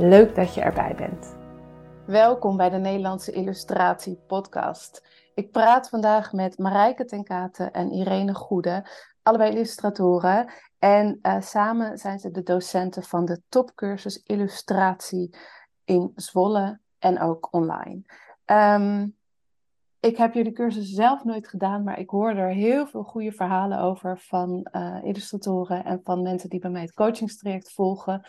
[0.00, 1.36] Leuk dat je erbij bent.
[2.06, 5.06] Welkom bij de Nederlandse Illustratie Podcast.
[5.34, 8.86] Ik praat vandaag met Marijke Tenkate en Irene Goede,
[9.22, 10.52] allebei illustratoren.
[10.78, 15.36] En uh, samen zijn ze de docenten van de topcursus Illustratie
[15.84, 18.02] in Zwolle en ook online.
[18.46, 19.16] Um,
[20.00, 23.78] ik heb jullie cursus zelf nooit gedaan, maar ik hoor er heel veel goede verhalen
[23.78, 28.24] over van uh, illustratoren en van mensen die bij mij het coachingstraject volgen.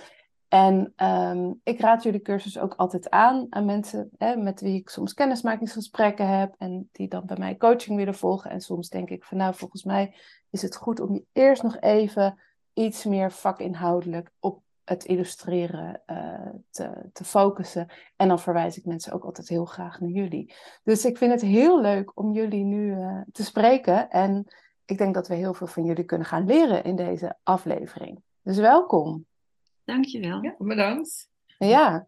[0.51, 4.89] En um, ik raad jullie cursus ook altijd aan aan mensen hè, met wie ik
[4.89, 8.51] soms kennismakingsgesprekken heb en die dan bij mij coaching willen volgen.
[8.51, 10.15] En soms denk ik van nou, volgens mij
[10.49, 12.39] is het goed om je eerst nog even
[12.73, 17.87] iets meer vakinhoudelijk op het illustreren uh, te, te focussen.
[18.15, 20.53] En dan verwijs ik mensen ook altijd heel graag naar jullie.
[20.83, 24.09] Dus ik vind het heel leuk om jullie nu uh, te spreken.
[24.09, 24.47] En
[24.85, 28.21] ik denk dat we heel veel van jullie kunnen gaan leren in deze aflevering.
[28.41, 29.25] Dus welkom.
[29.85, 30.43] Dankjewel.
[30.43, 31.29] Ja, bedankt.
[31.57, 32.05] Ja.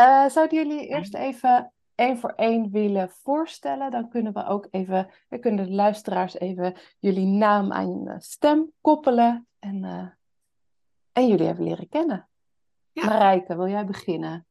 [0.00, 3.90] Uh, zouden jullie eerst even één voor één willen voorstellen?
[3.90, 8.72] Dan kunnen we ook even, we kunnen de luisteraars even jullie naam aan je stem
[8.80, 10.06] koppelen en, uh,
[11.12, 12.28] en jullie hebben leren kennen.
[12.92, 13.04] Ja.
[13.04, 14.46] Marijke, wil jij beginnen?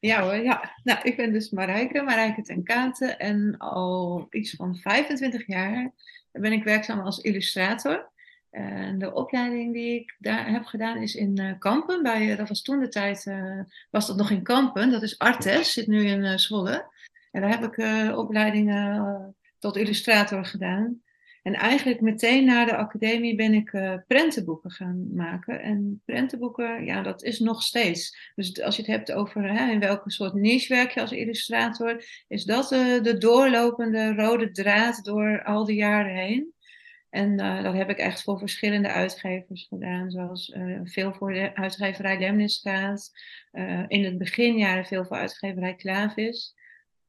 [0.00, 0.74] Ja hoor, ja.
[0.82, 5.92] Nou, ik ben dus Marijke, Marijke ten Katen en al iets van 25 jaar
[6.32, 8.10] ben ik werkzaam als illustrator.
[8.50, 12.02] En de opleiding die ik daar heb gedaan is in uh, Kampen.
[12.02, 13.60] Bij, uh, dat was toen de tijd, uh,
[13.90, 14.90] was dat nog in Kampen.
[14.90, 16.92] Dat is Artes, zit nu in Zwolle.
[17.30, 17.78] En daar heb ik
[18.16, 21.02] opleidingen tot illustrator gedaan.
[21.42, 25.60] En eigenlijk meteen na de academie ben ik prentenboeken gaan maken.
[25.60, 28.32] En prentenboeken, ja, dat is nog steeds.
[28.34, 32.04] Dus als je het hebt over hè, in welke soort niche werk je als illustrator,
[32.28, 36.52] is dat de doorlopende rode draad door al die jaren heen.
[37.10, 41.54] En uh, dat heb ik echt voor verschillende uitgevers gedaan, zoals uh, veel voor de
[41.54, 43.10] uitgeverij Lemniskaat.
[43.52, 46.54] Uh, in het beginjaren veel voor uitgeverij Klavis.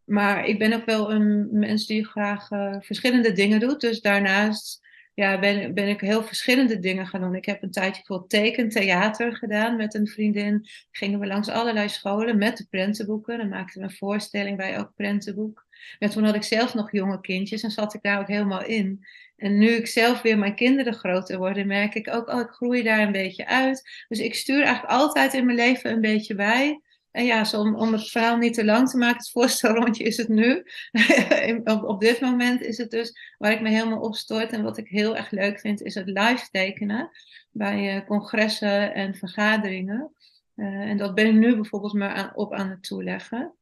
[0.03, 2.47] Maar ik ben ook wel een mens die graag
[2.79, 3.81] verschillende dingen doet.
[3.81, 4.87] Dus daarnaast
[5.19, 7.35] ja, ben, ben ik heel verschillende dingen gaan doen.
[7.35, 10.67] Ik heb een tijdje voor tekentheater gedaan met een vriendin.
[10.91, 13.37] Gingen we langs allerlei scholen met de prentenboeken.
[13.37, 15.65] Dan maakten we een voorstelling bij elk prentenboek.
[15.99, 19.05] En toen had ik zelf nog jonge kindjes en zat ik daar ook helemaal in.
[19.37, 22.83] En nu ik zelf weer mijn kinderen groter worden, merk ik ook, oh, ik groei
[22.83, 24.05] daar een beetje uit.
[24.07, 26.81] Dus ik stuur eigenlijk altijd in mijn leven een beetje bij.
[27.11, 30.27] En ja, om, om het verhaal niet te lang te maken, het voorstelrondje is het
[30.27, 30.65] nu.
[31.63, 34.51] op, op dit moment is het dus waar ik me helemaal op stoort.
[34.51, 37.09] En wat ik heel erg leuk vind, is het live tekenen
[37.51, 40.11] bij uh, congressen en vergaderingen.
[40.55, 43.53] Uh, en dat ben ik nu bijvoorbeeld maar op aan het toeleggen.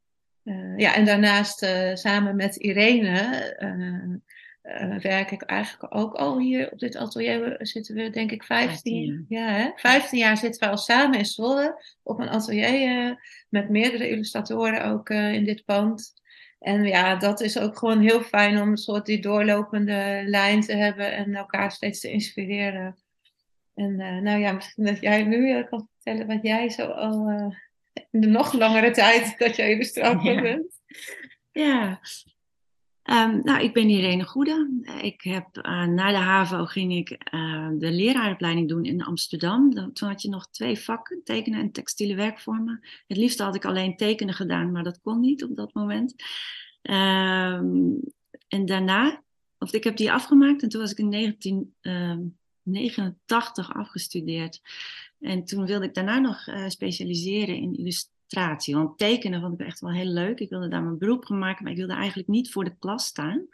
[0.43, 3.55] Uh, ja, en daarnaast samen met Irene
[4.67, 7.57] uh, werk ik eigenlijk ook al hier op dit atelier.
[7.59, 9.71] Zitten we denk ik 15, ja, hè?
[9.75, 13.15] 15 jaar zitten we al samen in Zwolle op een atelier uh,
[13.49, 16.13] met meerdere illustratoren ook uh, in dit pand.
[16.59, 20.75] En ja, dat is ook gewoon heel fijn om een soort die doorlopende lijn te
[20.75, 22.97] hebben en elkaar steeds te inspireren.
[23.75, 27.29] En nou ja, misschien dat jij nu kan vertellen wat jij zo al
[28.11, 30.41] in de nog langere tijd dat jij illustrator ja.
[30.41, 30.81] bent.
[31.51, 31.99] Ja,
[33.11, 34.81] Um, nou, ik ben Irene Goede.
[35.01, 39.73] Ik heb, uh, na de HAVO ging ik uh, de leraaropleiding doen in Amsterdam.
[39.93, 42.79] Toen had je nog twee vakken, tekenen en textiele werkvormen.
[43.07, 46.15] Het liefst had ik alleen tekenen gedaan, maar dat kon niet op dat moment.
[46.81, 47.99] Um,
[48.47, 49.23] en daarna,
[49.57, 54.61] of ik heb die afgemaakt en toen was ik in 1989 um, afgestudeerd.
[55.19, 57.83] En toen wilde ik daarna nog uh, specialiseren in
[58.27, 58.75] illustratie.
[58.75, 60.39] Want tekenen vond ik echt wel heel leuk.
[60.39, 63.05] Ik wilde daar mijn beroep van maken, maar ik wilde eigenlijk niet voor de klas
[63.05, 63.47] staan.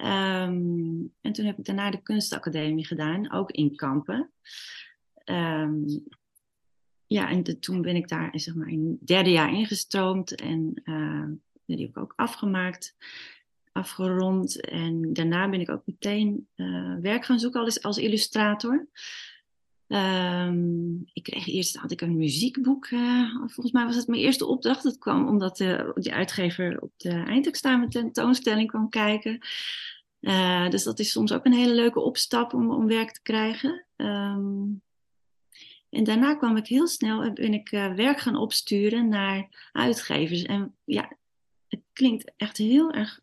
[0.00, 4.30] Um, en toen heb ik daarna de kunstacademie gedaan, ook in Kampen.
[5.24, 6.04] Um,
[7.06, 11.24] ja, en toen ben ik daar zeg maar, in het derde jaar ingestroomd en uh,
[11.64, 12.96] die heb ik ook afgemaakt,
[13.72, 14.60] afgerond.
[14.60, 18.88] En daarna ben ik ook meteen uh, werk gaan zoeken als illustrator.
[19.88, 22.86] Ehm, ik kreeg eerst had ik een muziekboek.
[22.86, 24.82] eh, volgens mij was het mijn eerste opdracht.
[24.82, 29.38] Dat kwam omdat de, uitgever op de eindexamen tentoonstelling kwam kijken.
[30.20, 33.84] Eh, dus dat is soms ook een hele leuke opstap om, om werk te krijgen.
[33.96, 34.64] Ehm,
[35.90, 40.42] en daarna kwam ik heel snel ben ik eh, werk gaan opsturen naar uitgevers.
[40.42, 41.16] En ja,
[41.68, 43.20] het klinkt echt heel erg,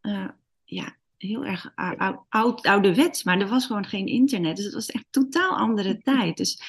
[0.00, 0.28] eh,
[0.64, 0.96] ja,
[1.26, 4.56] heel erg ou- oud, ouderwets, maar er was gewoon geen internet.
[4.56, 6.36] Dus het was echt totaal andere tijd.
[6.36, 6.62] Dus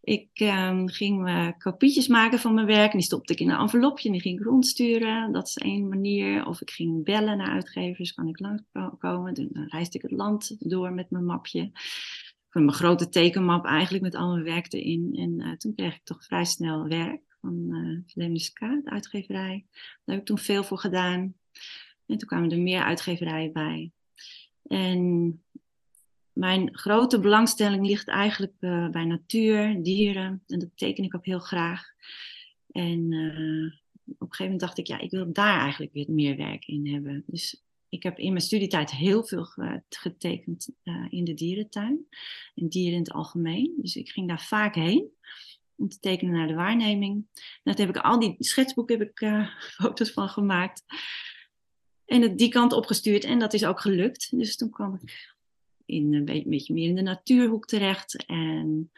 [0.00, 3.58] ik ehm, ging me kopietjes maken van mijn werk en die stopte ik in een
[3.58, 5.32] envelopje en die ging ik rondsturen.
[5.32, 6.46] Dat is één manier.
[6.46, 9.34] Of ik ging bellen naar uitgevers, kan ik langskomen.
[9.34, 11.70] Dan reisde ik het land door met mijn mapje.
[12.48, 15.14] Van mijn grote tekenmap eigenlijk met al mijn werk erin.
[15.14, 19.66] En eh, toen kreeg ik toch vrij snel werk van uh, de uitgeverij.
[19.70, 21.34] Daar heb ik toen veel voor gedaan.
[22.06, 23.90] En toen kwamen er meer uitgeverijen bij.
[24.62, 25.42] En
[26.32, 30.42] mijn grote belangstelling ligt eigenlijk uh, bij natuur, dieren.
[30.46, 31.84] En dat teken ik ook heel graag.
[32.70, 33.72] En uh,
[34.04, 36.92] op een gegeven moment dacht ik, ja, ik wil daar eigenlijk weer meer werk in
[36.92, 37.22] hebben.
[37.26, 39.44] Dus ik heb in mijn studietijd heel veel
[39.88, 42.06] getekend uh, in de dierentuin.
[42.54, 43.72] En dieren in het algemeen.
[43.76, 45.10] Dus ik ging daar vaak heen
[45.76, 47.26] om te tekenen naar de waarneming.
[47.62, 49.46] Dat heb ik al die schetsboeken heb ik
[49.78, 50.84] foto's van gemaakt.
[52.12, 54.38] En het die kant opgestuurd en dat is ook gelukt.
[54.38, 55.34] Dus toen kwam ik
[55.86, 58.26] in een beetje meer in de natuurhoek terecht.
[58.26, 58.90] En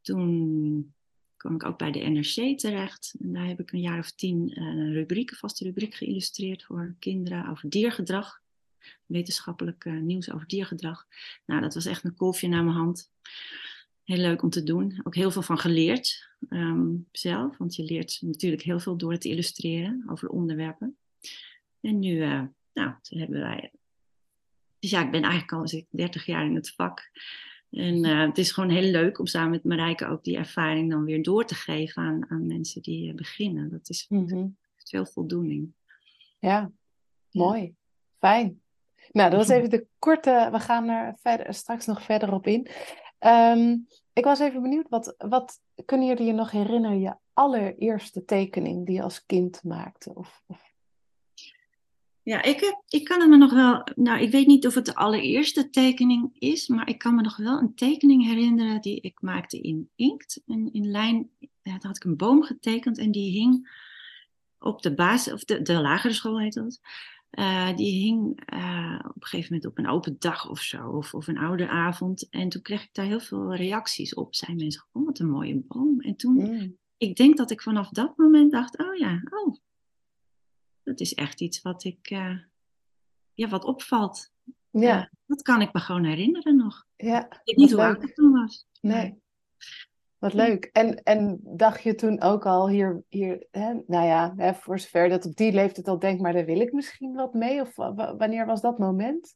[0.00, 0.94] toen
[1.36, 3.14] kwam ik ook bij de NRC terecht.
[3.20, 6.94] En daar heb ik een jaar of tien eh, een rubriek, vaste rubriek geïllustreerd voor
[6.98, 8.40] kinderen over diergedrag.
[9.06, 11.06] Wetenschappelijk uh, nieuws over diergedrag.
[11.46, 13.10] Nou, dat was echt een kolfje naar mijn hand.
[14.04, 15.00] Heel leuk om te doen.
[15.02, 17.56] Ook heel veel van geleerd um, zelf.
[17.56, 20.96] Want je leert natuurlijk heel veel door te illustreren over onderwerpen.
[21.80, 22.42] En nu, uh,
[22.72, 23.70] nou, toen hebben wij
[24.78, 27.10] dus ja, ik ben eigenlijk al 30 jaar in het vak.
[27.70, 31.04] En uh, het is gewoon heel leuk om samen met Marijke ook die ervaring dan
[31.04, 33.70] weer door te geven aan, aan mensen die uh, beginnen.
[33.70, 34.56] Dat is mm -hmm.
[34.76, 35.72] veel voldoening.
[36.38, 36.70] Ja,
[37.30, 37.62] mooi.
[37.62, 37.70] Ja.
[38.18, 38.60] Fijn.
[39.12, 40.48] Nou, dat was even de korte.
[40.52, 42.68] We gaan er verder, straks nog verder op in.
[43.20, 47.00] Um, ik was even benieuwd, wat, wat kunnen jullie je nog herinneren?
[47.00, 50.14] Je allereerste tekening die je als kind maakte?
[50.14, 50.72] Of, of
[52.28, 53.86] ja, ik, heb, ik kan het me nog wel.
[53.94, 57.36] Nou, ik weet niet of het de allereerste tekening is, maar ik kan me nog
[57.36, 60.42] wel een tekening herinneren die ik maakte in inkt.
[60.46, 61.30] En in lijn
[61.62, 63.70] ja, had ik een boom getekend en die hing
[64.58, 66.80] op de basis, of de, de lagere school heet dat.
[67.30, 71.14] Uh, die hing uh, op een gegeven moment op een open dag of zo, of,
[71.14, 72.28] of een oude avond.
[72.28, 74.34] En toen kreeg ik daar heel veel reacties op.
[74.34, 76.00] Zijn mensen, oh wat een mooie boom.
[76.00, 76.76] En toen, mm.
[76.96, 79.56] ik denk dat ik vanaf dat moment dacht, oh ja, oh,
[80.88, 82.38] dat is echt iets wat ik, uh,
[83.34, 84.30] ja, wat opvalt.
[84.70, 84.98] Ja.
[84.98, 86.86] Uh, dat kan ik me gewoon herinneren nog.
[86.96, 88.66] Ja, ik weet niet hoe oud ik toen was.
[88.80, 89.22] Nee.
[90.18, 90.64] Wat leuk.
[90.64, 95.08] En, en dacht je toen ook al hier, hier hè, nou ja, hè, voor zover
[95.08, 97.60] dat op die leeftijd al denkt, maar daar wil ik misschien wat mee?
[97.60, 97.74] Of
[98.16, 99.34] wanneer was dat moment?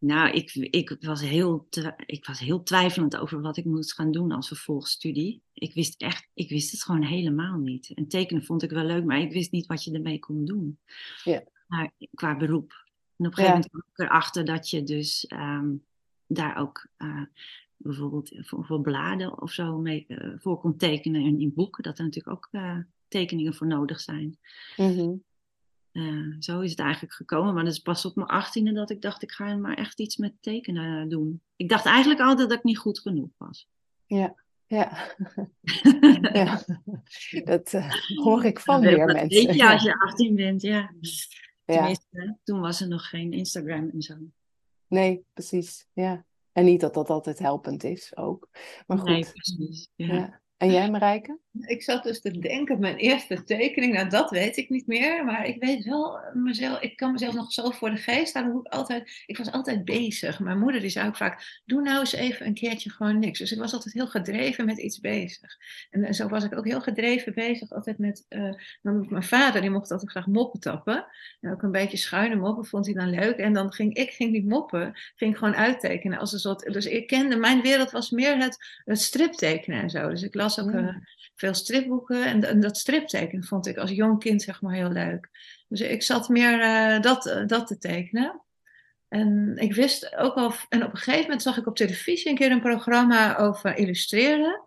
[0.00, 1.68] Nou, ik, ik, was heel
[2.06, 5.42] ik was heel twijfelend over wat ik moest gaan doen als vervolgstudie.
[5.52, 7.92] Ik wist echt, ik wist het gewoon helemaal niet.
[7.94, 10.78] En tekenen vond ik wel leuk, maar ik wist niet wat je ermee kon doen.
[11.24, 11.42] Ja.
[11.66, 12.70] Maar, qua beroep.
[13.16, 13.50] En op een gegeven ja.
[13.50, 15.84] moment kwam ik erachter dat je dus um,
[16.26, 17.22] daar ook uh,
[17.76, 21.82] bijvoorbeeld voor, voor, bladen of zo mee uh, voor kon tekenen in, in, boeken.
[21.82, 22.78] Dat er natuurlijk ook uh,
[23.08, 24.38] tekeningen voor nodig zijn.
[24.76, 25.22] Mm -hmm.
[25.92, 27.54] Uh, zo is het eigenlijk gekomen.
[27.54, 30.16] Maar dat is pas op mijn achttiende dat ik dacht, ik ga maar echt iets
[30.16, 31.40] met tekenen doen.
[31.56, 33.68] Ik dacht eigenlijk altijd dat ik niet goed genoeg was.
[34.06, 34.34] Ja,
[34.66, 35.14] ja.
[36.32, 36.62] ja.
[37.44, 39.46] Dat uh, hoor ik van meer dat mensen.
[39.46, 40.94] Weet je als je 18 bent, ja.
[41.64, 42.38] Tenminste, ja.
[42.44, 44.14] toen was er nog geen Instagram en zo.
[44.86, 45.86] Nee, precies.
[45.92, 46.24] Ja.
[46.52, 48.48] En niet dat dat altijd helpend is ook.
[48.86, 49.08] Maar goed.
[49.08, 49.90] Nee, precies.
[49.94, 50.14] Ja.
[50.14, 50.40] ja.
[50.60, 51.38] En jij, Marijke?
[51.60, 55.46] Ik zat dus te denken, mijn eerste tekening, nou dat weet ik niet meer, maar
[55.46, 58.72] ik weet wel mezelf, ik kan mezelf nog zo voor de geest halen hoe ik
[58.72, 60.40] altijd, ik was altijd bezig.
[60.40, 63.38] Mijn moeder die zei ook vaak, doe nou eens even een keertje gewoon niks.
[63.38, 65.56] Dus ik was altijd heel gedreven met iets bezig.
[65.90, 69.70] En, zo was ik ook heel gedreven bezig altijd met, uh, dan mijn vader, die
[69.70, 71.06] mocht altijd graag moppen tappen.
[71.40, 73.36] En ook een beetje schuine moppen vond hij dan leuk.
[73.36, 77.06] En dan ging ik, ging die moppen, ging gewoon uittekenen als een soort, dus ik
[77.06, 80.08] kende, mijn wereld was meer het, het striptekenen en zo.
[80.08, 80.96] Dus ik las ook uh,
[81.34, 82.24] veel stripboeken.
[82.24, 85.28] En, en, dat striptekenen vond ik als jong kind zeg maar heel leuk.
[85.68, 88.42] Dus ik zat meer uh, dat, uh, dat te tekenen.
[89.08, 90.52] En ik wist ook al...
[90.68, 94.62] En op een gegeven moment zag ik op televisie een keer een programma over illustreren.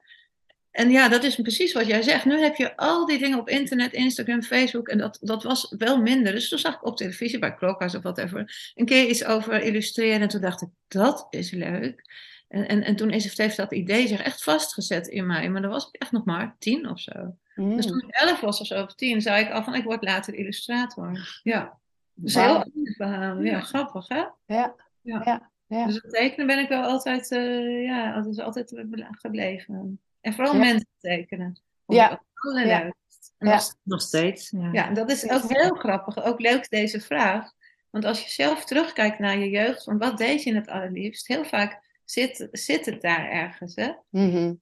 [0.74, 2.26] En ja, dat is precies wat jij zegt.
[2.26, 4.88] Nu heb je al die dingen op internet, Instagram, Facebook.
[4.88, 6.34] En dat, dat was wel minder.
[6.34, 10.22] Dus toen zag ik op televisie, bij Klokhuis of whatever, een keer iets over illustreren.
[10.22, 12.04] En toen dacht ik, dat is leuk.
[12.54, 15.50] En, en, en toen is, heeft dat idee zich echt vastgezet in mij.
[15.50, 17.36] Maar dan was ik echt nog maar tien of zo.
[17.56, 17.76] Mm.
[17.76, 20.04] Dus toen ik elf was of zo, of tien, zei ik al van ik word
[20.04, 21.40] later illustrator.
[21.44, 21.80] Ja.
[22.14, 22.48] Dus Wauw.
[22.48, 23.42] heel anders verhaal.
[23.42, 24.24] Ja, grappig hè?
[24.46, 25.22] Ja, Ja.
[25.26, 25.86] ja, ja.
[25.86, 30.00] Dus het tekenen ben ik wel altijd, eh, ja, dat is altijd gebleven.
[30.22, 31.60] En vooral mensen tekenen.
[31.86, 32.22] Ja.
[32.66, 32.94] Ja.
[33.38, 34.54] nog Nog steeds.
[34.72, 34.90] Ja.
[34.90, 36.24] dat is ook heel grappig.
[36.24, 37.52] Ook leuk deze vraag.
[37.90, 41.28] Want als je zelf terugkijkt naar je jeugd, van wat deed je het allerliefst?
[41.28, 43.76] Heel vaak zit, zit het daar ergens.
[43.76, 43.92] Hè?
[44.10, 44.54] Mhm.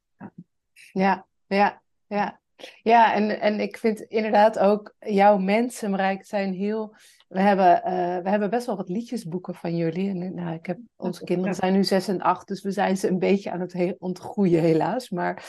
[0.94, 2.40] Ja, ja, ja.
[2.84, 6.96] Ja, en, en ik vind inderdaad ook jouw mensen, Marijke, zijn heel...
[7.28, 10.10] We hebben, eh, we hebben best wel wat liedjesboeken van jullie.
[10.10, 13.08] En, nou, ik heb, onze kinderen zijn nu zes en acht, dus we zijn ze
[13.08, 15.10] een beetje aan het he- ontgroeien helaas.
[15.10, 15.44] Maar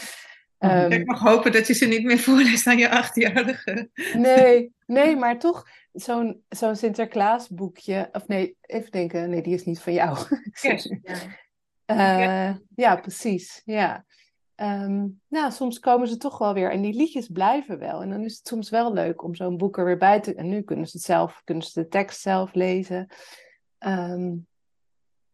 [0.58, 3.88] ehm, ik mag hopen dat je ze niet meer voorleest aan je achtjarige.
[4.16, 8.08] nee, nee, maar toch zo'n zo'n Sinterklaasboekje.
[8.12, 10.18] Of nee, even denken, nee, die is niet van jou.
[10.60, 10.96] Kerst.
[11.02, 11.14] Ja.
[11.98, 13.62] Eh, ja, precies.
[13.64, 14.04] Ja.
[14.54, 18.02] Ehm, nou, soms komen ze toch wel weer en die liedjes blijven wel.
[18.02, 20.34] En dan is het soms wel leuk om zo'n boek er weer bij te...
[20.34, 23.08] En nu kunnen ze het zelf, kunnen ze de tekst zelf lezen.
[23.78, 24.34] Ehm,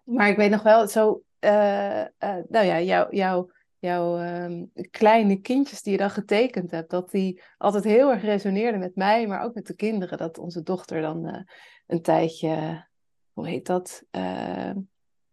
[0.05, 1.23] maar ik weet nog wel, zo...
[1.39, 2.09] eh, eh,
[2.49, 7.43] nou ja, jouw jouw jouw ehm, kleine kindjes die je dan getekend hebt, dat die
[7.59, 10.19] altijd heel erg resoneerden met mij, maar ook met de kinderen.
[10.19, 11.47] Dat onze dochter dan
[11.87, 12.87] een tijdje,
[13.33, 14.03] hoe heet dat?
[14.11, 14.71] Eh,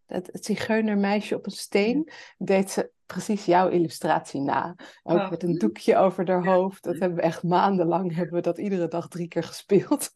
[0.06, 4.76] het, het zigeunermeisje op een steen, deed ze precies jouw illustratie na.
[5.02, 5.30] Ook Oh.
[5.30, 6.82] met een doekje over haar hoofd.
[6.82, 10.12] Dat hebben we echt maandenlang, hebben we dat iedere dag drie keer gespeeld.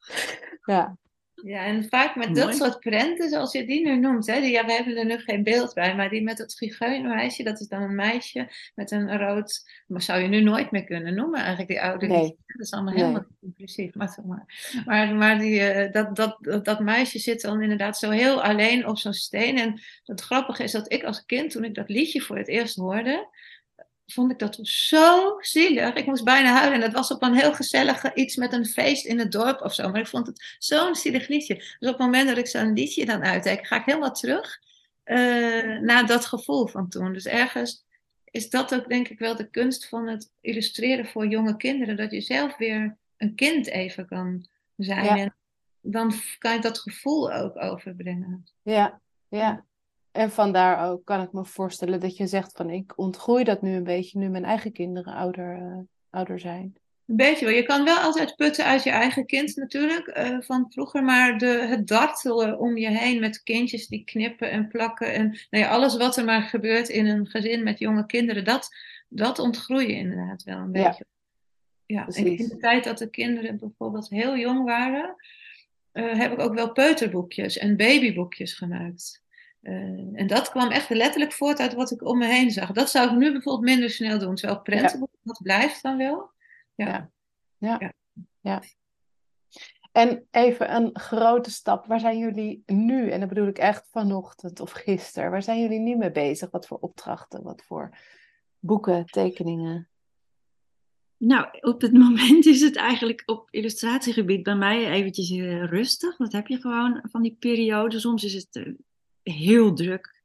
[0.64, 0.96] ja.
[1.44, 4.26] Ja, en vaak met dat soort prenten, zoals je die nu noemt.
[4.26, 7.42] Hè, die, ja, we hebben er nu geen beeld bij, maar die met het zigeunermeisje,
[7.42, 9.70] dat is dan een meisje met een rood...
[9.86, 12.36] Maar zou je nu nooit meer kunnen noemen, eigenlijk, die oude Nee.
[12.46, 13.02] Dat is allemaal Nee.
[13.02, 13.94] helemaal inclusief.
[13.94, 14.46] Maar, maar,
[14.84, 18.86] maar, maar die, eh, dat, dat, dat, dat meisje zit dan inderdaad zo heel alleen
[18.86, 19.58] op zo'n steen.
[19.58, 22.76] En het grappige is dat ik als kind, toen ik dat liedje voor het eerst
[22.76, 23.28] hoorde...
[24.12, 25.94] Vond ik dat zo zielig.
[25.94, 26.74] Ik moest bijna huilen.
[26.74, 29.74] En dat was op een heel gezellig iets met een feest in het dorp of
[29.74, 29.90] zo.
[29.90, 31.54] Maar ik vond het zo'n zielig liedje.
[31.54, 34.58] Dus op het moment dat ik zo'n liedje dan uitteken, ga ik helemaal terug
[35.02, 37.12] eh, naar dat gevoel van toen.
[37.12, 37.84] Dus ergens
[38.24, 41.96] is dat ook denk ik wel de kunst van het illustreren voor jonge kinderen.
[41.96, 45.04] Dat je zelf weer een kind even kan zijn.
[45.04, 45.16] Ja.
[45.16, 45.36] En
[45.80, 48.44] dan kan je dat gevoel ook overbrengen.
[48.62, 49.64] Ja, ja.
[50.12, 53.74] En vandaar ook kan ik me voorstellen dat je zegt van ik ontgroei dat nu
[53.74, 55.78] een beetje nu mijn eigen kinderen ouder, eh,
[56.10, 56.76] ouder zijn.
[57.06, 57.54] Een beetje wel.
[57.54, 61.04] Je kan wel altijd putten uit je eigen kind natuurlijk, eh, van vroeger.
[61.04, 65.12] Maar de, het dartelen om je heen met kindjes die knippen en plakken.
[65.12, 68.68] En nou ja, alles wat er maar gebeurt in een gezin met jonge kinderen, dat,
[69.08, 70.88] dat ontgroei je inderdaad wel een Ja.
[70.88, 71.04] beetje.
[71.86, 75.14] Ja, en in de tijd dat de kinderen bijvoorbeeld heel jong waren,
[75.92, 79.21] eh, heb ik ook wel peuterboekjes en babyboekjes gemaakt.
[79.62, 79.74] Eh,
[80.12, 82.72] en dat kwam echt letterlijk voort uit wat ik om me heen zag.
[82.72, 84.34] Dat zou ik nu bijvoorbeeld minder snel doen.
[84.34, 86.30] Terwijl prentenboeken, dat blijft dan wel.
[86.74, 86.86] Ja.
[86.86, 87.10] Ja.
[87.58, 87.76] Ja.
[87.78, 87.92] Ja.
[88.40, 88.62] Ja.
[89.92, 91.86] En even een grote stap.
[91.86, 93.10] Waar zijn jullie nu?
[93.10, 95.30] En dat bedoel ik echt vanochtend of gisteren.
[95.30, 96.50] Waar zijn jullie nu mee bezig?
[96.50, 97.42] Wat voor opdrachten?
[97.42, 97.96] Wat voor
[98.58, 99.88] boeken, tekeningen?
[101.16, 106.16] Nou, op het moment is het eigenlijk op illustratiegebied bij mij eventjes eh, rustig.
[106.16, 108.00] Dat heb je gewoon van die periode.
[108.00, 108.72] Soms is het eh,
[109.22, 110.22] heel druk.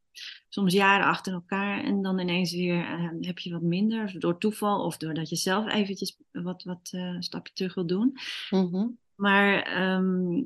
[0.50, 1.84] Soms jaren achter elkaar.
[1.84, 4.20] En dan ineens weer eh, heb je wat minder.
[4.20, 8.18] Door toeval of doordat je zelf eventjes wat, wat eh, een stapje terug wil doen.
[8.50, 8.88] Mhm.
[9.16, 10.44] Maar ehm,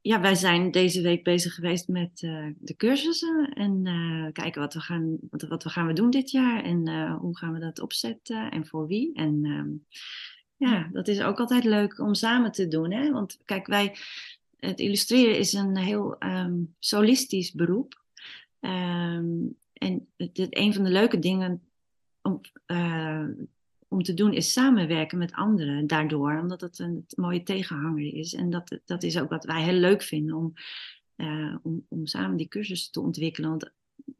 [0.00, 3.52] ja, wij zijn deze week bezig geweest met eh, de cursussen.
[3.54, 3.82] En
[4.32, 6.64] kijken wat we, gaan, wat, wat we gaan we doen dit jaar.
[6.64, 9.14] En hoe gaan we dat opzetten en voor wie.
[9.14, 9.68] En ehm,
[10.56, 12.92] ja, dat is ook altijd leuk om samen te doen.
[12.92, 13.10] Hè?
[13.12, 13.96] Want kijk, wij,
[14.66, 18.04] het illustreren is een heel ehm, solistisch beroep.
[18.60, 19.34] Ehm,
[19.72, 21.62] en het, een van de leuke dingen
[22.22, 23.26] om, eh,
[23.88, 26.38] om te doen is samenwerken met anderen daardoor.
[26.38, 28.34] Omdat het een mooie tegenhanger is.
[28.34, 30.52] En dat, dat is ook wat wij heel leuk vinden om,
[31.16, 33.50] eh, om, om samen die cursussen te ontwikkelen.
[33.50, 33.70] Want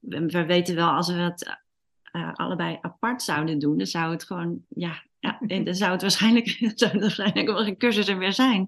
[0.00, 1.58] we, we weten wel, als we het
[2.02, 6.00] eh, allebei apart zouden doen, dan zou het gewoon, ja, ja en dan zou het
[6.02, 8.66] waarschijnlijk, zou het waarschijnlijk wel geen cursus er meer zijn.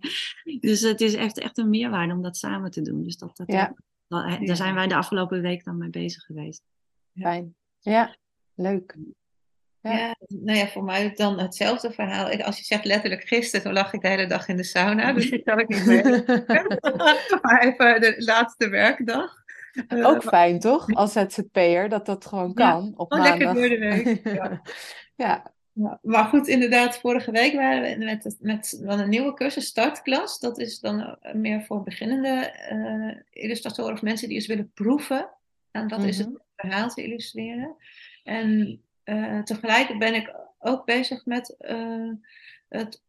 [0.60, 3.02] Dus het is echt, echt een meerwaarde om dat samen te doen.
[3.02, 3.74] Dus dat, dat, Ja.
[4.08, 6.62] dat- daar zijn wij de afgelopen week dan mee bezig geweest.
[7.20, 7.54] Fijn.
[7.80, 8.16] Ja,
[8.54, 8.96] leuk.
[9.80, 9.96] Ja.
[9.98, 10.14] Ja.
[10.28, 12.30] nou ja, voor mij dan hetzelfde verhaal.
[12.30, 15.12] Ik, als je zegt letterlijk gisteren, toen lag ik de hele dag in de sauna.
[15.12, 16.24] Dus dat kan ik niet meer.
[17.42, 19.34] maar even de laatste werkdag.
[19.88, 20.94] Eh, Ook fijn, toch?
[20.94, 23.68] Als ZZP'er, dat dat gewoon Ja, kan op gewoon lekker maandag.
[23.68, 24.62] door de week, ja.
[25.14, 25.52] ja.
[25.78, 30.40] Ja, maar goed, inderdaad, vorige week waren we met, met wel een nieuwe cursus, startklas.
[30.40, 35.30] Dat is dan eh, meer voor beginnende eh, illustratoren of mensen die eens willen proeven.
[35.70, 36.36] En wat is het Mhm.
[36.56, 37.76] verhaal te illustreren.
[38.24, 42.12] En uh, tegelijk ben ik ook bezig met uh,
[42.68, 43.02] het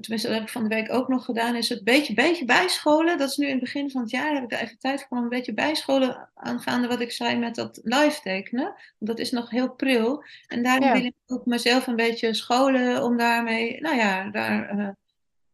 [0.00, 3.18] tenminste dat heb ik van de week ook nog gedaan, is het beetje, beetje bijscholen.
[3.18, 5.16] Dat is nu in het begin van het jaar, heb ik er even tijd voor
[5.16, 8.64] om een beetje bijscholen aangaande wat ik zei met dat live tekenen.
[8.64, 10.24] Want dat is nog heel pril.
[10.46, 14.88] En daarom wil ik ook mezelf een beetje scholen om daarmee, nou ja, daar, uh,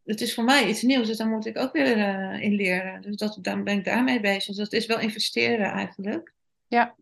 [0.04, 3.02] het is voor mij iets nieuws, dus daar moet ik ook weer uh, in leren.
[3.02, 4.46] Dus dat, dan ben ik daarmee bezig.
[4.46, 6.32] Dus dat is wel investeren eigenlijk.
[6.66, 6.94] Ja.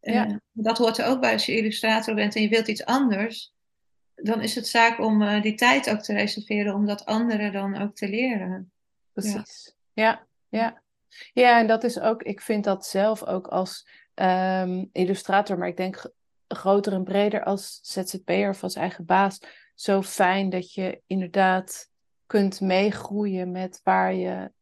[0.00, 0.40] ja.
[0.52, 3.54] dat hoort er ook bij als je illustrator bent en je wilt iets anders
[4.22, 7.76] dan is het zaak om uh, die tijd ook te reserveren om dat anderen dan
[7.82, 8.72] ook te leren.
[9.12, 9.76] Precies.
[9.92, 10.82] Ja, ja.
[11.32, 15.76] Ja, en dat is ook, ik vind dat zelf ook als um, illustrator, maar ik
[15.76, 16.10] denk
[16.48, 19.40] groter en breder als ZZP'er of als eigen baas,
[19.74, 21.90] zo fijn dat je inderdaad
[22.26, 24.52] kunt meegroeien met waar je,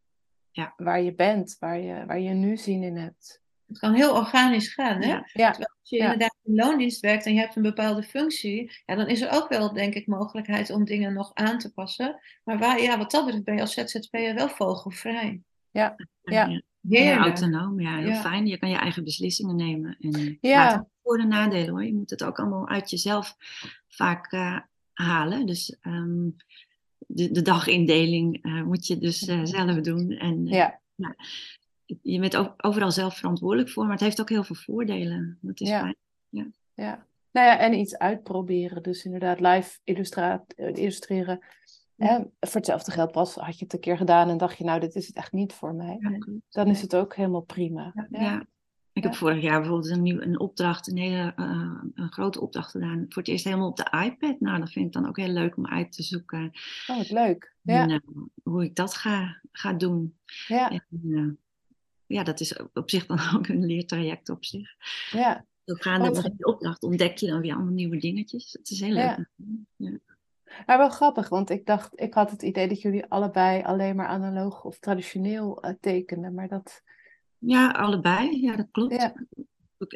[0.51, 0.75] ja.
[0.77, 3.43] waar je bent, waar je, waar je nu zin in hebt.
[3.75, 5.03] Het kan heel organisch gaan.
[5.03, 5.21] Hè?
[5.33, 5.49] Ja.
[5.49, 9.21] als je inderdaad in loondienst werkt en je hebt een bepaalde functie, ja, dan is
[9.21, 12.21] er ook wel, denk ik, mogelijkheid om dingen nog aan te passen.
[12.45, 15.43] Maar waar, ja, wat dat betreft ben je als ZZP'er wel vogelvrij.
[15.71, 16.61] Ja, ja.
[16.81, 17.17] ja.
[17.17, 18.47] autonoom, ja, heel fijn.
[18.47, 19.97] Je kan je eigen beslissingen nemen.
[20.01, 20.87] En ja.
[21.03, 21.85] voor de nadelen hoor.
[21.85, 23.37] Je moet het ook allemaal uit jezelf
[23.89, 24.59] vaak uh,
[24.93, 25.47] halen.
[25.47, 26.37] Dus um,
[26.99, 30.11] de, de dagindeling uh, moet je dus uh, zelf doen.
[30.11, 30.81] En, ja
[32.03, 35.39] je bent overal zelf verantwoordelijk voor, maar het heeft ook heel veel voordelen.
[35.41, 35.97] Dat is fijn.
[36.29, 36.47] Ja.
[36.75, 37.07] ja.
[37.31, 38.83] Nou ja, en iets uitproberen.
[38.83, 39.79] Dus inderdaad, live
[40.65, 41.39] illustreren.
[41.97, 42.19] Hè?
[42.19, 44.95] Voor hetzelfde geld pas had je het een keer gedaan en dacht je, nou, dit
[44.95, 45.99] is het echt niet voor mij.
[46.49, 48.07] Dan is het ook helemaal prima.
[48.11, 48.47] Ja.
[48.93, 52.71] Ik heb vorig jaar bijvoorbeeld een, nieuw, een opdracht, een hele uh, een grote opdracht
[52.71, 53.07] gedaan.
[53.09, 54.41] Voor het eerst helemaal op de iPad.
[54.41, 56.51] Nou, dat vind ik dan ook heel leuk om uit te zoeken.
[56.87, 57.57] Oh, wat leuk.
[57.63, 57.83] Ja.
[57.83, 57.99] En, uh,
[58.43, 60.19] hoe ik dat ga, ga doen.
[60.47, 60.71] Ja.
[60.71, 61.33] En, uh,
[62.15, 64.71] ja, dat is op zich dan ook een leertraject op zich.
[65.11, 65.45] Ja.
[65.65, 68.53] Zo gaande met die opdracht ontdek je dan weer allemaal nieuwe dingetjes.
[68.53, 69.29] Het is heel leuk.
[69.77, 69.99] Ja.
[70.67, 74.07] Maar wel grappig, want ik dacht, ik had het idee dat jullie allebei alleen maar
[74.07, 76.83] analoog of traditioneel uh, tekenen, maar dat...
[77.39, 78.41] Ja, allebei.
[78.41, 78.95] Ja, dat klopt.
[78.95, 79.15] Ja.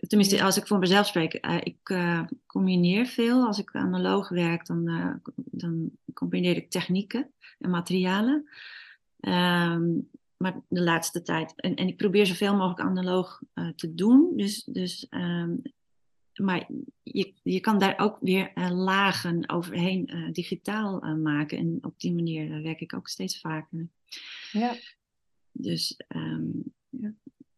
[0.06, 3.46] Tenminste, als ik voor mezelf spreek, uh, ik uh, combineer veel.
[3.46, 8.48] Als ik analoog werk, dan, dan combineer ik technieken en materialen.
[9.20, 11.60] Um, maar de laatste tijd.
[11.60, 14.32] En, en ik probeer zoveel mogelijk analoog uh, te doen.
[14.36, 15.62] Dus, dus, um,
[16.34, 16.68] maar
[17.02, 21.58] je, je kan daar ook weer uh, lagen overheen uh, digitaal maken.
[21.58, 23.88] En op die manier werk ik ook steeds vaker.
[24.52, 24.74] Ja.
[25.52, 26.72] Dus um,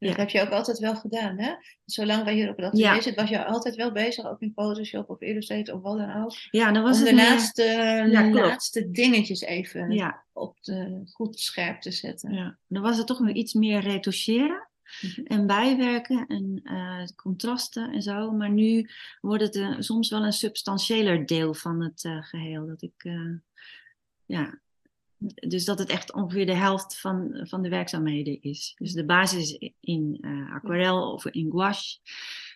[0.00, 0.08] ja.
[0.08, 1.54] Dat heb je ook altijd wel gedaan, hè?
[1.84, 2.94] Zolang wij hier op dat ja.
[2.94, 6.32] zitten, was je altijd wel bezig, ook in Photoshop of Illustrator of wat dan ook.
[6.50, 7.62] Ja, dan was om het de laatste,
[8.10, 10.22] ja, laatste dingetjes even ja.
[10.32, 12.32] op de, goed scherp te zetten.
[12.32, 14.68] Ja, dan was het toch nog iets meer retoucheren.
[15.00, 15.26] Mhm.
[15.26, 18.30] En bijwerken en uh, contrasten en zo.
[18.32, 18.88] Maar nu
[19.20, 22.66] wordt het uh, soms wel een substantiëler deel van het uh, geheel.
[22.66, 23.10] Dat ik,
[24.26, 24.58] ja,
[25.20, 28.74] dus dat het echt ongeveer de helft van, van de werkzaamheden is.
[28.78, 31.98] Dus de basis in uh, aquarel of in gouache.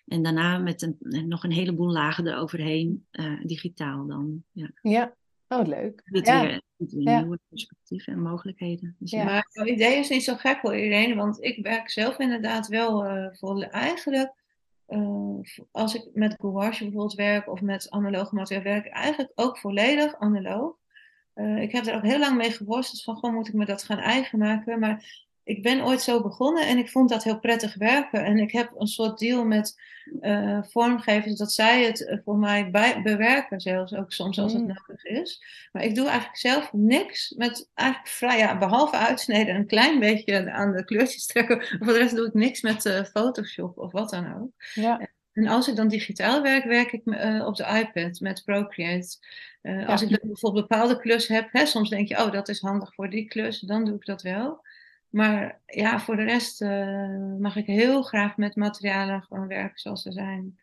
[0.07, 4.43] En daarna met een, nog een heleboel lagen eroverheen, uh, digitaal dan.
[4.53, 5.15] Ja, ja.
[5.49, 6.03] oh leuk.
[6.05, 6.43] Dit ja.
[6.43, 7.21] weer, weer ja.
[7.21, 8.97] nieuwe perspectieven en mogelijkheden.
[8.99, 9.25] Dus ja.
[9.25, 13.07] Maar jouw idee is niet zo gek voor iedereen, want ik werk zelf inderdaad wel
[13.07, 14.33] uh, voor eigenlijk...
[15.71, 20.83] als ik met gouache bijvoorbeeld werk of met analoog materiaal werk, eigenlijk ook volledig analoog.
[21.35, 23.83] Uh, ik heb er ook heel lang mee geworsteld van, gewoon moet ik me dat
[23.83, 24.79] gaan eigen maken.
[24.79, 28.25] Maar ik ben ooit zo begonnen en ik vond dat heel prettig werken.
[28.25, 29.81] En ik heb een soort deal met
[30.21, 34.69] uh, vormgevers dat zij het voor mij bij, bewerken, zelfs ook soms als het mm.
[34.69, 35.45] nodig is.
[35.73, 40.51] Maar ik doe eigenlijk zelf niks met eigenlijk vrij, ja, behalve uitsneden, een klein beetje
[40.51, 41.67] aan de kleurtjes trekken.
[41.79, 44.51] Voor de rest doe ik niks met uh, Photoshop of wat dan ook.
[44.75, 45.09] Ja.
[45.35, 49.17] En als ik dan digitaal werk, werk ik uh, op de iPad met Procreate.
[49.63, 52.49] Uh, als ik dan bijvoorbeeld een bepaalde klus heb, hè, soms denk je, oh, dat
[52.49, 54.67] is handig voor die klus, dan doe ik dat wel.
[55.09, 60.03] Maar ja, voor de rest uh, mag ik heel graag met materialen gewoon werken zoals
[60.03, 60.59] ze zijn.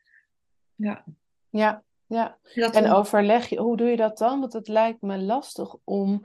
[0.76, 1.04] Ja.
[1.50, 2.38] Ja, ja.
[2.54, 4.40] en overleg je, hoe doe je dat dan?
[4.40, 6.24] Want het lijkt me lastig om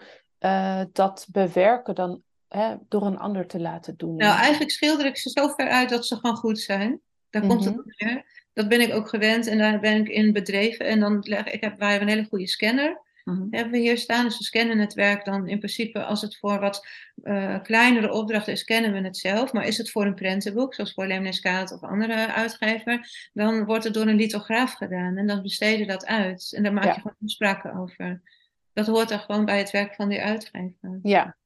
[0.93, 4.17] dat bewerken dan hè, door een ander te laten doen.
[4.17, 7.01] Nou, eigenlijk schilder ik ze zo ver uit dat ze gewoon goed zijn.
[7.31, 8.26] Daar komt het op neer.
[8.57, 10.87] Dat ben ik ook gewend en daar ben ik in bedreven.
[10.87, 13.01] En dan leg ik, heb, wij hebben een hele goede scanner.
[13.25, 13.49] Mm-hmm.
[13.51, 14.25] Hebben we hier staan.
[14.25, 16.87] Dus we scannen het werk dan in principe als het voor wat
[17.23, 19.53] uh, kleinere opdrachten is, scannen we het zelf.
[19.53, 23.95] Maar is het voor een prentenboek, zoals voor Lemniskaat of andere uitgever, dan wordt het
[23.95, 25.17] door een lithograaf gedaan.
[25.17, 26.53] En dan besteden dat uit.
[26.57, 26.93] En daar maak ja.
[26.95, 28.23] je gewoon afspraken over.
[28.73, 30.99] Dat hoort er gewoon bij het werk van die uitgever.
[31.03, 31.37] Ja,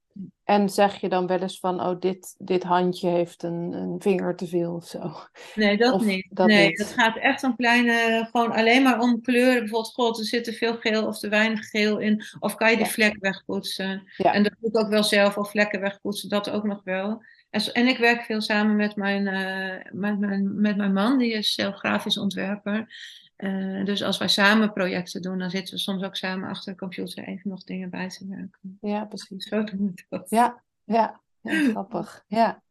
[0.44, 4.36] En zeg je dan wel eens van, oh, dit, dit handje heeft een, een vinger
[4.36, 5.12] te veel of zo?
[5.54, 6.26] Nee, dat Of niet.
[6.30, 6.78] dat nee, niet.
[6.78, 9.58] het gaat echt om kleine, gewoon alleen maar om kleuren.
[9.60, 12.22] Bijvoorbeeld, god, er zit te veel geel of te weinig geel in.
[12.38, 12.90] Of kan je die Ja.
[12.90, 14.02] vlek wegpoetsen?
[14.16, 14.32] Ja.
[14.32, 17.22] En dat doe ik ook wel zelf, of vlekken wegpoetsen, dat ook nog wel.
[17.50, 21.32] En, en ik werk veel samen met mijn, eh, met mijn, met mijn man, die
[21.32, 22.94] is zelf grafisch ontwerper.
[23.40, 26.78] Eh, dus als wij samen projecten doen, dan zitten we soms ook samen achter de
[26.78, 28.78] computer even nog dingen bij te werken.
[28.80, 29.48] Ja, precies.
[29.48, 30.30] Zo doen we dat.
[30.30, 32.24] Ja, ja, ja grappig.
[32.26, 32.62] Ja.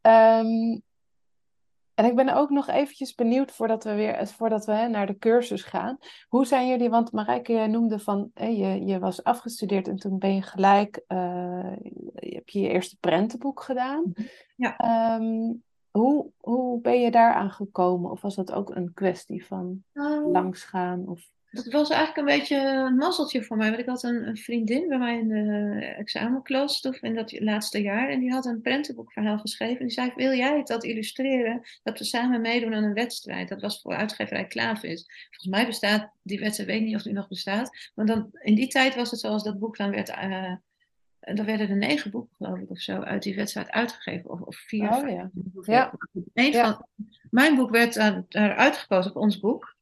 [0.00, 0.78] Ehm,
[1.94, 5.18] en ik ben ook nog eventjes benieuwd voordat we weer voordat we hè, naar de
[5.18, 5.98] cursus gaan.
[6.28, 10.18] Hoe zijn jullie, want Marijke, jij noemde van hè, je, je was afgestudeerd en toen
[10.18, 11.76] ben je gelijk, eh,
[12.14, 14.12] je heb je je eerste prentenboek gedaan.
[14.56, 14.76] Ja.
[14.76, 15.52] Ehm,
[15.98, 18.10] hoe, hoe ben je daaraan gekomen?
[18.10, 21.08] Of was dat ook een kwestie van Nou, langsgaan?
[21.08, 21.30] Of...
[21.50, 23.68] Dat was eigenlijk een beetje een mazzeltje voor mij.
[23.68, 28.08] Want ik had een, een vriendin bij mij in de examenklas, in dat laatste jaar.
[28.08, 29.78] En die had een prentenboekverhaal geschreven.
[29.78, 31.62] En die zei, wil jij het dat illustreren?
[31.82, 33.48] Dat we samen meedoen aan een wedstrijd.
[33.48, 35.06] Dat was voor uitgeverij Klavis.
[35.30, 37.90] Volgens mij bestaat die wedstrijd, weet niet of die nog bestaat.
[37.94, 40.10] Maar dan, in die tijd was het zoals dat boek dan werd...
[41.24, 44.30] eh dan werden er negen boeken, geloof ik, of zo, uit die wedstrijd uitgegeven.
[44.30, 45.30] Of, of vier, Oh, ja.
[45.62, 45.92] Ja.
[46.34, 46.64] Eén Ja.
[46.72, 46.86] van,
[47.30, 47.94] mijn boek werd
[48.28, 49.74] daar uitgekozen op ons boek.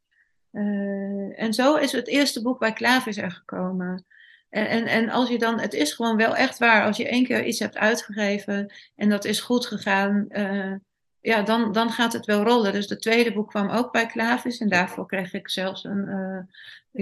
[0.50, 4.04] Eh, en zo is het eerste boek bij Klavis er gekomen.
[4.48, 7.24] En, en, en als je dan, het is gewoon wel echt waar, als je één
[7.24, 10.74] keer iets hebt uitgegeven en dat is goed gegaan, eh,
[11.20, 12.72] ja, dan, dan gaat het wel rollen.
[12.72, 16.38] Dus het tweede boek kwam ook bij Klavis en daarvoor kreeg ik zelfs een, eh,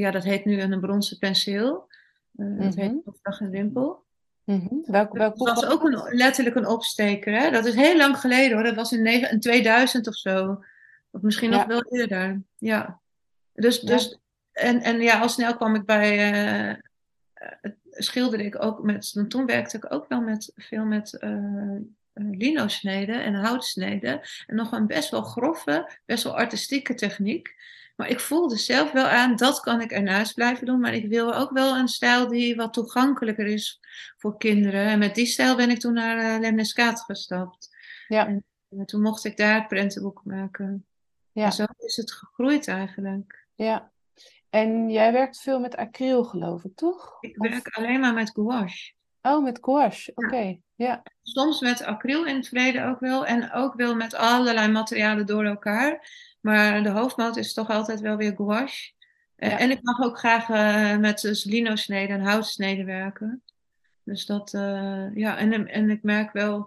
[0.02, 1.88] ja, dat heet nu een bronzen penseel.
[2.36, 2.80] Eh, Dat Mhm.
[2.80, 4.04] heet Opdracht en Wimpel.
[4.44, 7.38] Welk, welk Dat boek was was ook een, letterlijk een opsteker.
[7.40, 7.50] Hè?
[7.50, 8.62] Dat is heel lang geleden hoor.
[8.62, 10.64] Dat was in, negen, in 2000 of zo.
[11.10, 12.42] Of misschien nog wel eerder.
[12.58, 13.00] Ja.
[13.54, 13.86] Dus, Ja.
[13.86, 14.18] dus
[14.52, 16.32] en, en ja, al snel kwam ik bij.
[16.32, 19.24] eh, schilderde ik ook met.
[19.28, 21.76] Toen werkte ik ook wel met, veel met eh,
[22.12, 24.20] lino-sneden en houtsneden.
[24.46, 27.54] En nog een best wel grove, best wel artistieke techniek.
[28.00, 30.80] Maar ik voelde zelf wel aan, dat kan ik ernaast blijven doen.
[30.80, 33.80] Maar ik wil ook wel een stijl die wat toegankelijker is
[34.16, 34.86] voor kinderen.
[34.86, 37.76] En met die stijl ben ik toen naar uh, Lemnescaat gestapt.
[38.08, 38.26] Ja.
[38.26, 40.86] En uh, toen mocht ik daar het prentenboek maken.
[41.32, 41.44] Ja.
[41.44, 43.46] En zo is het gegroeid eigenlijk.
[43.54, 43.90] Ja.
[44.50, 47.16] En jij werkt veel met acryl, geloof ik, toch?
[47.20, 48.92] Ik Of- werk alleen maar met gouache.
[49.22, 50.12] Oh, met gouache.
[50.14, 50.36] Oké.
[50.36, 50.56] Ja.
[51.22, 53.26] Soms met acryl in het verleden ook wel.
[53.26, 56.08] En ook wel met allerlei materialen door elkaar.
[56.40, 58.92] Maar de hoofdmoot is toch altijd wel weer gouache.
[59.36, 59.58] Ja.
[59.58, 63.42] En ik mag ook graag uh, met lino-sneden en houtsneden werken.
[64.04, 66.58] Dus dat, uh, ja, en, en ik merk wel,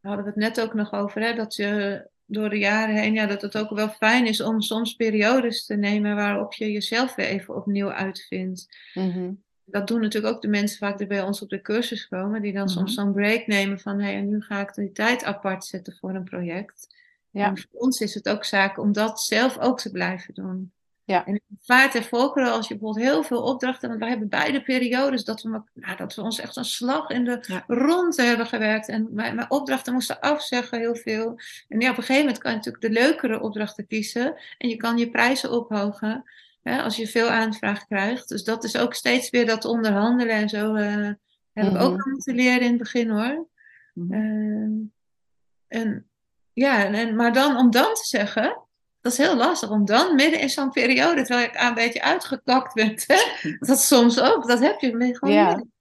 [0.00, 3.14] daar hadden we het net ook nog over, hè, dat je door de jaren heen,
[3.14, 7.14] ja, dat het ook wel fijn is om soms periodes te nemen waarop je jezelf
[7.14, 8.76] weer even opnieuw uitvindt.
[8.94, 9.44] Mm-hmm.
[9.68, 12.52] Dat doen natuurlijk ook de mensen vaak die bij ons op de cursus komen, die
[12.52, 12.72] dan Mhm.
[12.72, 16.14] soms zo'n break nemen van, hé, hey, nu ga ik die tijd apart zetten voor
[16.14, 16.94] een project.
[17.30, 17.46] Ja.
[17.46, 20.70] En voor ons is het ook zaak om dat zelf ook te blijven doen.
[21.04, 21.26] Ja.
[21.26, 25.24] En vaart en volkeren, als je bijvoorbeeld heel veel opdrachten, want wij hebben beide periodes
[25.24, 27.64] dat we, nou, dat we ons echt een slag in de Ja.
[27.66, 28.88] ronde hebben gewerkt.
[28.88, 31.38] En mijn, mijn opdrachten moesten afzeggen, heel veel.
[31.68, 34.34] En ja, op een gegeven moment kan je natuurlijk de leukere opdrachten kiezen.
[34.58, 36.24] En je kan je prijzen ophogen
[36.70, 38.28] hè, als je veel aanvraag krijgt.
[38.28, 40.74] Dus dat is ook steeds weer dat onderhandelen en zo.
[40.74, 41.10] eh
[41.52, 42.00] heb ik ook Mhm.
[42.02, 43.46] al moeten leren in het begin hoor.
[43.94, 44.12] Mhm.
[44.12, 46.08] Eh, en,
[46.52, 48.62] ja, en, maar dan om dan te zeggen,
[49.00, 49.70] dat is heel lastig.
[49.70, 53.16] Om dan midden in zo'n periode, terwijl ik een beetje uitgekakt ben, hè,
[53.58, 55.46] dat soms ook, dat heb je gewoon Ja.
[55.48, 55.72] midden.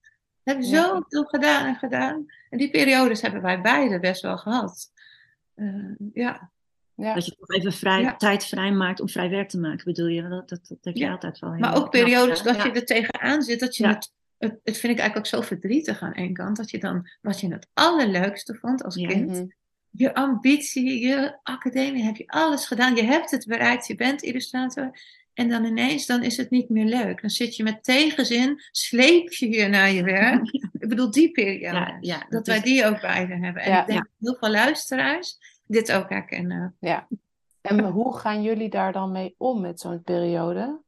[0.43, 0.84] heb je Ja.
[0.88, 2.26] zoveel gedaan en gedaan.
[2.50, 4.91] En die periodes hebben wij beide best wel gehad.
[5.56, 5.65] Eh,
[6.13, 6.52] ja.
[6.96, 7.14] Ja.
[7.14, 8.16] Dat je toch even vrij, Ja.
[8.16, 10.22] tijd vrij maakt om vrij werk te maken, bedoel je?
[10.28, 11.12] Dat, dat, dat heb je Ja.
[11.12, 12.64] altijd wel Maar ook periodes dat Ja.
[12.66, 13.90] je er tegenaan zit, dat je Ja.
[13.90, 17.10] het, het, het vind ik eigenlijk ook zo verdrietig aan één kant, dat je dan,
[17.22, 19.08] wat je het allerleukste vond als Ja.
[19.08, 19.46] kind, Mhm.
[19.90, 22.96] je ambitie, je academie, heb je alles gedaan.
[22.96, 24.92] Je hebt het bereikt, je bent illustrator.
[25.34, 27.22] En dan ineens, dan is het niet meer leuk.
[27.22, 30.44] Dan zit je met tegenzin, sleep je hier naar je werk.
[30.80, 31.78] Ik bedoel, die periode.
[31.78, 33.62] Ja, ja, dat, dat wij is- die ook beide hebben.
[33.64, 33.82] En Ja.
[33.82, 36.75] ik denk dat heel veel luisteraars dit ook herkennen.
[36.80, 37.08] Ja.
[37.62, 40.82] En hoe gaan jullie daar dan mee om met zo'n periode?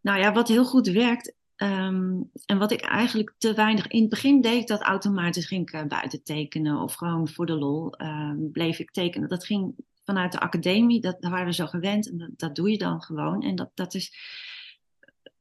[0.00, 1.36] Nou ja, wat heel goed werkt.
[1.56, 3.86] ehm, en wat ik eigenlijk te weinig.
[3.86, 5.46] In het begin deed ik dat automatisch.
[5.46, 9.28] Ging ik eh, buiten tekenen of gewoon voor de lol ehm, bleef ik tekenen.
[9.28, 11.00] Dat ging vanuit de academie.
[11.00, 12.10] Dat, daar waren we zo gewend.
[12.10, 13.42] En dat, dat doe je dan gewoon.
[13.42, 14.12] En dat, dat is.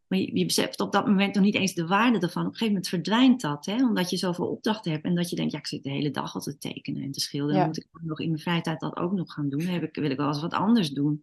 [0.08, 2.46] Maar je, je, beseft op dat moment nog niet eens de waarde ervan.
[2.46, 3.86] Op een gegeven moment verdwijnt dat, hè?
[3.86, 5.04] omdat je zoveel opdrachten hebt.
[5.04, 7.20] En dat je denkt, ja, ik zit de hele dag al te tekenen en te
[7.20, 7.66] schilderen.
[7.66, 9.62] Moet ik nog in mijn vrije tijd dat ook nog gaan doen.
[9.62, 11.22] Heb ik, wil ik wel eens wat anders doen.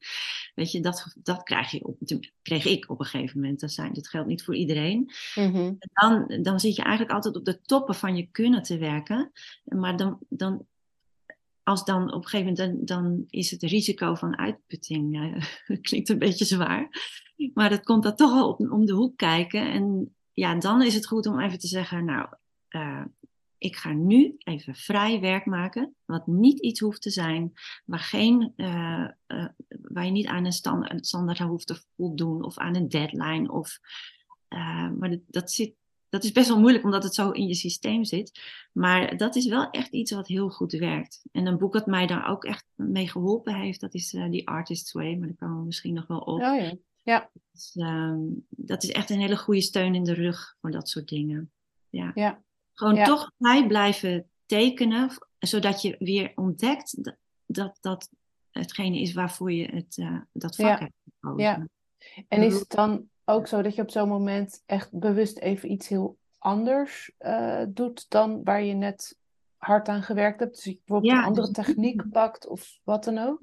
[0.55, 1.99] Weet je, dat, dat krijg, je op,
[2.43, 3.61] kreeg ik op een gegeven moment.
[3.61, 5.11] Dat, zijn, dat geldt niet voor iedereen.
[5.35, 9.33] Mm dan, dan zit je eigenlijk altijd op de toppen van je kunnen te werken.
[9.65, 10.67] Maar dan, dan
[11.65, 15.39] als dan op een gegeven moment, dan, dan is het risico van uitputting, ja,
[15.81, 16.89] klinkt een beetje zwaar,
[17.55, 19.71] maar dat komt dan toch wel op, om de hoek kijken.
[19.71, 22.29] En ja, dan is het goed om even te zeggen, nou,
[22.71, 23.05] uh,
[23.59, 27.53] ik ga nu even vrij werk maken, wat niet iets hoeft te zijn,
[27.85, 30.53] waar, geen, uh, uh, waar je niet aan een
[31.05, 33.53] standaard, hoeft te voldoen of aan een deadline.
[33.53, 33.79] Of,
[34.99, 35.75] maar dat, dat zit
[36.15, 38.41] dat is best wel moeilijk omdat het zo in je systeem zit.
[38.73, 41.23] Maar dat is wel echt iets wat heel goed werkt.
[41.33, 44.93] En een boek dat mij daar ook echt mee geholpen heeft, dat is The Artist's
[44.93, 45.17] Way.
[45.17, 46.41] Maar daar komen we misschien nog wel op.
[46.41, 46.75] Oh ja.
[47.05, 47.31] Ja.
[47.53, 48.17] Dus, uh,
[48.49, 51.53] dat is echt een hele goede steun in de rug voor dat soort dingen.
[51.89, 52.11] Ja.
[52.15, 52.43] ja.
[52.73, 58.11] Gewoon toch blij blijven tekenen, zodat je weer ontdekt dat dat, dat
[58.51, 61.43] hetgene is waarvoor je het, uh, dat vak hebt gekozen.
[61.43, 61.67] Ja.
[62.29, 65.89] En is het dan ook zo dat je op zo'n moment echt bewust even iets
[65.89, 69.19] heel anders uh, doet dan waar je net
[69.57, 70.55] hard aan gewerkt hebt?
[70.55, 73.41] Dus je bijvoorbeeld ja, een andere techniek pakt of wat dan ook?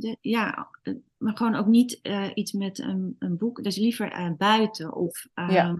[0.00, 0.68] De, ja,
[1.16, 3.62] maar gewoon ook niet uh, iets met een, een boek.
[3.62, 5.46] Dus liever uh, buiten of ja.
[5.46, 5.76] Ehm,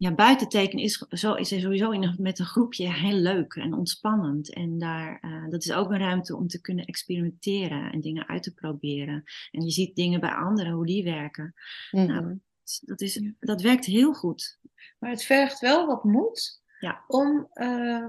[0.00, 4.54] ja, buiten tekenen is, zo, is sowieso in met een groepje heel leuk en ontspannend.
[4.54, 8.42] En daar, uh, dat is ook een ruimte om te kunnen experimenteren en dingen uit
[8.42, 9.24] te proberen.
[9.50, 11.54] En je ziet dingen bij anderen, hoe die werken.
[11.90, 12.14] Mm -hmm.
[12.14, 12.40] nou,
[12.80, 14.58] dat, is, dat werkt heel goed.
[14.98, 17.04] Maar het vergt wel wat moed ja.
[17.06, 17.48] om.
[17.54, 18.08] Uh,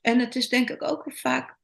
[0.00, 1.55] en het is denk ik ook vaak,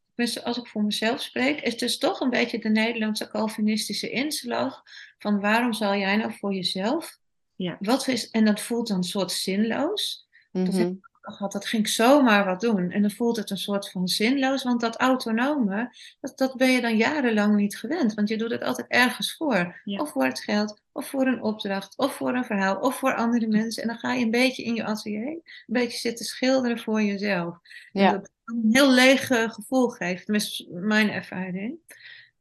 [0.42, 4.82] als ik voor mezelf spreek, is het dus toch een beetje de Nederlandse Calvinistische inslag.
[5.18, 7.20] Van waarom zal jij nou voor jezelf
[7.62, 7.76] ja.
[7.80, 10.28] Wat is, en dat voelt dan een soort zinloos.
[10.50, 10.70] Mm -hmm.
[10.70, 12.90] Dat ik gehad, dat ging ik zomaar wat doen.
[12.90, 16.80] En dan voelt het een soort van zinloos, want dat autonome, dat, dat ben je
[16.80, 18.14] dan jarenlang niet gewend.
[18.14, 19.80] Want je doet het altijd ergens voor.
[19.84, 20.00] Ja.
[20.00, 23.46] Of voor het geld, of voor een opdracht, of voor een verhaal, of voor andere
[23.46, 23.82] mensen.
[23.82, 27.58] En dan ga je een beetje in je atelier, een beetje zitten schilderen voor jezelf.
[27.92, 28.06] Ja.
[28.06, 31.78] En dat een heel leeg gevoel geeft, tenminste mijn ervaring.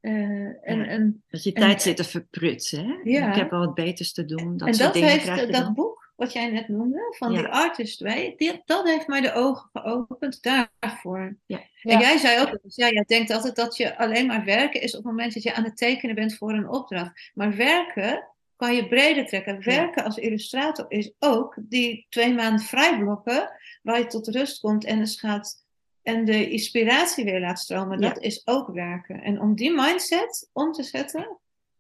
[0.02, 2.86] Uh, en, ja, en, dat je tijd en, zit te verprutsen.
[2.86, 3.00] Hè?
[3.04, 3.30] Ja.
[3.30, 4.58] Ik heb wel wat beters te doen.
[4.58, 5.74] Dat en soort dat dingen heeft krijg je dat dan.
[5.74, 7.38] boek, wat jij net noemde, van Ja.
[7.38, 11.38] die Artist Way, die, dat heeft mij de ogen geopend daarvoor.
[11.46, 11.60] Ja.
[11.82, 14.92] En jij zei ook, dus ja, jij denkt altijd dat je alleen maar werken is
[14.92, 17.32] op het moment dat je aan het tekenen bent voor een opdracht.
[17.34, 19.64] Maar werken kan je breder trekken.
[19.64, 25.00] Werken als illustrator is ook die twee maanden vrijblokken waar je tot rust komt en
[25.00, 25.66] eens gaat
[26.04, 28.08] en de inspiratie weer laat stromen, Ja.
[28.10, 29.22] dat is ook werken.
[29.22, 31.38] En om die mindset om te zetten,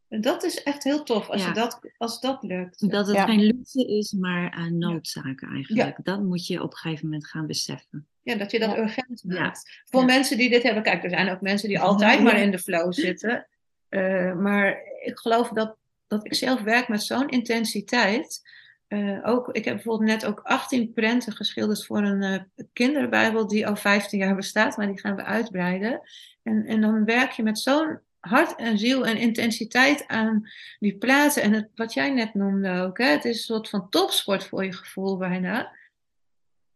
[0.07, 1.47] dat is echt heel tof als, Ja.
[1.47, 2.89] je dat, als dat lukt.
[2.91, 3.25] Dat het Ja.
[3.25, 5.97] geen luxe is, maar een noodzaak eigenlijk.
[5.97, 6.03] Ja.
[6.03, 8.07] Dat moet je op een gegeven moment gaan beseffen.
[8.23, 8.77] Ja, dat je dat Ja.
[8.77, 9.39] urgent Ja.
[9.41, 9.81] maakt.
[9.85, 10.05] Voor Ja.
[10.05, 12.93] mensen die dit hebben, kijk, er zijn ook mensen die altijd maar in de flow
[12.93, 13.47] zitten.
[13.89, 15.75] Eh, maar ik geloof dat,
[16.07, 18.41] dat ik zelf werk met zo'n intensiteit.
[18.91, 23.67] Eh, ook, ik heb bijvoorbeeld net ook 18 prenten geschilderd voor een eh, kinderbijbel die
[23.67, 26.01] al 15 jaar bestaat, maar die gaan we uitbreiden.
[26.43, 30.49] En, en dan werk je met zo'n hart en ziel en intensiteit aan
[30.79, 31.41] die platen.
[31.41, 34.65] En het, wat jij net noemde ook, hè, het is een soort van topsport voor
[34.65, 35.75] je gevoel bijna.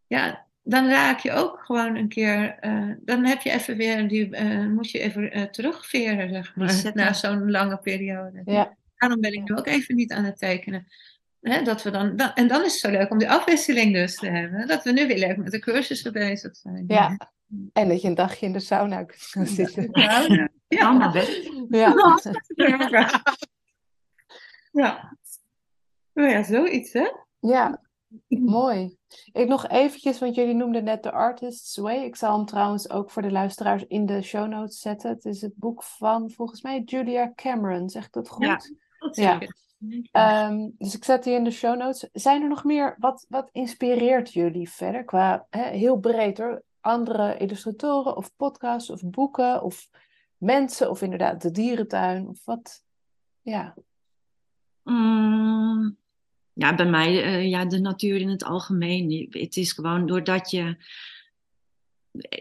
[0.08, 4.42] Ja, dan raak je ook gewoon een keer, eh, dan heb je even weer, die,
[4.68, 8.42] moet je even terugveren, zeg maar, na zo'n lange periode.
[8.46, 8.76] Ja.
[8.98, 10.88] Daarom ben ik nu ook even niet aan het tekenen.
[11.50, 14.16] Hè, dat we dan, dan, en dan is het zo leuk om die afwisseling dus
[14.16, 14.68] te hebben.
[14.68, 16.84] Dat we nu weer leuk met de cursussen bezig zijn.
[16.88, 17.18] Ja.
[17.74, 19.90] En dat je een dagje in de sauna kunt gaan zitten.
[19.92, 20.50] Ja, ja.
[20.68, 21.14] ja.
[21.70, 23.22] Ja.
[24.72, 25.18] ja.
[26.14, 27.12] Nou ja, zoiets hè.
[27.40, 27.82] Ja,
[28.28, 28.98] mooi.
[29.32, 32.04] Ik nog eventjes, want jullie noemden net The Artist's Way.
[32.04, 35.10] Ik zal hem trouwens ook voor de luisteraars in de show notes zetten.
[35.10, 37.90] Het is het boek van, volgens mij, Julia Cameron.
[37.90, 38.46] Zeg ik dat goed?
[38.46, 38.60] Ja.
[39.12, 39.40] Ja.
[40.12, 42.10] Ehm, dus ik zet die in de show notes.
[42.14, 45.04] Zijn er nog meer, wat, wat inspireert jullie verder?
[45.04, 46.64] Qua, hè, heel breed hoor.
[46.82, 49.90] Andere illustratoren of podcasts of boeken of
[50.38, 52.84] mensen of inderdaad de dierentuin of wat?
[53.42, 53.76] Ja,
[54.86, 55.98] Mm,
[56.54, 59.28] ja, bij mij, eh, ja, de natuur in het algemeen.
[59.30, 60.76] Het is gewoon doordat je,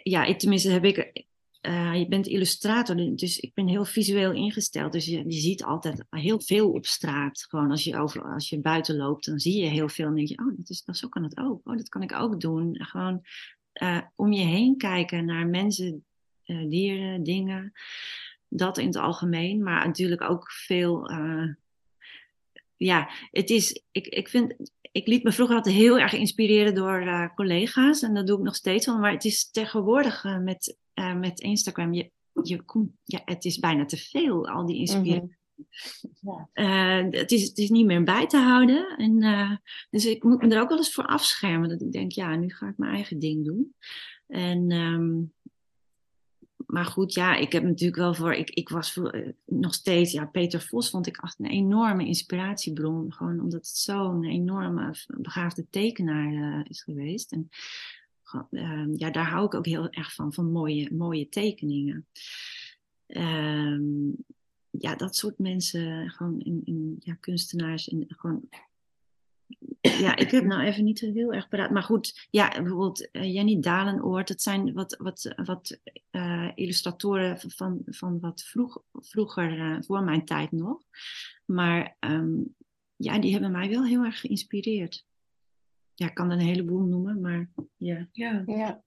[0.03, 1.25] ja, tenminste heb ik,
[1.65, 4.93] eh, je bent illustrator, dus ik ben heel visueel ingesteld.
[4.93, 7.47] Dus je, je ziet altijd heel veel op straat.
[7.49, 10.29] Gewoon als je, over, als je buiten loopt, dan zie je heel veel en denk
[10.29, 11.61] je, oh, dat is, dat, zo kan het ook.
[11.65, 12.85] Oh, dat kan ik ook doen.
[12.85, 13.25] Gewoon
[13.73, 16.05] eh, om je heen kijken naar mensen,
[16.45, 17.73] eh, dieren, dingen.
[18.49, 21.11] Dat in het algemeen, maar natuurlijk ook veel...
[22.77, 24.55] ja, het is, ik, ik vind,
[24.95, 28.45] ik liet me vroeger altijd heel erg inspireren door uh, collega's en dat doe ik
[28.45, 32.11] nog steeds wel, maar het is tegenwoordig uh, met, uh, met Instagram, je,
[32.43, 35.21] je komt, ja, het is bijna te veel, al die inspiratie.
[35.21, 35.43] -hmm.
[36.53, 37.09] Ja.
[37.11, 38.97] het, is, het is niet meer bij te houden.
[38.97, 41.69] En, dus ik moet me er ook wel eens voor afschermen.
[41.69, 43.75] Dat ik denk, ja, nu ga ik mijn eigen ding doen.
[44.27, 45.34] En um,
[46.75, 48.33] maar goed, ja, ik heb natuurlijk wel voor.
[48.33, 50.13] Ik, ik was uh, nog steeds.
[50.13, 53.13] Ja, Peter Vos vond ik echt een enorme inspiratiebron.
[53.13, 57.33] Gewoon omdat het zo'n enorme begaafde tekenaar uh, is geweest.
[57.33, 57.49] En
[58.51, 62.07] uh, ja, daar hou ik ook heel erg van, van mooie, mooie tekeningen.
[64.71, 68.49] ja, dat soort mensen, gewoon in, in ja, kunstenaars, in, gewoon
[69.81, 71.71] ja, ik heb nou even niet heel erg paraat.
[71.71, 74.29] Maar goed, ja, bijvoorbeeld uh, Jenny Dalenoort.
[74.29, 75.81] Dat zijn wat, wat, wat
[76.11, 80.83] uh, illustratoren van, van wat vroeg, vroeger, uh, voor mijn tijd nog.
[81.45, 82.55] Maar um,
[82.97, 85.07] ja, die hebben mij wel heel erg geïnspireerd.
[85.95, 88.09] Ja, ik kan er een heleboel noemen, maar ja.
[88.13, 88.83] Ja, ja.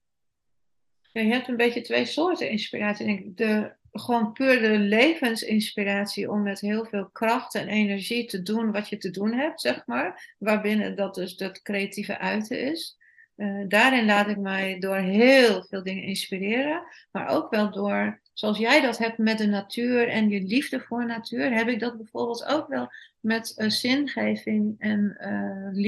[1.26, 3.06] Je hebt een beetje twee soorten inspiratie.
[3.06, 3.38] Denk.
[3.38, 8.90] De gewoon puur de levensinspiratie om met heel veel kracht en energie te doen wat
[8.90, 10.36] je te doen hebt, zeg maar.
[10.40, 12.98] Waarbinnen dat dus dat creatieve uiten is.
[13.38, 16.84] Uh, daarin laat ik mij door heel veel dingen inspireren.
[17.12, 21.06] Maar ook wel door, zoals jij dat hebt met de natuur en je liefde voor
[21.06, 25.82] natuur, heb ik dat bijvoorbeeld ook wel met uh, zingeving en uh,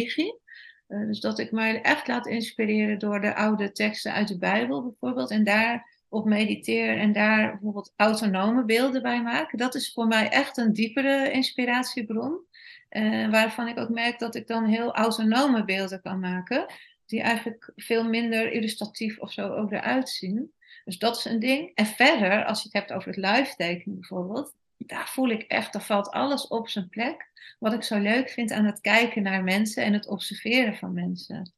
[0.90, 1.08] ligie.
[1.08, 5.32] dus dat ik mij echt laat inspireren door de oude teksten uit de Bijbel bijvoorbeeld.
[5.32, 9.58] En daar op mediteer en daar bijvoorbeeld autonome beelden bij maken.
[9.58, 12.48] Dat is voor mij echt een diepere inspiratiebron.
[12.90, 16.74] Uh, waarvan ik ook merk dat ik dan heel autonome beelden kan maken.
[17.06, 20.52] Die eigenlijk veel minder illustratief of zo ook eruit zien.
[20.86, 21.72] Dus dat is een ding.
[21.76, 24.56] En verder, als je het hebt over het live tekenen bijvoorbeeld.
[24.86, 27.28] Daar voel ik echt, daar valt alles op zijn plek.
[27.60, 31.54] Wat ik zo leuk vind aan het kijken naar mensen en het observeren van mensen.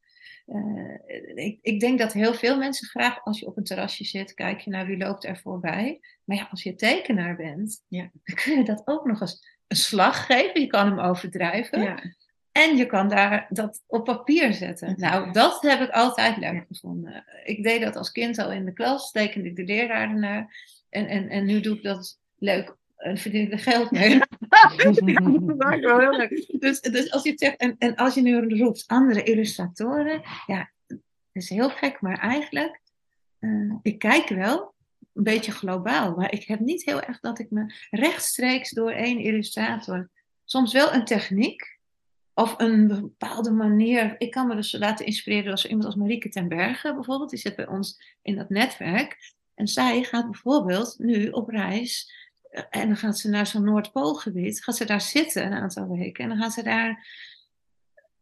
[0.46, 0.98] Uh,
[1.34, 4.60] ik, ik, denk dat heel veel mensen graag, als je op een terrasje zit, kijk
[4.60, 6.00] je naar wie loopt er voorbij.
[6.24, 9.76] Maar ja, als je tekenaar bent, ja, dan kun je dat ook nog eens een
[9.76, 10.60] slag geven.
[10.60, 11.82] Je kan hem overdrijven.
[11.82, 12.02] Ja.
[12.52, 14.94] En je kan daar dat op papier zetten.
[14.96, 17.24] Nou, dat heb ik altijd leuk gevonden.
[17.44, 20.56] Ik deed dat als kind al in de klas, tekende ik de leraar ernaar.
[20.90, 24.18] En, en, en nu doe ik dat leuk en verdien ik er geld mee.
[26.58, 30.70] dus, dus als je het zegt, en, en als je nu roept andere illustratoren, ja,
[30.86, 30.98] dat
[31.32, 32.80] is heel gek, maar eigenlijk,
[33.40, 34.74] uh, ik kijk wel
[35.12, 39.18] een beetje globaal, maar ik heb niet heel erg dat ik me rechtstreeks door één
[39.18, 40.10] illustrator,
[40.44, 41.80] soms wel een techniek
[42.34, 44.14] of een bepaalde manier.
[44.18, 47.56] Ik kan me dus laten inspireren door iemand als Marieke ten Berge bijvoorbeeld, die zit
[47.56, 49.32] bij ons in dat netwerk.
[49.54, 52.12] En zij gaat bijvoorbeeld nu op reis
[52.70, 56.24] en dan gaat ze naar zo'n Noordpoolgebied, gaat ze daar zitten een aantal weken.
[56.24, 57.06] En dan gaat ze daar,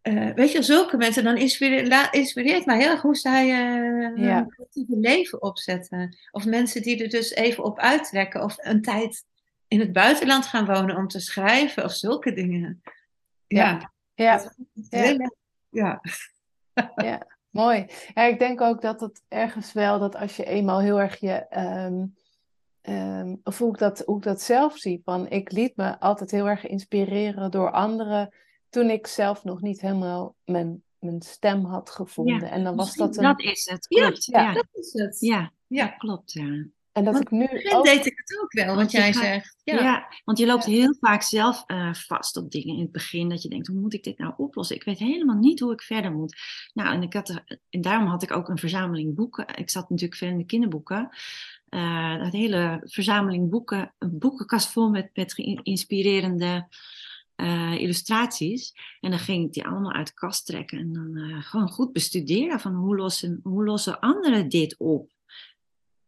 [0.03, 4.39] uh, weet je, zulke mensen, dan inspireert, inspireert mij heel erg hoe zij uh, ja.
[4.39, 6.17] een creatieve leven opzetten.
[6.31, 9.25] Of mensen die er dus even op uittrekken, of een tijd
[9.69, 12.83] in het buitenland gaan wonen om te schrijven, of zulke dingen.
[13.47, 14.53] Ja, ja.
[14.91, 15.31] Ja.
[15.71, 16.01] ja.
[16.95, 17.27] ja.
[17.51, 17.87] Mooi.
[18.15, 21.47] Ja, ik denk ook dat het ergens wel, dat als je eenmaal heel erg je...
[21.87, 22.19] Um,
[22.89, 25.01] Um, of hoe ik, dat, hoe ik dat zelf zie.
[25.05, 28.35] Van, ik liet me altijd heel erg inspireren door anderen
[28.69, 32.51] toen ik zelf nog niet helemaal mijn, mijn stem had gevonden.
[32.51, 33.23] en dan was dat een...
[33.23, 34.25] Dat is het, klopt.
[34.25, 34.53] Ja, ja.
[34.53, 35.21] dat is het.
[35.21, 35.87] Ja, ja.
[35.87, 36.67] klopt, ja.
[36.93, 37.73] En dat want ik nu.
[37.73, 37.85] Ook...
[37.85, 39.57] deed ik het ook wel, wat jij zegt.
[39.63, 39.83] Ja.
[39.83, 40.09] ja.
[40.25, 43.29] want je loopt heel vaak zelf uh, vast op dingen in het begin.
[43.29, 44.77] Dat je denkt, hoe moet ik dit nou oplossen?
[44.77, 46.37] Ik weet helemaal niet hoe ik verder moet.
[46.73, 49.47] Nou, en, ik had, en daarom had ik ook een verzameling boeken.
[49.57, 51.09] Ik zat natuurlijk veel in de kinderboeken.
[51.71, 56.69] Uh, een hele verzameling boeken, een boekenkast vol met, met geïnspirerende
[57.37, 58.75] uh, illustraties.
[59.01, 61.93] En dan ging ik die allemaal uit de kast trekken en dan uh, gewoon goed
[61.93, 65.11] bestuderen van hoe lossen, hoe lossen anderen dit op.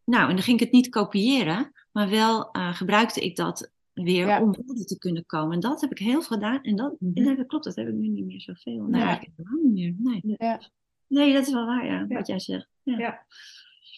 [0.04, 4.42] Nou, en dan ging ik het niet kopiëren, maar wel gebruikte ik dat weer ja.
[4.42, 5.54] om verder te kunnen komen.
[5.54, 6.62] En dat heb ik heel veel gedaan.
[6.62, 7.36] En dat, mm -hmm.
[7.36, 8.84] dat klopt, dat heb ik nu niet meer zoveel.
[8.84, 9.22] Nee, ja.
[9.36, 10.20] helemaal niet meer.
[10.22, 10.36] Nee.
[10.38, 10.60] Ja.
[11.06, 12.68] nee, dat is wel waar, ja, wat jij zegt.
[12.82, 13.26] ja.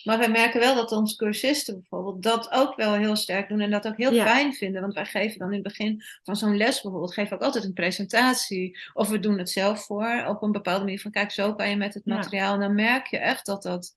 [0.04, 3.70] Maar wij merken wel dat onze cursisten bijvoorbeeld dat ook wel heel sterk doen en
[3.70, 4.80] dat ook heel fijn vinden.
[4.80, 7.72] Want wij geven dan in het begin van zo'n les bijvoorbeeld, geven ook altijd een
[7.72, 8.78] presentatie.
[8.92, 11.76] Of we doen het zelf voor op een bepaalde manier van kijk, zo kan je
[11.76, 12.54] met het materiaal.
[12.54, 13.94] En dan merk je echt dat dat,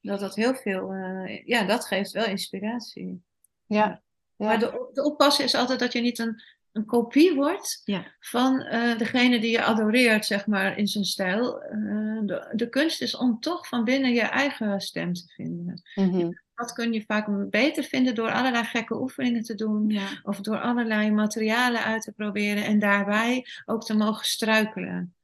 [0.00, 3.22] dat, dat heel veel, uh, ja, dat geeft wel inspiratie.
[3.66, 4.02] Ja.
[4.36, 4.46] ja.
[4.46, 6.42] Maar de, de oppassen is altijd dat je niet een
[6.72, 8.14] een kopie wordt ja.
[8.20, 11.62] van uh, degene die je adoreert, zeg maar, in zijn stijl.
[11.72, 15.82] Uh, de, de, kunst is om toch van binnen je eigen stem te vinden.
[15.94, 16.40] Mm -hmm.
[16.54, 19.88] dat kun je vaak beter vinden door allerlei gekke oefeningen te doen.
[19.88, 20.06] Ja.
[20.22, 25.14] Of door allerlei materialen uit te proberen en daarbij ook te mogen struikelen.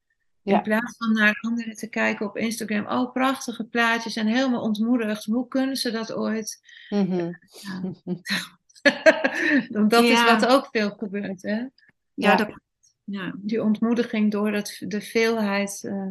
[0.47, 0.57] Ja.
[0.57, 2.87] In plaats van naar anderen te kijken op Instagram.
[2.87, 5.25] Oh, prachtige plaatjes en helemaal ontmoedigd.
[5.25, 6.61] Hoe kunnen ze dat ooit?
[9.69, 11.43] Want dat is wat ook veel gebeurt.
[11.43, 11.65] Hè?
[12.15, 12.49] Ja, dat,
[13.05, 13.33] ja.
[13.37, 15.85] Die ontmoediging door het, de veelheid.
[15.85, 16.07] eh,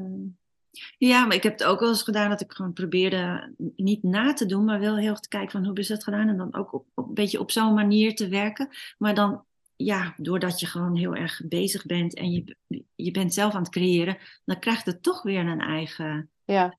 [0.97, 4.33] ja, maar ik heb het ook wel eens gedaan dat ik gewoon probeerde niet na
[4.33, 6.27] te doen, maar wel heel erg te kijken van hoe is dat gedaan.
[6.27, 8.69] En dan ook op, op, een beetje op zo'n manier te werken.
[8.97, 9.45] Maar dan,
[9.76, 12.55] ja, doordat je gewoon heel erg bezig bent en je,
[12.95, 16.30] je bent zelf aan het creëren, dan krijgt het toch weer een eigen...
[16.43, 16.78] Ja,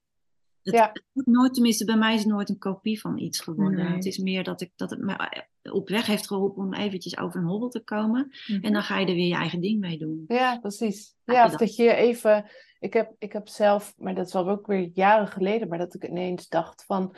[0.63, 0.93] Het, Ja.
[1.13, 3.85] het nooit, tenminste bij mij is het nooit een kopie van iets geworden.
[3.85, 3.95] Nee.
[3.95, 7.41] Het is meer dat, ik, dat het me op weg heeft geholpen om eventjes over
[7.41, 8.33] een hobbel te komen.
[8.47, 8.65] Mhm.
[8.65, 10.25] En dan ga je er weer je eigen ding mee doen.
[10.29, 11.15] ja, precies.
[11.25, 11.77] Ja, of dat?
[11.77, 12.51] je even...
[12.79, 15.95] Ik heb, ik heb zelf, maar dat is al ook weer jaren geleden, maar dat
[15.95, 17.17] ik ineens dacht van...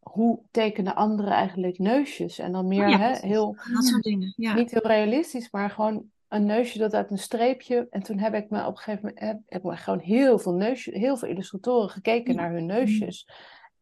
[0.00, 2.38] Hoe tekenen anderen eigenlijk neusjes?
[2.38, 3.56] En dan meer Oh ja, hè, heel...
[3.74, 4.32] Dat soort dingen.
[4.36, 4.54] Ja.
[4.54, 7.86] niet heel realistisch, maar gewoon een neusje dat uit een streepje.
[7.90, 10.38] En toen heb ik me op een gegeven moment heb, heb ik me gewoon heel
[10.38, 12.40] veel neusjes, heel veel illustratoren gekeken Ja.
[12.40, 13.28] naar hun neusjes.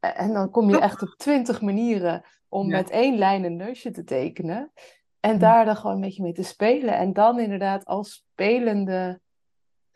[0.01, 2.77] Eh, En dan kom je echt op twintig manieren om Ja.
[2.77, 4.73] met één lijn een neusje te tekenen.
[5.21, 5.39] En Ja.
[5.39, 6.95] daar dan gewoon een beetje mee te spelen.
[6.97, 9.21] En dan inderdaad als spelende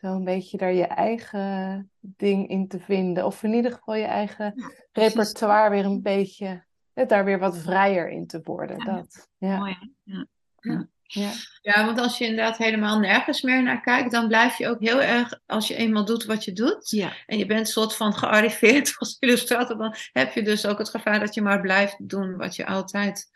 [0.02, 3.26] zo'n beetje daar je eigen ding in te vinden.
[3.26, 6.64] Of in ieder geval je eigen Ja, repertoire weer een beetje,
[7.06, 8.76] daar weer wat vrijer in te worden.
[8.78, 8.84] Ja.
[8.84, 9.58] Dat, ja.
[9.58, 10.14] Mooi, hè?
[10.60, 10.88] ja.
[11.02, 11.30] ja.
[11.60, 15.00] Ja, want als je inderdaad helemaal nergens meer naar kijkt, dan blijf je ook heel
[15.02, 18.94] erg, als je eenmaal doet wat je doet, Ja, en je bent soort van gearriveerd
[18.98, 22.56] als illustrator, dan heb je dus ook het gevaar dat je maar blijft doen wat
[22.56, 23.30] je altijd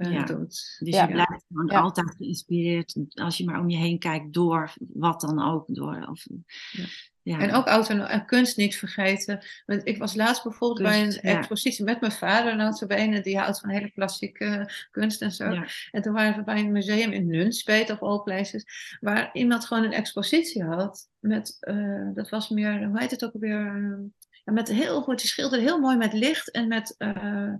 [0.00, 0.22] eh, Ja.
[0.24, 0.76] doet.
[0.78, 1.02] dus Ja.
[1.06, 1.80] je blijft gewoon Ja.
[1.80, 5.64] altijd geïnspireerd als je maar om je heen kijkt door wat dan ook.
[5.74, 6.26] Door, of,
[6.70, 6.84] Ja.
[7.22, 7.38] ja.
[7.38, 9.44] En ook autono- en kunst niet vergeten.
[9.66, 11.38] Want ik was laatst bijvoorbeeld bij een ja.
[11.38, 15.50] expositie met mijn vader, notabene, die houdt van hele klassieke kunst en zo.
[15.52, 15.66] Ja.
[15.90, 18.64] En toen waren we bij een museum in Nunspeet of all places,
[19.00, 23.32] waar iemand gewoon een expositie had met, eh, dat was meer, hoe heet het ook
[23.34, 23.98] alweer,
[24.44, 27.52] ja, met heel goed, die schilderde heel mooi met licht en met, eh,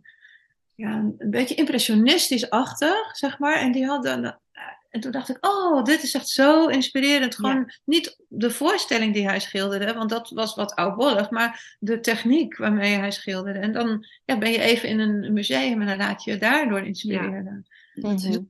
[0.80, 3.54] ja, een beetje impressionistisch-achtig, zeg maar.
[3.54, 4.38] En die had dan,
[4.90, 7.34] en toen dacht ik, oh, dit is echt zo inspirerend.
[7.34, 12.56] Gewoon niet de voorstelling die hij schilderde, want dat was wat oudbollig, maar de techniek
[12.56, 13.58] waarmee hij schilderde.
[13.58, 16.80] En dan ja, ben je even in een museum en dan laat je je daardoor
[16.80, 17.66] inspireren.
[17.94, 18.42] Dat is Mhm.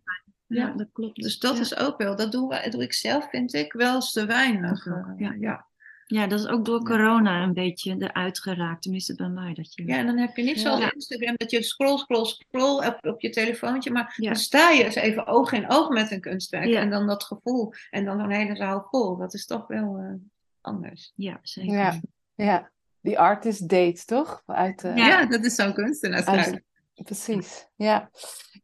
[0.47, 0.73] Ja, Ja.
[0.77, 1.23] dat klopt.
[1.23, 1.61] Dus dat Ja.
[1.61, 4.85] is ook wel, dat doen we, doe ik zelf, vind ik, wel eens te weinig.
[4.85, 5.67] Dat eh, ja.
[6.11, 6.27] Ja.
[6.27, 8.83] Dat is ook door corona een beetje eruit geraakt.
[8.83, 9.55] Tenminste bij mij.
[9.55, 9.87] Dat je...
[9.87, 10.61] Ja, en dan heb je niet Ja.
[10.61, 14.27] zoals Instagram dat je scroll, scroll, scroll op, op je telefoontje, maar Ja.
[14.31, 16.81] dan sta je eens even oog in oog met een kunstwerk Ja.
[16.81, 19.17] en dan dat gevoel en dan een hele zaal vol.
[19.17, 20.13] Dat is toch wel eh,
[20.61, 21.13] anders.
[21.15, 21.73] Ja, zeker.
[21.75, 22.01] Ja,
[22.35, 22.71] ja.
[23.01, 24.43] Die artist date, toch?
[24.47, 25.27] Uit, eh, Ja.
[25.27, 26.25] Dat is zo'n kunstenaar.
[26.27, 26.63] uit-
[26.95, 27.67] precies.
[27.77, 28.11] Ja.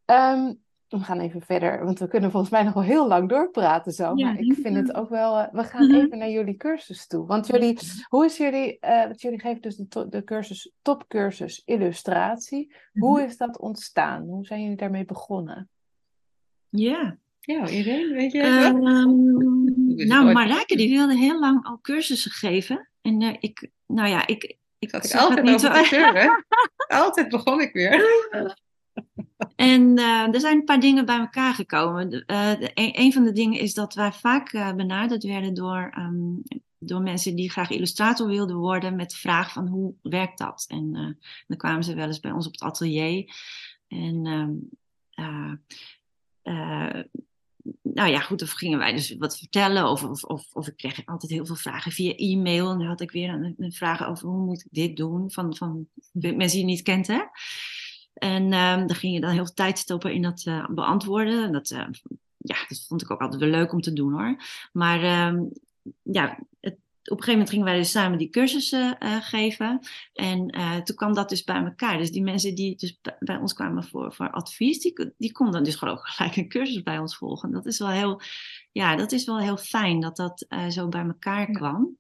[0.05, 0.53] Ehm,
[0.89, 4.13] we gaan even verder, want we kunnen volgens mij nog wel heel lang doorpraten zo.
[4.15, 5.39] Ja, maar ik vind het ook wel.
[5.39, 5.97] eh, we gaan Mhm.
[6.01, 7.27] even naar jullie cursus toe.
[7.27, 7.79] Want jullie,
[8.09, 12.75] hoe is jullie, eh, want jullie geven dus de, to- de cursus, topcursus illustratie.
[12.93, 14.23] Hoe is dat ontstaan?
[14.23, 15.69] Hoe zijn jullie daarmee begonnen?
[16.69, 17.17] Ja.
[17.41, 18.79] Ja, Irene, weet je Ehm,
[20.09, 22.89] nou, Marijke die wilde heel lang al cursussen geven.
[23.03, 26.45] En eh, ik, nou ja, ik, ik zag het altijd niet over te zeuren.
[27.03, 28.05] Altijd begon ik weer.
[29.57, 32.11] En eh, er zijn een paar dingen bij elkaar gekomen.
[32.11, 37.01] De- een, van de dingen is dat wij vaak eh, benaderd werden door, ehm, door
[37.01, 40.65] mensen die graag illustrator wilden worden met de vraag van hoe werkt dat?
[40.69, 43.35] En dan kwamen ze wel eens bij ons op het atelier.
[43.89, 44.53] En ehm,
[45.11, 45.53] eh,
[46.43, 47.05] eh,
[47.83, 49.91] nou ja, goed, dan gingen wij dus wat vertellen.
[49.91, 52.71] Of, of, of, of ik kreeg altijd heel veel vragen via e-mail.
[52.71, 55.31] En dan had ik weer een, een vraag over hoe moet ik dit doen?
[55.31, 57.21] Van, van mensen die je niet kent, hè?
[58.17, 61.45] En ehm dan ging je dan heel veel tijd stoppen in dat eh, beantwoorden.
[61.45, 61.85] En dat, eh,
[62.37, 64.37] ja, dat vond ik ook altijd wel leuk om te doen hoor.
[64.73, 65.43] Maar ehm,
[66.03, 69.81] ja, het, op een gegeven moment gingen wij dus samen die cursussen eh, geven.
[70.15, 71.99] En eh, toen kwam dat dus bij elkaar.
[71.99, 75.75] Dus die mensen die dus bij- ons kwamen voor, voor advies, die, die konden dus
[75.75, 77.51] gewoon ook gelijk een cursus bij ons volgen.
[77.51, 78.21] Dat is wel heel,
[78.73, 81.97] ja, dat is wel heel fijn dat dat zo bij elkaar kwam.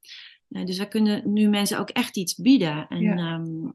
[0.49, 2.87] Dus wij kunnen nu mensen ook echt iets bieden.
[2.89, 3.17] En, Ja.
[3.17, 3.71] ehm,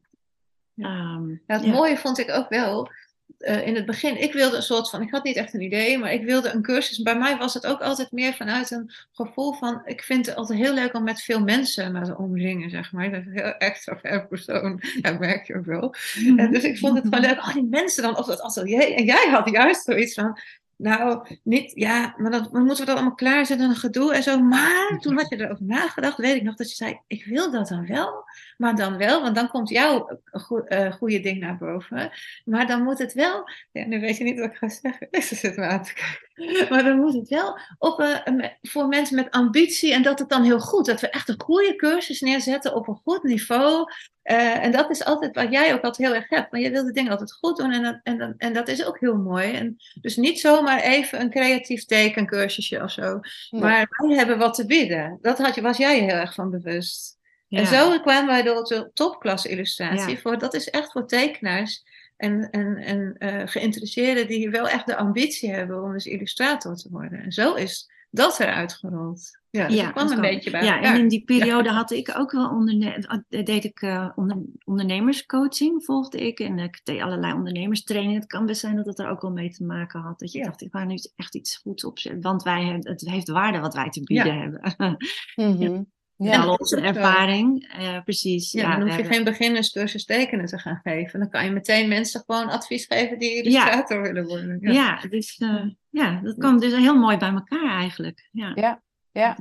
[0.74, 0.86] Ja.
[0.86, 2.90] ehm, het mooie vond ik ook wel.
[3.38, 5.98] eh, in het begin, ik wilde een soort van, ik had niet echt een idee,
[5.98, 7.02] maar ik wilde een cursus.
[7.02, 10.58] Bij mij was het ook altijd meer vanuit een gevoel van, ik vind het altijd
[10.58, 13.10] heel leuk om met veel mensen me te omringen, zeg maar.
[13.10, 15.94] Dat is een heel extravert persoon, ja, merk je ook wel.
[16.36, 18.94] En dus ik vond het gewoon leuk, oh die mensen dan op dat atelier.
[18.94, 20.38] En jij had juist zoiets van,
[20.82, 24.40] Nou, niet, ja, maar dan, moeten we dat allemaal klaarzetten en gedoe en zo.
[24.40, 27.68] Maar toen had je erover nagedacht, weet ik nog dat je zei, ik wil dat
[27.68, 28.24] dan wel,
[28.56, 30.20] maar dan wel, want dan komt jouw
[30.68, 32.10] uh, goede ding naar boven.
[32.44, 35.34] Maar dan moet het wel, ja, nu weet je niet wat ik ga zeggen, ze
[35.34, 36.30] zit me aan te kijken.
[36.70, 40.42] Maar dan moet het wel op, uh, voor mensen met ambitie en dat het dan
[40.42, 43.90] heel goed, dat we echt een goede cursus neerzetten op een goed niveau.
[44.24, 46.52] Uh, en dat is altijd wat jij ook altijd heel erg hebt.
[46.52, 49.00] Maar je wil de dingen altijd goed doen en dat, en, en dat is ook
[49.00, 49.52] heel mooi.
[49.52, 53.20] En dus niet zomaar even een creatief tekencursusje of zo.
[53.50, 55.18] Maar wij hebben wat te bieden.
[55.20, 57.20] Dat had was jij heel erg van bewust.
[57.48, 60.18] En zo kwamen wij door de topklasse illustratie.
[60.18, 61.82] Voor, dat is echt voor tekenaars
[62.22, 66.88] en, en, en uh, geïnteresseerden die wel echt de ambitie hebben om dus illustrator te
[66.90, 67.22] worden.
[67.22, 69.40] En zo is dat eruit gerold.
[69.50, 70.64] Ja, dus ja, kwam een beetje bij.
[70.64, 75.84] Ja, en in die periode had ik ook wel onderne deed ik uh, onder ondernemerscoaching,
[75.84, 76.40] volgde ik.
[76.40, 78.20] En ik deed allerlei ondernemerstrainingen.
[78.20, 80.18] Het kan best zijn dat het er ook wel mee te maken had.
[80.18, 82.22] Dat je dacht, ik ga nu echt iets goeds opzetten.
[82.22, 84.74] Want wij, het heeft waarde wat wij te bieden hebben.
[85.34, 85.90] mm -hmm.
[86.16, 88.52] Ja, al onze ervaring, uh, precies.
[88.52, 91.20] Ja, dan hoef je geen beginnerscursus tekenen te gaan geven.
[91.20, 94.58] Dan kan je meteen mensen gewoon advies geven die illustrator willen worden.
[94.60, 98.28] Ja, ja dus uh, ja, dat kwam dus heel mooi bij elkaar eigenlijk.
[98.32, 98.82] Ja, ja,
[99.12, 99.38] ja.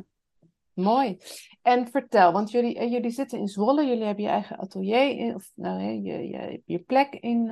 [0.74, 1.18] mooi.
[1.62, 5.36] En vertel, want jullie, uh, jullie zitten in Zwolle, jullie hebben je eigen atelier, in,
[5.36, 7.48] of nou, je, je, je, je plek in,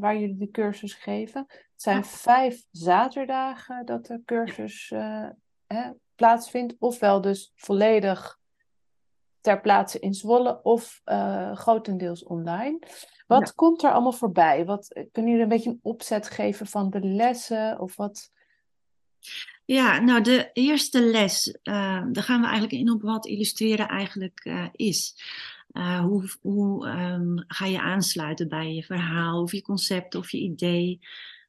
[0.00, 1.44] waar jullie de cursus geven.
[1.48, 4.92] Het zijn vijf zaterdagen dat de cursus
[6.18, 8.38] plaatsvindt, ofwel dus volledig
[9.40, 12.78] ter plaatse in Zwolle of uh, grotendeels online.
[13.26, 14.64] Wat komt er allemaal voorbij?
[14.64, 18.30] Wat, kunnen jullie een beetje een opzet geven van de lessen of wat?
[19.64, 24.44] Ja, nou de eerste les, uh, daar gaan we eigenlijk in op wat illustreren eigenlijk
[24.44, 25.14] uh, is.
[26.02, 31.00] hoe hoe um, ga je aansluiten bij je verhaal of je concept of je idee?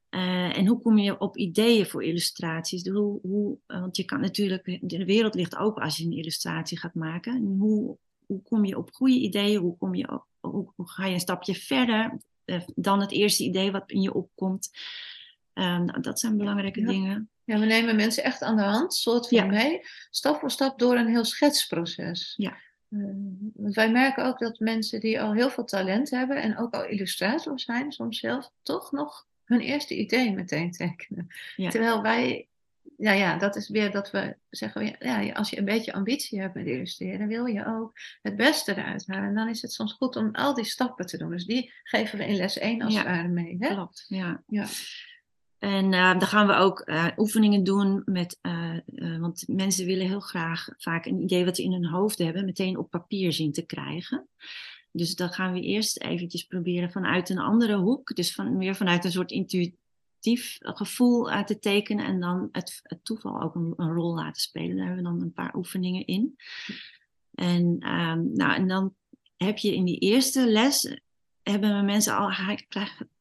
[0.10, 2.88] Uh, en hoe kom je op ideeën voor illustraties?
[2.88, 6.94] Hoe, hoe, want je kan natuurlijk, de wereld ligt open als je een illustratie gaat
[6.94, 7.44] maken.
[7.44, 9.60] hoe, hoe kom je op goede ideeën?
[9.60, 13.44] Hoe, kom je op, hoe, hoe ga je een stapje verder uh, dan het eerste
[13.44, 14.70] idee wat in je opkomt?
[15.54, 17.30] Uh, dat zijn belangrijke dingen.
[17.44, 19.46] Ja, we nemen mensen echt aan de hand, soort van ja.
[19.46, 22.34] mee, stap voor stap door een heel schetsproces.
[22.38, 22.58] Ja.
[23.54, 26.86] want wij merken ook dat mensen die al heel veel talent hebben en ook al
[26.86, 31.28] illustrator zijn, soms zelf toch nog hun eerste idee meteen tekenen.
[31.56, 32.48] Terwijl wij,
[32.98, 36.54] ja, ja, dat is weer dat we zeggen, ja, als je een beetje ambitie hebt
[36.54, 39.30] met illustreren, wil je ook het beste eruit halen.
[39.30, 41.30] En dan is het soms goed om al die stappen te doen.
[41.30, 43.56] Dus die geven we in les 1 als het ware mee.
[43.60, 43.74] Hè?
[43.74, 44.44] Klopt, ja.
[44.48, 44.66] ja.
[45.60, 50.20] En uh, dan gaan we ook uh, oefeningen doen met, uh, want mensen willen heel
[50.20, 53.66] graag vaak een idee wat ze in hun hoofd hebben, meteen op papier zien te
[53.66, 54.28] krijgen.
[54.92, 59.06] Dus dan gaan we eerst eventjes proberen vanuit een andere hoek, dus van, meer vanuit
[59.06, 64.42] een soort intuïtief gevoel uh, te tekenen en dan het, toeval ook een, rol laten
[64.42, 64.76] spelen.
[64.76, 66.36] Daar hebben we dan een paar oefeningen in.
[67.34, 68.94] En, um, nou, en dan
[69.38, 70.96] heb je in die eerste les,
[71.44, 72.32] hebben we mensen al,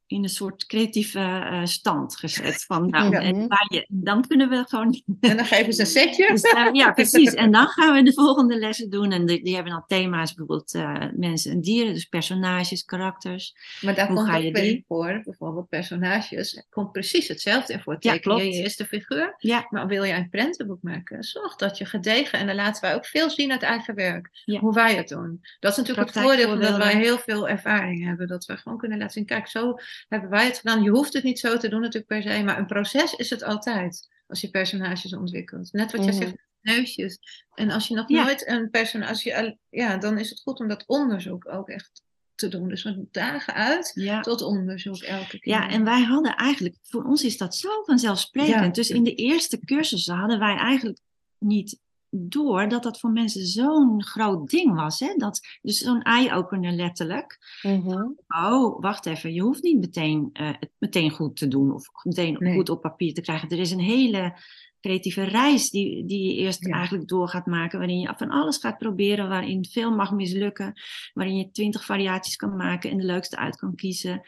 [0.09, 2.65] in een soort creatieve uh, stand gezet.
[2.65, 3.21] Van, nou, ja.
[3.21, 5.03] en waar je, dan kunnen we gewoon.
[5.21, 6.29] En dan geven ze een setje.
[6.29, 7.35] Dus, uh, ja, precies.
[7.35, 9.13] En dan gaan we de volgende lessen doen.
[9.13, 13.55] En die, die hebben dan thema's, bijvoorbeeld uh, mensen en dieren, dus personages, karakters.
[13.81, 14.85] Maar daar Hoe komt ga je die?
[14.89, 17.99] voor, bijvoorbeeld personages, komt precies hetzelfde in voor.
[17.99, 19.35] Teken ja, je je eerste figuur.
[19.39, 19.67] Ja.
[19.71, 23.07] Maar wil je een prentenboek maken, zorg dat je gedegen, en dan laten wij ook
[23.07, 24.61] veel zien uit eigen werk, ja.
[24.61, 25.41] hoe wij het doen.
[25.61, 28.99] Dat is natuurlijk het voordeel dat wij heel veel ervaring hebben, dat we gewoon kunnen
[28.99, 29.77] laten zien, kijk, zo
[30.09, 30.83] hebben wij het gedaan.
[30.83, 33.43] Je hoeft het niet zo te doen natuurlijk per se, maar een proces is het
[33.43, 35.73] altijd als je personages ontwikkelt.
[35.73, 36.17] Net wat je mm.
[36.17, 37.19] zegt, neusjes.
[37.55, 41.49] En als je nog nooit een personage, ja, dan is het goed om dat onderzoek
[41.49, 42.03] ook echt
[42.35, 42.69] te doen.
[42.69, 45.53] Dus van dagen uit tot onderzoek elke keer.
[45.53, 48.75] Ja, en wij hadden eigenlijk, voor ons is dat zo vanzelfsprekend.
[48.75, 50.99] Dus in de eerste cursussen hadden wij eigenlijk
[51.39, 51.81] niet
[52.11, 55.01] door dat dat voor mensen zo'n groot ding was.
[55.01, 55.15] Hè?
[55.17, 57.39] Dat, dus zo'n eye-opener letterlijk.
[57.63, 58.19] Mm-hmm.
[58.29, 62.55] Oh, wacht even, je hoeft niet meteen, uh, het meteen goed te doen of meteen
[62.55, 63.49] goed op papier te krijgen.
[63.49, 64.37] Er is een hele
[64.81, 68.79] creatieve reis die, die je eerst eigenlijk door gaat maken, waarin je van alles gaat
[68.79, 70.81] proberen, waarin veel mag mislukken,
[71.15, 74.23] waarin je twintig variaties kan maken en de leukste uit kan kiezen.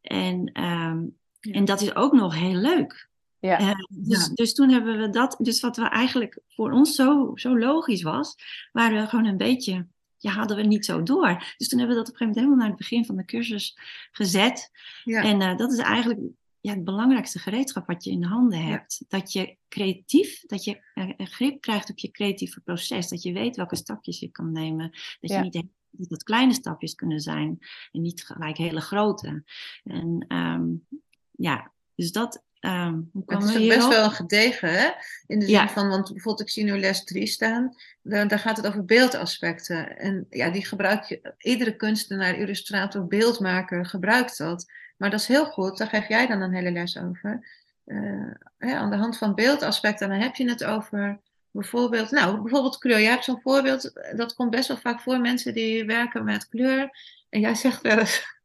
[0.00, 3.09] En, um, en dat is ook nog heel leuk.
[3.40, 3.60] Ja.
[3.60, 4.34] Uh, dus, ja.
[4.34, 8.34] dus toen hebben we dat, dus wat we eigenlijk voor ons zo, zo logisch was,
[8.72, 9.86] waren we gewoon een beetje,
[10.18, 11.54] ja, hadden we niet zo door.
[11.56, 13.24] Dus toen hebben we dat op een gegeven moment helemaal naar het begin van de
[13.24, 13.78] cursus
[14.12, 14.70] gezet.
[15.04, 15.22] Ja.
[15.22, 16.20] En uh, dat is eigenlijk
[16.60, 19.04] ja, het belangrijkste gereedschap wat je in de handen hebt.
[19.08, 23.08] Dat je creatief, dat je een grip krijgt op je creatieve proces.
[23.08, 24.90] Dat je weet welke stapjes je kan nemen.
[25.20, 27.58] Dat je niet denkt dat het kleine stapjes kunnen zijn
[27.92, 29.44] en niet gelijk hele grote.
[29.84, 30.86] En um,
[31.30, 34.88] ja, dus dat, Um, hoe het is best wel gedegen, hè?
[35.26, 38.56] In de zin van, want bijvoorbeeld, ik zie nu les 3 staan, daar, daar, gaat
[38.56, 39.98] het over beeldaspecten.
[39.98, 44.70] En ja, die gebruik je, iedere kunstenaar, illustrator, beeldmaker gebruikt dat.
[44.96, 47.46] Maar dat is heel goed, daar geef jij dan een hele les over.
[47.86, 52.78] Uh, hè, aan de hand van beeldaspecten, dan heb je het over bijvoorbeeld, nou, bijvoorbeeld
[52.78, 53.00] kleur.
[53.00, 56.90] Jij hebt zo'n voorbeeld, dat komt best wel vaak voor mensen die werken met kleur.
[57.28, 58.39] En jij zegt wel eens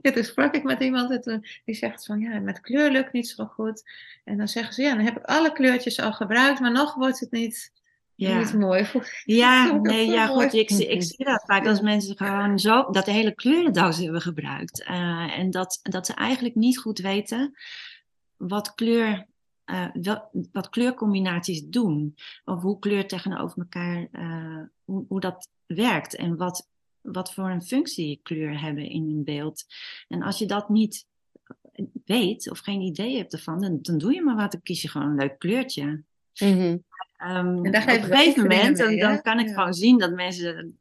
[0.02, 3.28] ja, toen sprak ik met iemand en die zegt van ja, met kleur lukt niet
[3.28, 3.82] zo goed.
[4.24, 7.20] En dan zeggen ze ja, dan heb ik alle kleurtjes al gebruikt, maar nog wordt
[7.20, 7.72] het niet,
[8.14, 8.38] ja.
[8.38, 8.86] niet mooi.
[9.24, 10.52] Ja, nee, ja, goed.
[10.52, 14.80] Ik, ik zie dat vaak als mensen gewoon zo, dat de hele kleurendoos hebben gebruikt.
[14.80, 17.54] Uh, en dat, dat ze eigenlijk niet goed weten
[18.36, 19.28] wat kleur
[19.70, 20.16] uh,
[20.52, 22.16] wat kleurcombinaties doen.
[22.44, 26.14] Of hoe kleur tegenover elkaar, uh, hoe, hoe, dat werkt.
[26.16, 26.69] En wat
[27.02, 29.64] wat voor een functie kleur hebben in een beeld.
[30.08, 31.06] En als je dat niet
[32.04, 34.52] weet of geen idee hebt ervan, dan, dan doe je maar wat.
[34.52, 36.02] Dan kies je gewoon een leuk kleurtje.
[36.38, 36.84] Mm
[37.22, 40.78] um, op een gegeven moment dan, dan, kan ik gewoon zien dat mensen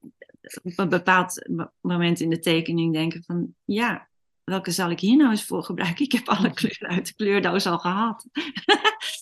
[0.64, 1.50] op een bepaald
[1.82, 4.08] moment in de tekening denken van ja,
[4.44, 6.06] welke zal ik hier nou eens voor gebruiken?
[6.06, 8.26] Ik heb alle kleuren uit de kleurdoos al gehad.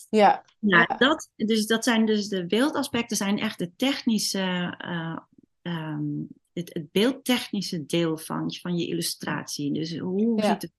[0.09, 5.17] ja, ja, Dat, dus dat zijn dus de beeldaspecten zijn echt de technische uh,
[5.61, 6.27] um,
[6.57, 9.73] het, het beeldtechnische deel van, van je illustratie.
[9.73, 10.71] Dus hoe ziet de,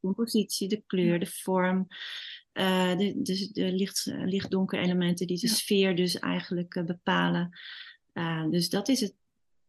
[0.00, 1.86] compositie, de kleur, de vorm,
[2.52, 7.58] uh, de, de, de licht, licht-donker elementen die de sfeer dus eigenlijk uh, bepalen.
[8.12, 9.14] Uh, dus dat is het.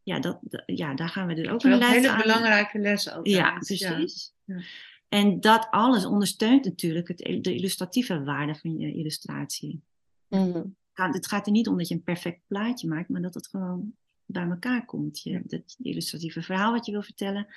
[0.03, 1.93] Ja, dat, ja, daar gaan we dus ook een les aan.
[1.93, 3.35] Hele belangrijke les altijd.
[3.35, 4.33] Ja, precies.
[4.43, 4.61] Ja.
[5.09, 9.81] En dat alles ondersteunt natuurlijk het, de illustratieve waarde van je illustratie.
[10.29, 10.75] Mm.
[10.93, 13.93] Het gaat er niet om dat je een perfect plaatje maakt, maar dat het gewoon
[14.25, 15.21] bij elkaar komt.
[15.21, 17.47] Je, het illustratieve verhaal wat je wil vertellen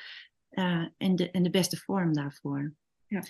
[0.50, 2.72] uh, en, de, en de beste vorm daarvoor.
[3.06, 3.22] Ja.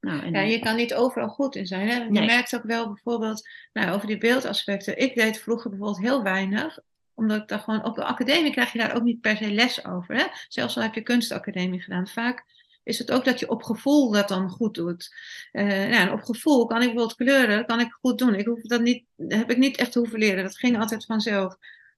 [0.00, 1.88] Nou, en ja, je kan niet overal goed in zijn.
[1.88, 1.96] Hè?
[1.96, 4.98] Je merkt ook wel bijvoorbeeld nou, over die beeldaspecten.
[4.98, 6.78] Ik deed vroeger bijvoorbeeld heel weinig
[7.16, 9.84] omdat ik daar gewoon op de academie krijg je daar ook niet per se les
[9.84, 10.14] over.
[10.16, 10.24] Hè?
[10.48, 12.08] Zelfs al heb je kunstacademie gedaan.
[12.08, 12.44] Vaak
[12.82, 15.14] is het ook dat je op gevoel dat dan goed doet.
[15.52, 18.34] Uh, nou, op gevoel kan ik bijvoorbeeld kleuren, kan ik goed doen.
[18.34, 20.42] Ik hoef dat niet, heb ik niet echt hoeven leren.
[20.42, 21.56] Dat ging altijd vanzelf.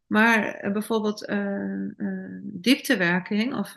[0.09, 3.75] Maar eh, bijvoorbeeld uh, dieptewerking of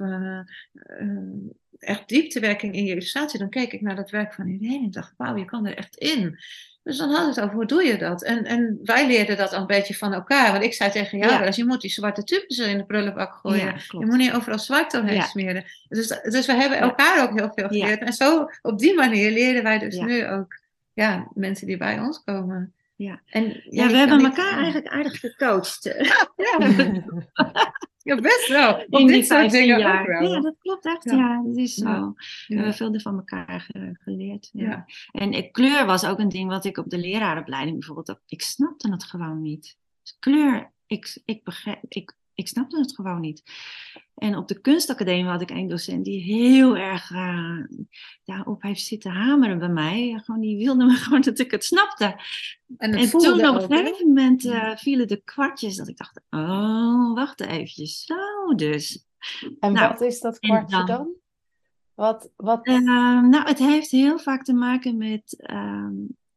[1.82, 5.14] echt dieptewerking in je illustratie, dan keek ik naar dat werk van Irene en dacht,
[5.18, 6.40] wauw, je kan er echt in.
[6.84, 8.24] Dus dan hadden we het over, hoe doe je dat?
[8.24, 10.52] En, en wij leerden dat een beetje van elkaar.
[10.52, 11.52] Want ik zei tegen jou, ja.
[11.56, 13.76] je moet die zwarte tubes in de prullenbak gooien.
[13.88, 15.26] je moet niet overal zwart doorheen ja.
[15.26, 15.64] smeren.
[15.90, 18.02] Dus, dus we hebben elkaar ook heel veel geleerd.
[18.02, 20.60] En zo, op die manier leren wij dus nu ook
[20.94, 22.74] ja, mensen die bij ons komen.
[23.02, 25.86] Ja, en, ja, we hebben elkaar eigenlijk aardig gecoacht.
[28.04, 28.86] Ja, best wel.
[28.90, 30.08] In dit soort dingen jaar.
[30.08, 30.34] Wel.
[30.34, 31.04] Ja, dat klopt echt.
[31.04, 32.14] Ja, dat is zo.
[32.48, 34.50] We hebben veel van elkaar geleerd.
[34.54, 34.86] Ja.
[35.12, 38.20] En kleur was ook een ding wat ik op de lerarenopleiding bijvoorbeeld...
[38.26, 39.78] Ik snapte het gewoon niet.
[40.02, 43.44] Dus kleur, ik, ik, begrijp, ik ik snapte het gewoon niet.
[44.16, 47.60] En op de kunstacademie had ik een docent die heel erg uh,
[48.24, 50.22] daarop heeft zitten hameren bij mij.
[50.24, 52.22] Gewoon, die wilde me gewoon dat ik het snapte.
[52.78, 57.14] En, en toen op een gegeven moment uh, vielen de kwartjes dat ik dacht, oh,
[57.14, 59.06] wacht even, zo dus.
[59.60, 61.14] En nou, wat is dat kwartje dan?
[61.94, 62.68] Wat, wat...
[62.68, 65.36] Uh, nou, het heeft heel vaak te maken met...
[65.38, 65.94] Ehm,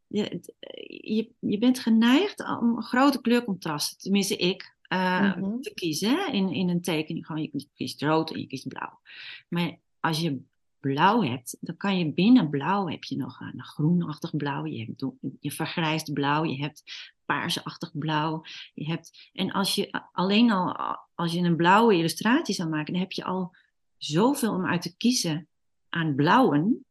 [0.07, 0.41] je,
[0.87, 6.83] je, je bent geneigd om grote kleurcontrasten, tenminste ik, uh, te kiezen in, in een
[6.83, 7.27] tekening.
[7.27, 9.01] Gewoon, je kiest rood en je kiest blauw.
[9.49, 10.41] Maar als je
[10.81, 15.05] blauw hebt, dan kan je binnen blauw heb je nog een groenachtig blauw, je hebt
[15.41, 16.83] je vergrijsd blauw, je hebt
[17.25, 18.43] paarsachtig blauw.
[18.75, 20.77] Je hebt, en als je alleen al
[21.15, 23.57] als je een blauwe illustratie zou maken, dan heb je al
[23.97, 25.49] zoveel om uit te kiezen
[25.89, 26.85] aan blauwen.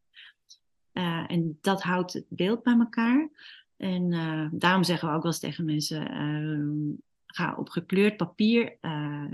[0.94, 3.30] Uh, en dat houdt het beeld bij elkaar.
[3.78, 6.96] En uh, daarom zeggen we ook wel eens tegen mensen: uh,
[7.36, 9.34] ga op gekleurd papier uh,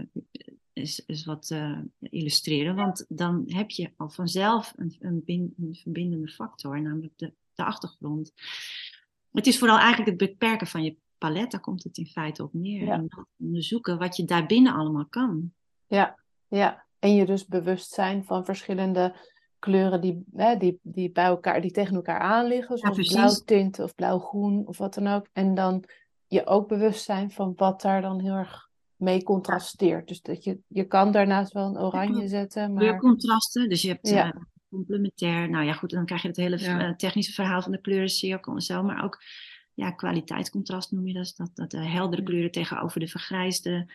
[0.73, 2.75] is, is wat uh, illustreren.
[2.75, 5.23] Want dan heb je al vanzelf een, een,
[5.57, 8.33] een verbindende factor, namelijk de, de, achtergrond.
[9.31, 12.53] Het is vooral eigenlijk het beperken van je palet, daar komt het in feite op
[12.53, 12.85] neer.
[12.85, 12.93] Ja.
[12.93, 15.53] En onderzoeken wat je daarbinnen allemaal kan.
[15.87, 16.85] Ja, ja.
[16.99, 19.15] En je dus bewust zijn van verschillende
[19.59, 22.77] kleuren die, hè, die, die bij elkaar, die tegen elkaar aan liggen.
[22.77, 25.27] Zoals ja, blauw tint of blauw-groen of wat dan ook.
[25.33, 25.83] En dan
[26.29, 30.07] je ook bewust zijn van wat daar dan heel erg mee contrasteert.
[30.07, 32.73] Dus dat je, je kan daarnaast wel een oranje zetten.
[32.73, 32.83] Maar...
[32.83, 34.25] Kleurcontrasten, dus je hebt ja.
[34.25, 35.49] uh, complementair.
[35.49, 38.61] Nou ja, goed, dan krijg je het hele uh, technische verhaal van de kleurencirkel en
[38.61, 38.83] zo.
[38.83, 39.21] Maar ook
[39.73, 41.33] ja, kwaliteitscontrast noem je dat.
[41.35, 43.91] Dat, dat de heldere kleuren tegenover de vergrijsde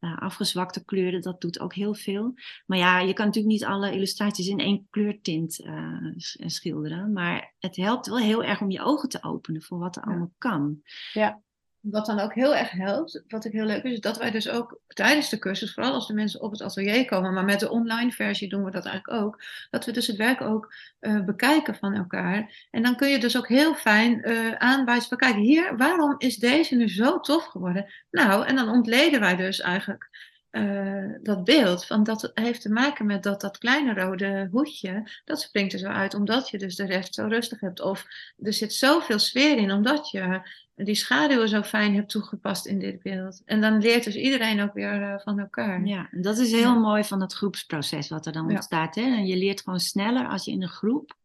[0.00, 2.34] uh, afgezwakte kleuren, dat doet ook heel veel.
[2.66, 7.12] Maar ja, je kan natuurlijk niet alle illustraties in één kleurtint uh, schilderen.
[7.12, 10.32] Maar het helpt wel heel erg om je ogen te openen voor wat er allemaal
[10.38, 10.82] kan.
[11.12, 11.42] Ja.
[11.80, 14.48] Wat dan ook heel erg helpt, wat ik heel leuk is, is dat wij dus
[14.48, 17.70] ook tijdens de cursus, vooral als de mensen op het atelier komen, maar met de
[17.70, 21.74] online versie doen we dat eigenlijk ook, dat we dus het werk ook uh, bekijken
[21.74, 22.66] van elkaar.
[22.70, 26.36] En dan kun je dus ook heel fijn uh, aanwijzen van, kijk hier, waarom is
[26.36, 27.92] deze nu zo tof geworden?
[28.10, 30.08] Nou, en dan ontleden wij dus eigenlijk
[30.52, 31.86] uh, dat beeld.
[31.86, 35.86] Want dat heeft te maken met dat dat kleine rode hoedje, dat springt er zo
[35.86, 37.80] uit omdat je dus de rest zo rustig hebt.
[37.80, 38.06] Of
[38.38, 40.40] er zit zoveel sfeer in omdat je
[40.84, 43.42] die schaduwen zo fijn hebt toegepast in dit beeld.
[43.44, 45.86] En dan leert dus iedereen ook weer uh, van elkaar.
[45.86, 46.78] Ja, en dat is heel ja.
[46.78, 48.54] mooi van het groepsproces wat er dan ja.
[48.54, 48.94] ontstaat.
[48.94, 49.02] Hè?
[49.02, 51.16] En je leert gewoon sneller als je in een groep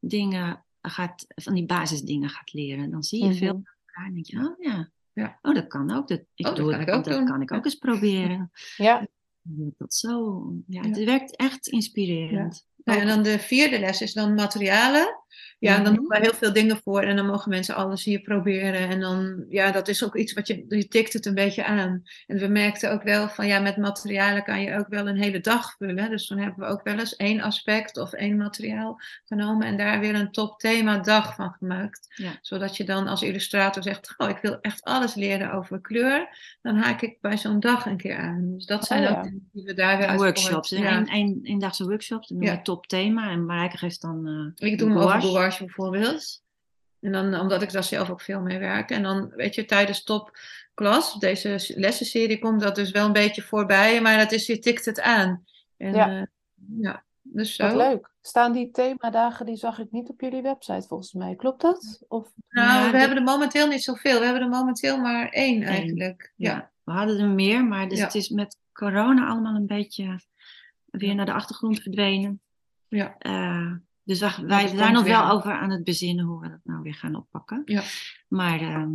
[0.00, 2.90] dingen gaat, van die basisdingen gaat leren.
[2.90, 3.38] Dan zie je mm -hmm.
[3.38, 5.38] veel elkaar en denk je, oh ja, ja.
[5.42, 6.08] Oh, dat kan ook.
[6.08, 7.26] Dat, ik oh, doe dat het, kan ik ook dat doen.
[7.26, 8.50] kan ik ook eens proberen.
[8.76, 9.06] Ja.
[9.76, 12.66] Dat zo, ja, het werkt echt inspirerend.
[12.84, 15.22] Nou, en dan de vierde les is dan materialen.
[15.58, 18.20] Ja, en dan doen we heel veel dingen voor en dan mogen mensen alles hier
[18.20, 18.88] proberen.
[18.88, 22.02] En dan, ja, dat is ook iets wat je, je tikt het een beetje aan.
[22.26, 25.40] En we merkten ook wel van, ja, met materialen kan je ook wel een hele
[25.40, 26.10] dag vullen.
[26.10, 30.00] Dus toen hebben we ook wel eens één aspect of één materiaal genomen en daar
[30.00, 32.06] weer een top thema dag van gemaakt.
[32.14, 32.38] Ja.
[32.40, 36.28] Zodat je dan als illustrator zegt, oh, ik wil echt alles leren over kleur.
[36.62, 38.52] Dan haak ik bij zo'n dag een keer aan.
[38.54, 39.22] Dus dat zijn Oh, ook ja.
[39.22, 40.68] dingen die we daar weer workshops?
[40.68, 40.98] Ja.
[40.98, 42.62] Een, eendagse workshops, dan Ja.
[42.74, 44.26] We top thema en Marijke geeft dan
[44.58, 45.64] eh, Ik doe hem over gouache.
[45.64, 46.42] bijvoorbeeld.
[47.00, 48.90] En dan, omdat ik daar zelf ook veel mee werk.
[48.90, 54.00] En dan, weet je, tijdens topklas, deze lessenserie, komt dat dus wel een beetje voorbij.
[54.00, 55.44] Maar dat is, je tikt het aan.
[55.76, 56.06] En, Ja.
[56.10, 56.26] ja.
[56.80, 57.66] ja, dus zo.
[57.66, 58.12] Wat leuk.
[58.20, 61.34] Staan die themadagen, die zag ik niet op jullie website volgens mij.
[61.34, 62.04] Klopt dat?
[62.08, 62.32] Of...
[62.48, 64.18] Nou, Ja, we de- hebben er momenteel niet zoveel.
[64.18, 66.32] We hebben er momenteel maar één eigenlijk.
[66.36, 66.50] Ja.
[66.52, 66.70] Ja.
[66.84, 68.04] we hadden er meer, maar dus Ja.
[68.04, 70.20] het is met corona allemaal een beetje
[70.84, 72.40] weer naar de achtergrond verdwenen.
[72.94, 73.18] Ja.
[73.18, 73.72] Eh,
[74.02, 76.94] dus wij, dat zijn nog wel over aan het bezinnen hoe we dat nou weer
[76.94, 77.62] gaan oppakken.
[77.64, 77.82] Ja.
[78.28, 78.90] Maar ehm,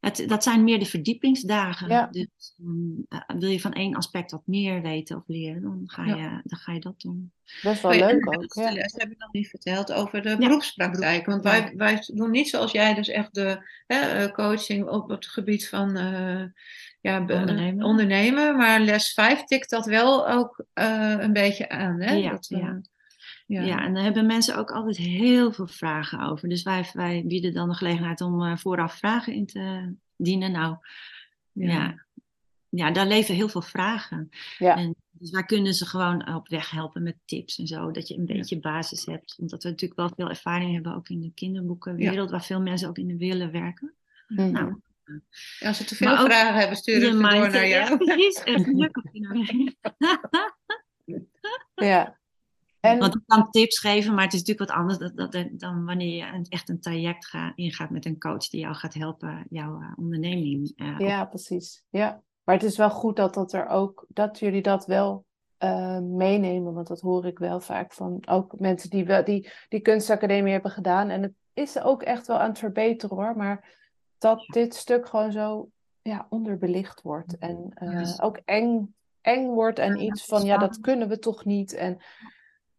[0.00, 1.88] het, dat zijn meer de verdiepingsdagen.
[1.88, 2.06] Ja.
[2.10, 6.04] Dus mm, eh, wil je van één aspect wat meer weten of leren, dan ga
[6.04, 7.32] je, dan ga je dat doen.
[7.62, 8.54] Best wel Oh leuk de ook.
[8.54, 11.26] les heb ik nog niet verteld over de beroepspraktijk.
[11.26, 15.26] Want wij, wij doen niet zoals jij dus echt de hè, eh, coaching op het
[15.26, 16.44] gebied van eh,
[17.00, 17.84] ja, Ondernemen.
[17.84, 18.56] ondernemen.
[18.56, 22.00] Maar les 5 tikt dat wel ook eh, een beetje aan.
[22.00, 22.12] Hè?
[22.12, 22.80] Ja, dat, ja.
[23.46, 23.62] Ja.
[23.62, 23.84] Ja.
[23.84, 26.48] en daar hebben mensen ook altijd heel veel vragen over.
[26.48, 30.52] Dus wij, wij bieden dan de gelegenheid om eh, vooraf vragen in te dienen.
[30.52, 30.76] Nou,
[31.52, 32.02] ja.
[32.68, 34.28] Ja, daar leven heel veel vragen.
[34.58, 34.76] Ja.
[34.76, 37.90] En dus wij kunnen ze gewoon op weg helpen met tips en zo.
[37.90, 39.36] Dat je een beetje basis hebt.
[39.38, 42.98] Omdat we natuurlijk wel veel ervaring hebben, ook in de kinderboekenwereld, waar veel mensen ook
[42.98, 43.94] in willen werken.
[44.28, 44.50] Mhm.
[44.50, 44.80] Nou,
[45.58, 47.96] Ja, Als ze te veel Maar vragen hebben, sturen ze door naar Ja, jou.
[47.96, 48.42] precies.
[48.42, 49.52] En geluk op je naar-
[51.74, 52.18] ja.
[52.84, 55.84] En Want ik kan tips geven, maar het is natuurlijk wat anders dat, dat, dan
[55.84, 59.80] wanneer je echt een traject ga, ingaat met een coach die jou gaat helpen, jouw
[59.80, 60.70] eh, onderneming.
[60.70, 61.82] op- Ja, precies.
[61.88, 62.22] Ja.
[62.44, 65.24] Maar het is wel goed dat, dat, er ook, dat jullie dat wel
[65.58, 66.74] eh, meenemen.
[66.74, 70.70] Want dat hoor ik wel vaak van ook mensen die, wel, die die kunstacademie hebben
[70.70, 71.08] gedaan.
[71.10, 73.36] En het is ook echt wel aan het verbeteren hoor.
[73.36, 73.76] Maar
[74.18, 75.68] dat dit stuk gewoon zo
[76.02, 77.38] ja, onderbelicht wordt.
[77.38, 77.72] En
[78.20, 79.78] ook eng, eng wordt.
[79.78, 81.72] En iets van ja, dat kunnen we toch niet.
[81.74, 81.98] En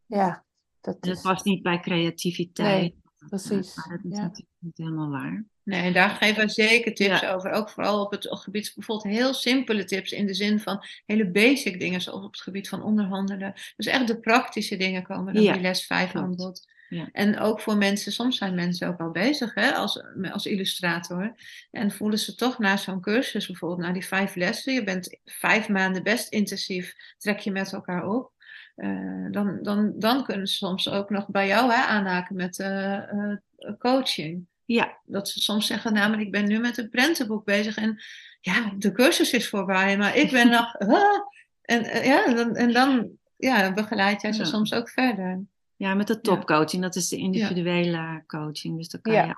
[0.08, 0.44] ja,
[0.82, 1.22] dat En dat is...
[1.22, 2.80] past niet bij creativiteit.
[2.82, 2.96] Nee,
[3.30, 3.76] precies.
[3.76, 4.22] Maar dat is Ja.
[4.24, 5.46] natuurlijk niet helemaal waar.
[5.64, 7.34] Nee, en daar geven we zeker tips Ja.
[7.34, 7.52] over.
[7.52, 11.80] Ook vooral op het gebied, bijvoorbeeld heel simpele tips in de zin van hele basic
[11.80, 13.54] dingen, zoals op het gebied van onderhandelen.
[13.76, 16.26] Dus echt de praktische dingen komen dan Ja, die les 5 klopt.
[16.28, 16.74] aan bod.
[16.90, 17.10] Ja.
[17.12, 21.36] En ook voor mensen, soms zijn mensen ook al bezig hè, als, als illustrator.
[21.72, 25.70] En voelen ze toch na zo'n cursus, bijvoorbeeld na die vijf lessen, je bent vijf
[25.70, 28.32] maanden best intensief, trek je met elkaar op.
[28.76, 32.96] Eh, dan, dan, dan kunnen ze soms ook nog bij jou hè, aanhaken met eh,
[32.96, 33.38] eh,
[33.80, 34.46] coaching.
[34.66, 37.98] Ja, Dat ze soms zeggen, nou, maar ik ben nu met een prentenboek bezig en
[38.42, 40.74] ja, de cursus is voorbij, maar ik ben nog...
[41.62, 44.46] en, ja, dan, en dan ja, begeleid jij ze Ja.
[44.46, 45.44] soms ook verder.
[45.76, 48.78] ja, met de topcoaching, dat is de individuele coaching.
[48.78, 49.26] Dus dan kan Ja.
[49.26, 49.36] je,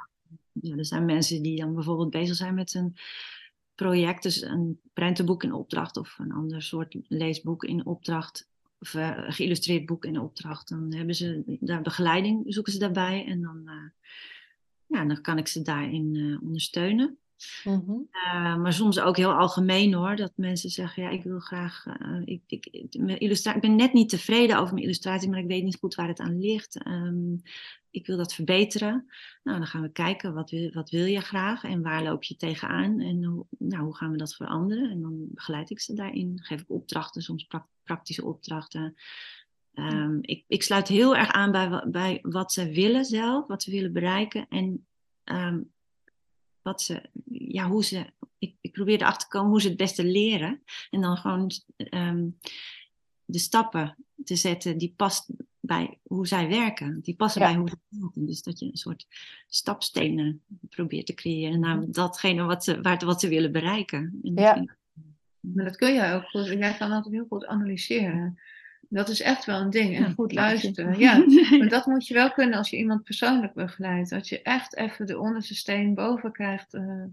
[0.70, 2.96] ja, er zijn mensen die dan bijvoorbeeld bezig zijn met een
[3.76, 8.48] project, dus een prentenboek in opdracht of een ander soort leesboek in opdracht.
[8.80, 10.70] Geïllustreerd boek in opdracht.
[10.70, 13.26] Dan hebben ze daar begeleiding, zoeken ze daarbij.
[13.26, 13.90] En dan, eh,
[14.86, 16.50] ja, dan kan ik ze daarin eh,
[17.64, 17.92] Mhm.
[18.12, 22.22] Uh, maar soms ook heel algemeen hoor, dat mensen zeggen, ja, ik wil graag, uh,
[22.26, 25.64] ik, ik, mijn illustratie, ik ben net niet tevreden over mijn illustratie, maar ik weet
[25.64, 26.88] niet goed waar het aan ligt.
[26.88, 27.42] Um,
[27.92, 29.06] ik wil dat verbeteren.
[29.44, 32.36] Nou, dan gaan we kijken, wat wil, wat wil je graag en waar loop je
[32.36, 34.90] tegenaan en hoe, nou, hoe gaan we dat veranderen?
[34.90, 38.96] En dan begeleid ik ze daarin, geef ik opdrachten, soms pra praktische opdrachten.
[39.74, 43.72] Um, ik, ik sluit heel erg aan bij, bij wat ze willen zelf, wat ze
[43.72, 44.86] willen bereiken en
[45.24, 45.72] um,
[46.68, 48.06] wat ze, ja, hoe ze,
[48.38, 50.64] ik, ik probeer erachter te komen hoe ze het beste leren.
[50.90, 51.52] En dan gewoon
[51.94, 52.38] um,
[53.26, 57.00] de stappen te zetten die past bij hoe zij werken.
[57.02, 57.48] Die passen ja.
[57.48, 58.26] bij hoe ze werken.
[58.26, 59.08] Dus dat je een soort
[59.48, 64.20] stapstenen probeert te creëren naar datgene wat ze, waar, wat ze willen bereiken.
[64.24, 64.78] En ja.
[65.40, 66.48] Maar dat kun je ook goed.
[66.48, 68.40] Jij kan altijd heel goed analyseren.
[68.90, 69.98] Dat is echt wel een ding.
[69.98, 71.00] En goed luisteren.
[71.00, 71.26] Ja,
[71.58, 74.10] maar dat moet je wel kunnen als je iemand persoonlijk begeleidt.
[74.10, 76.74] Dat je echt even de onderste steen boven krijgt.
[76.74, 77.04] Uh,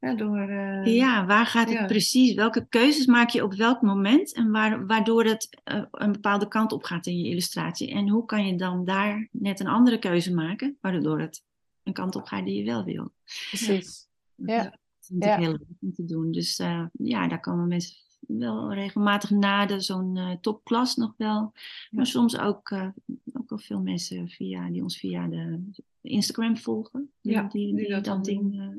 [0.00, 1.86] ja, door, uh, ja, waar gaat het ja.
[1.86, 2.34] precies?
[2.34, 4.34] Welke keuzes maak je op welk moment?
[4.34, 7.90] En waar, waardoor het uh, een bepaalde kant op gaat in je illustratie.
[7.90, 10.76] En hoe kan je dan daar net een andere keuze maken?
[10.80, 11.42] Waardoor het
[11.82, 13.12] een kant op gaat die je wel wil.
[13.48, 14.06] Precies.
[14.34, 14.62] Ja.
[14.62, 16.32] Dat vind ik heel leuk om te doen.
[16.32, 16.56] Dus
[16.92, 17.96] ja, daar komen mensen
[18.28, 21.52] wel regelmatig na de zo'n uh, topklas nog wel.
[21.90, 22.86] Maar soms ook, uh,
[23.32, 25.60] ook al veel mensen via, die ons via de
[26.00, 27.10] Instagram volgen.
[27.22, 28.50] Die, Ja, die, die die dan doen.
[28.50, 28.74] dingen,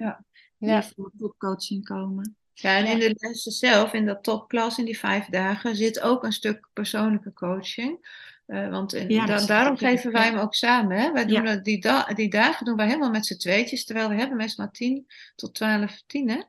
[0.57, 0.83] Ja.
[0.83, 2.35] voor topcoaching komen.
[2.53, 6.23] Ja, en in de lessen zelf, in dat topklas, in die vijf dagen, zit ook
[6.23, 8.21] een stuk persoonlijke coaching.
[8.45, 10.97] Eh, want in, Ja, da- dat daarom geven wij hem ook samen.
[10.97, 11.11] Hè?
[11.11, 11.55] Wij doen Ja.
[11.55, 14.65] dat- die, da- die dagen doen wij helemaal met z'n tweetjes, terwijl we hebben meestal
[14.65, 16.41] maar 10 tot 12, 10 hè?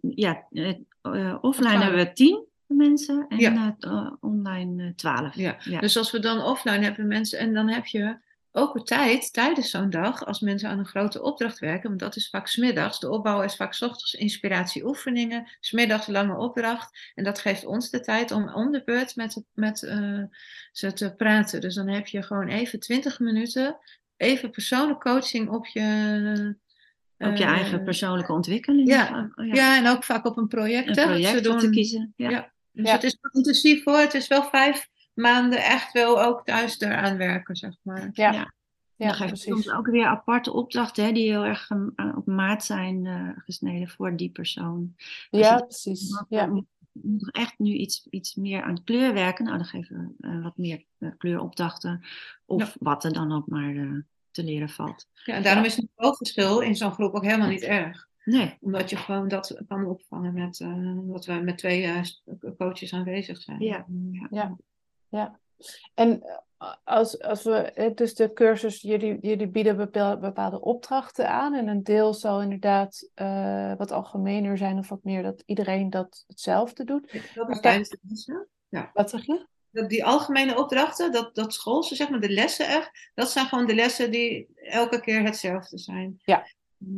[0.00, 0.68] Ja, eh,
[1.02, 3.76] eh, offline hebben we tien mensen en Ja.
[3.80, 5.34] eh, online twaalf.
[5.34, 5.56] Ja.
[5.64, 5.80] Ja.
[5.80, 9.70] Dus als we dan offline hebben mensen, en dan heb je ook een tijd tijdens
[9.70, 13.00] zo'n dag, als mensen aan een grote opdracht werken, want dat is vaak smiddags.
[13.00, 17.12] De opbouw is vaak 's ochtends inspiratie oefeningen, smiddags lange opdracht.
[17.14, 19.78] En dat geeft ons de tijd om om de beurt met, met
[20.72, 21.60] ze te praten.
[21.60, 23.78] Dus dan heb je gewoon even 20 minuten,
[24.16, 26.56] even persoonlijke coaching op je.
[27.18, 28.88] Ook je eh, eigen persoonlijke ontwikkeling.
[28.88, 29.30] ja.
[29.34, 30.88] Oh, Ja, en ook vaak op een project.
[30.88, 31.70] Een hè, project om te doen.
[31.74, 32.12] kiezen.
[32.16, 32.30] Ja.
[32.30, 32.52] Ja.
[32.72, 32.92] Dus Ja.
[32.92, 33.98] het is wel intensief hoor.
[33.98, 38.08] Het is wel vijf maanden echt wel ook thuis eraan werken, zeg maar.
[38.12, 38.52] Ja, Ja.
[38.96, 39.44] ja, dan geef precies.
[39.48, 43.28] soms ook weer aparte opdrachten hè, die heel erg um, uh, op maat zijn eh,
[43.44, 44.94] gesneden voor die persoon.
[45.30, 46.24] Als Ja, je- precies.
[46.28, 46.42] Ja.
[46.42, 46.66] eh, moet
[47.02, 49.44] moet echt nu iets, iets meer aan kleur werken.
[49.44, 52.00] Nou, dan geven we eh, wat meer eh, kleuropdrachten.
[52.46, 52.72] Of Ja.
[52.78, 53.90] wat er dan ook maar eh,
[54.30, 55.06] te leren valt.
[55.24, 58.06] Ja, en daarom is het niveauverschil in zo'n groep ook helemaal niet erg.
[58.24, 62.02] Nee, Omdat je gewoon dat kan opvangen met eh, dat we met twee eh,
[62.58, 63.60] coaches aanwezig zijn.
[63.60, 63.86] Ja.
[64.30, 64.56] Ja.
[65.08, 65.38] Ja.
[65.94, 71.54] En eh, als, als we, dus de cursus, jullie, jullie bieden bepaal- bepaalde opdrachten aan.
[71.54, 73.10] En een deel zal inderdaad
[73.78, 77.32] wat algemener zijn of wat meer dat iedereen dat hetzelfde doet.
[77.34, 78.48] Dat is tijdens de lessen.
[78.92, 79.46] Wat zeg je?
[79.86, 83.74] Die algemene opdrachten, dat, dat schoolse, zeg maar, de lessen echt, dat zijn gewoon de
[83.74, 86.20] lessen die elke keer hetzelfde zijn.
[86.24, 86.46] Ja.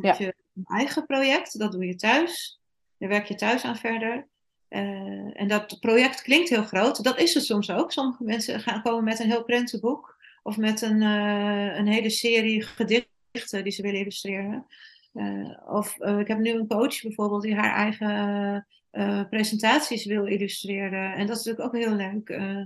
[0.01, 0.15] Ja.
[0.19, 2.61] je een eigen project, dat doe je thuis.
[2.99, 4.29] Daar werk je thuis aan verder.
[4.69, 7.05] Eh, en dat project klinkt heel groot.
[7.05, 7.93] Dat is het soms ook.
[7.93, 10.17] Sommige mensen gaan komen met een heel prentenboek.
[10.43, 14.67] Of met een, eh, een hele serie gedichten die ze willen illustreren.
[15.13, 21.15] Eh, of ik heb nu een coach bijvoorbeeld die haar eigen eh, presentaties wil illustreren.
[21.15, 22.29] En dat is natuurlijk ook heel leuk.
[22.29, 22.63] Eh,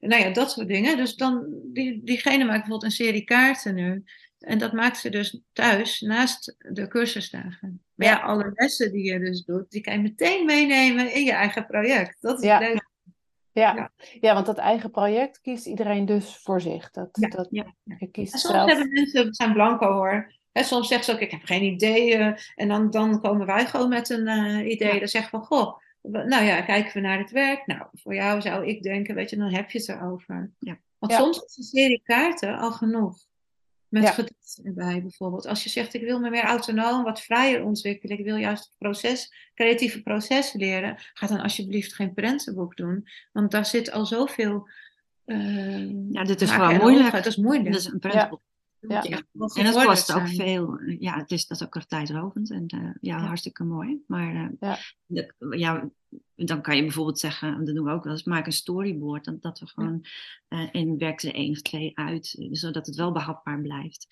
[0.00, 0.96] nou ja, dat soort dingen.
[0.96, 4.04] Dus dan, die, diegene maakt bijvoorbeeld een serie kaarten nu.
[4.38, 7.82] En dat maakt ze dus thuis naast de cursusdagen.
[7.94, 11.32] Maar ja, alle lessen die je dus doet, die kan je meteen meenemen in je
[11.32, 12.16] eigen project.
[12.20, 12.58] Dat is Ja.
[12.58, 12.88] leuk.
[13.52, 13.74] Ja.
[13.74, 13.90] Ja.
[14.20, 14.34] Ja.
[14.34, 16.90] want dat eigen project kiest iedereen dus voor zich.
[16.90, 18.68] Dat, Ja, dat, ja, Je kiest En soms zelf.
[18.70, 20.32] hebben mensen, het zijn blanco hoor.
[20.54, 22.14] Hè, soms zeggen ze ook, ik heb geen idee.
[22.54, 24.92] en dan, dan komen wij gewoon met een eh, idee.
[24.92, 24.98] Ja.
[24.98, 27.66] Dan zeggen we, goh, nou ja, kijken we naar het werk.
[27.66, 30.50] Nou, voor jou zou ik denken, weet je, dan heb je het erover.
[30.58, 30.78] Ja.
[30.98, 31.18] Want Ja.
[31.18, 33.16] soms is een serie kaarten al genoeg.
[33.88, 34.10] Met Ja.
[34.10, 35.46] gedichten erbij bijvoorbeeld.
[35.46, 38.18] Als je zegt, ik wil me meer autonoom, wat vrijer ontwikkelen.
[38.18, 40.96] Ik wil juist het proces, creatieve proces leren.
[41.14, 43.08] Ga dan alsjeblieft geen prentenboek doen.
[43.32, 44.68] Want daar zit al zoveel...
[45.24, 47.12] eh, ja, dit is gewoon moeilijk.
[47.12, 47.70] Dat is moeilijk.
[47.72, 48.42] Dat is een prentenboek.
[48.88, 49.02] Ja.
[49.02, 50.28] En dat kost ook zijn.
[50.36, 50.80] veel.
[50.98, 52.50] Ja, het is, dat is ook erg tijdrovend.
[52.50, 53.26] En eh, ja, Ja.
[53.26, 54.02] hartstikke mooi.
[54.06, 54.78] Maar eh, Ja.
[55.06, 55.90] dat- ja,
[56.34, 59.24] dan kan je bijvoorbeeld zeggen, dat doen we ook wel eens, maak een storyboard.
[59.24, 60.04] Dat, dat we gewoon,
[60.48, 64.06] eh, en werk er één of twee uit, eh, zodat het wel behapbaar blijft.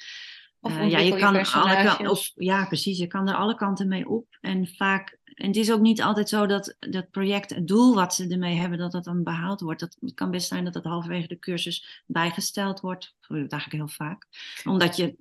[0.61, 4.09] Of Eh, ja, je kan alle of, ja, precies, je kan er alle kanten mee
[4.09, 4.27] op.
[4.41, 8.15] En vaak En het is ook niet altijd zo dat dat project, het doel wat
[8.15, 9.81] ze ermee hebben, dat dat dan behaald wordt.
[9.81, 13.15] Dat, het kan best zijn dat dat halverwege de cursus bijgesteld wordt.
[13.21, 14.27] Dat eigenlijk heel vaak.
[14.65, 15.17] Omdat je,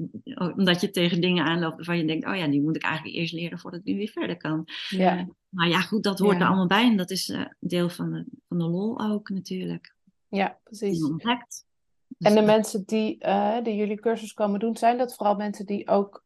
[0.55, 3.33] omdat je tegen dingen aanloopt waarvan je denkt, oh ja, die moet ik eigenlijk eerst
[3.33, 4.67] leren voordat ik nu weer verder kan.
[4.89, 5.27] Ja.
[5.49, 6.41] Maar ja, goed, dat hoort Ja.
[6.41, 6.85] er allemaal bij.
[6.85, 9.95] En dat is eh, deel van de, van de lol ook natuurlijk.
[10.27, 11.03] Ja, precies.
[11.03, 11.65] ontdekt.
[12.07, 15.35] Dus, En de eh, mensen die, eh, die jullie cursus komen doen, zijn dat vooral
[15.35, 16.23] mensen die ook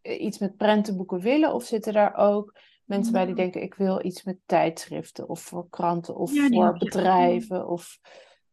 [0.00, 1.54] eh, iets met prentenboeken willen?
[1.54, 2.58] Of zitten daar ook
[2.90, 6.78] mensen bij die denken, ik wil iets met tijdschriften of voor kranten of Ja, voor
[6.78, 7.98] bedrijven of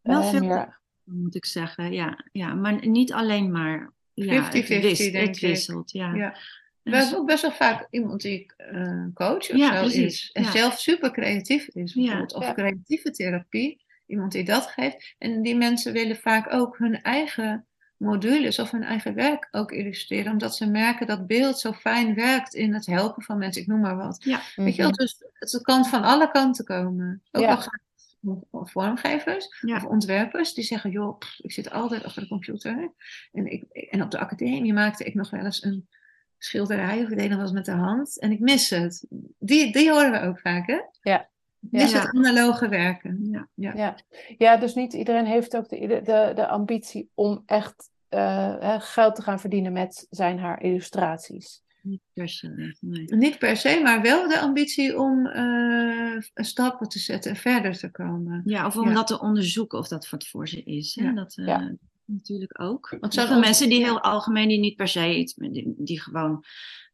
[0.02, 0.80] Wel eh, veel meer...
[1.04, 1.92] moet ik zeggen.
[1.94, 3.94] Ja, ja maar niet alleen maar.
[4.14, 5.42] Ja, 50-50 het, wis- denk het ik.
[5.50, 6.14] wisselt, ja.
[6.14, 6.36] Ja.
[6.84, 10.30] We hebben ook best wel vaak iemand die eh coach of Ja, zo precies, is.
[10.34, 10.52] En ja.
[10.52, 11.94] zelf super creatief is.
[11.94, 12.34] Ja, Bijvoorbeeld.
[12.34, 12.54] Of ja.
[12.54, 13.86] creatieve therapie.
[14.06, 15.16] Iemand die dat geeft.
[15.18, 17.67] En die mensen willen vaak ook hun eigen
[17.98, 20.32] modules of hun eigen werk ook illustreren.
[20.32, 23.62] Omdat ze merken dat beeld zo fijn werkt in het helpen van mensen.
[23.62, 24.24] Ik noem maar wat.
[24.24, 25.00] Ja, Weet je wel, Mhm.
[25.00, 27.22] dus het kan van alle kanten komen.
[27.32, 27.56] Ook Ja.
[27.56, 27.86] graag
[28.52, 29.76] vormgevers ja.
[29.76, 32.94] of ontwerpers die zeggen, joh, pff, ik zit altijd achter de computer.
[33.32, 35.88] En, ik, en op de academie maakte ik nog wel eens een
[36.38, 38.20] schilderij of ik deed nog wel eens met de hand.
[38.20, 39.06] En ik mis het.
[39.40, 40.80] Die, die horen we ook vaak, hè?
[41.02, 41.30] Ja.
[41.72, 42.00] Ik mis Ja.
[42.02, 43.20] het analoge werken.
[43.32, 43.48] ja.
[43.76, 43.96] Ja.
[44.38, 49.16] ja, dus niet iedereen heeft ook de, de, de ambitie om echt eh, hè, geld
[49.16, 51.62] te gaan verdienen met zijn haar illustraties.
[51.82, 52.76] Niet per se.
[52.80, 53.06] Nee.
[53.16, 57.92] Niet per se, maar wel de ambitie om eh, stappen te zetten en verder te
[57.92, 58.42] komen.
[58.46, 58.94] Ja, of om Ja.
[58.94, 60.96] dat te onderzoeken of dat wat voor ze is.
[60.96, 61.06] Hè?
[61.06, 61.12] Ja.
[61.14, 61.76] Dat eh, Ja.
[62.06, 62.96] natuurlijk ook.
[63.00, 63.86] Want ont- mensen die ja.
[63.86, 66.44] heel algemeen, die niet per se iets, die, die gewoon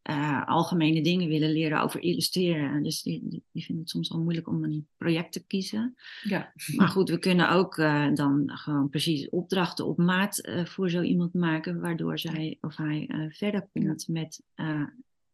[0.04, 2.82] eh, algemene dingen willen leren over illustreren.
[2.82, 5.94] Dus die, die, die vinden het soms wel moeilijk om een project te kiezen.
[6.22, 6.52] Ja.
[6.76, 11.00] Maar goed, we kunnen ook eh, dan gewoon precies opdrachten op maat eh, voor zo
[11.00, 14.42] iemand maken, waardoor zij of hij verder komt met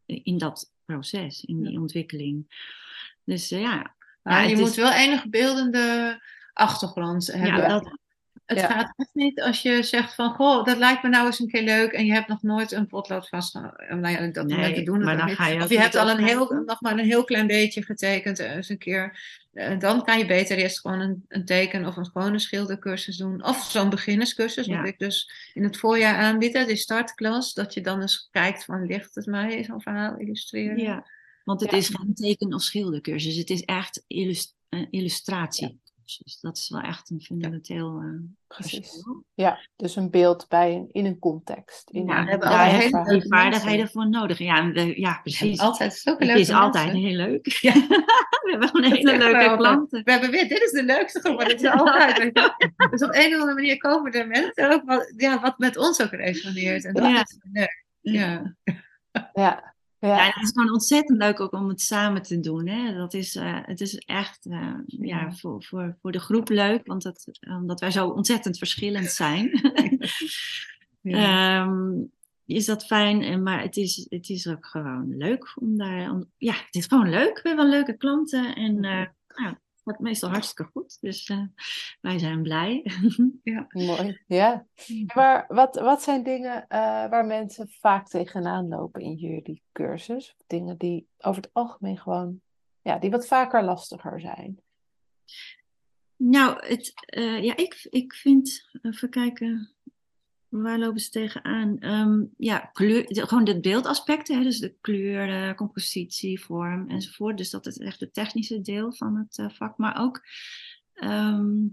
[0.07, 2.47] in dat proces, in die ontwikkeling.
[3.25, 6.19] Dus ja, Maar Ja, je moet is- wel enig beldende
[6.53, 7.47] achtergrond hebben.
[7.63, 7.99] ja, dat,
[8.51, 8.67] Het Ja.
[8.67, 11.63] gaat echt niet als je zegt van, goh, dat lijkt me nou eens een keer
[11.63, 14.01] leuk en je hebt nog nooit een potlood vastgehouden.
[14.01, 16.25] Nou ja, dat Nee, mensen doen maar dan ga je Of je hebt al een
[16.25, 19.19] heel, nog maar een heel klein beetje getekend eh, eens een keer.
[19.53, 23.45] Eh, dan kan je beter eerst gewoon een, een teken of een gewone schildercursus doen.
[23.45, 27.55] Of zo'n beginnerscursus, wat ik dus in het voorjaar aanbied, hè, die startklas.
[27.55, 30.79] Dat je dan eens kijkt van, ligt het mij zo'n verhaal illustreren?
[30.79, 31.07] Ja,
[31.45, 31.77] want het Ja.
[31.77, 33.37] is geen teken- of schildercursus.
[33.37, 34.55] Het is echt illus-
[36.19, 36.41] een illustratiecursus.
[36.41, 38.07] Dat is wel echt een fundamenteel eh,
[38.47, 38.77] Precies.
[38.91, 39.25] verschil.
[39.35, 41.91] Ja, dus een beeld bij een, in een context.
[41.91, 44.39] In Ja, een, we hebben een hele vaardigheden voor nodig.
[44.39, 45.59] Ja, we- ja precies.
[45.61, 47.47] Altijd zulke Het leuke is altijd heel leuk.
[47.61, 47.73] Ja.
[47.73, 50.05] we hebben gewoon hele zeggen wij leuke klanten.
[50.05, 51.49] We hebben weer, dit is de leukste geworden.
[51.49, 52.35] Het is altijd.
[52.91, 56.03] Dus op een of andere manier komen er mensen ook wat, ja, wat met ons
[56.03, 56.85] ook resoneert.
[56.85, 57.21] En dat Ja.
[57.21, 57.85] is leuk.
[58.01, 58.55] Ja.
[59.33, 59.70] Ja,
[60.01, 60.25] ja.
[60.25, 62.69] Het is gewoon ontzettend leuk ook om het samen te doen.
[62.69, 62.95] Hè?
[62.95, 67.03] Dat is, eh, het is echt eh, ja, voor, voor, voor de groep leuk, want
[67.03, 69.51] dat, omdat wij zo ontzettend verschillend zijn.
[71.03, 71.63] Ja.
[71.63, 71.93] Ehm,
[72.47, 76.11] is dat fijn, en- maar het is, het is ook gewoon leuk om daar.
[76.11, 77.41] Om, ja, het is gewoon leuk.
[77.43, 79.07] We hebben leuke klanten en eh
[79.43, 81.01] nou, gaat meestal hartstikke goed.
[81.01, 81.43] Dus eh,
[82.01, 82.93] wij zijn blij.
[83.69, 84.67] Mooi, ja.
[85.15, 86.79] Maar wat, wat zijn dingen eh,
[87.09, 90.37] waar mensen vaak tegenaan lopen in jullie cursus?
[90.47, 92.41] Dingen die over het algemeen gewoon,
[92.83, 94.61] ja, die wat vaker lastiger zijn.
[96.17, 99.71] Nou, het, eh, ja, ik, ik vind, even kijken,
[100.51, 101.79] waar lopen ze tegenaan?
[101.79, 107.37] Ehm ja, kleur, gewoon de beeldaspecten, hè, dus de kleur, de compositie, vorm enzovoort.
[107.37, 110.23] Dus dat is echt het technische deel van het eh, vak, maar ook
[110.93, 111.67] ehm,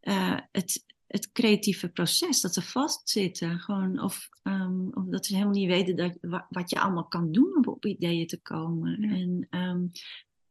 [0.00, 3.58] eh, het, het creatieve proces, dat ze vastzitten.
[3.60, 7.32] Gewoon, of, ehm, of dat ze helemaal niet weten dat, wa- wat je allemaal kan
[7.32, 9.00] doen om op ideeën te komen.
[9.00, 9.14] Ja.
[9.14, 9.92] En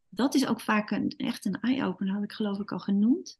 [0.09, 3.39] dat is ook vaak een, echt een eye-opener, had ik geloof ik al genoemd.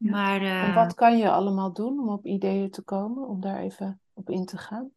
[0.00, 0.10] Ja.
[0.10, 3.58] Maar, En eh, wat kan je allemaal doen om op ideeën te komen, om daar
[3.58, 4.90] even op in te gaan?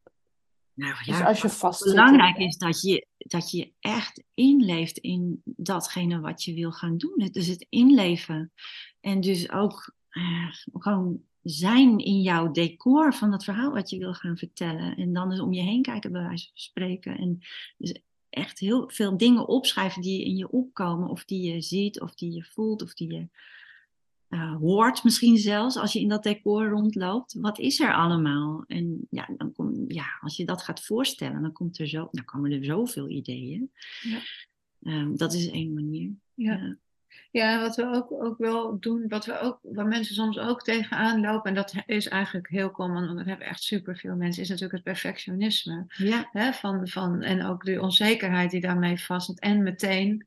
[0.73, 5.41] nou, Dus ja, als je vast belangrijk is dat je, dat je echt inleeft in
[5.43, 7.29] datgene wat je wil gaan doen.
[7.31, 8.51] Dus het inleven.
[8.99, 14.13] En dus ook eh, gewoon zijn in jouw decor van het verhaal wat je wil
[14.13, 14.95] gaan vertellen.
[14.95, 17.17] En dan dus om je heen kijken, bij wijze van spreken.
[17.17, 17.39] En
[17.77, 22.15] dus echt heel veel dingen opschrijven die in je opkomen, of die je ziet, of
[22.15, 23.27] die je voelt, of die je
[24.33, 27.33] eh, hoort misschien zelfs als je in dat decor rondloopt.
[27.39, 28.63] Wat is er allemaal?
[28.67, 32.25] En ja, dan kom, ja, als je dat gaat voorstellen, dan, komt er zo, dan
[32.25, 33.71] komen er zoveel ideeën.
[34.01, 34.19] Ja.
[34.83, 36.11] Ehm, dat is één manier.
[36.33, 36.53] Ja.
[36.53, 36.77] Ja.
[37.31, 41.21] Ja, wat we ook, ook wel doen, wat we ook, waar mensen soms ook tegenaan
[41.21, 44.75] lopen, en dat is eigenlijk heel common, want dat hebben echt superveel mensen, is natuurlijk
[44.75, 45.85] het perfectionisme.
[45.87, 46.29] Ja.
[46.31, 49.39] Hè, van, van, en ook de onzekerheid die daarmee vast zit.
[49.39, 50.25] En meteen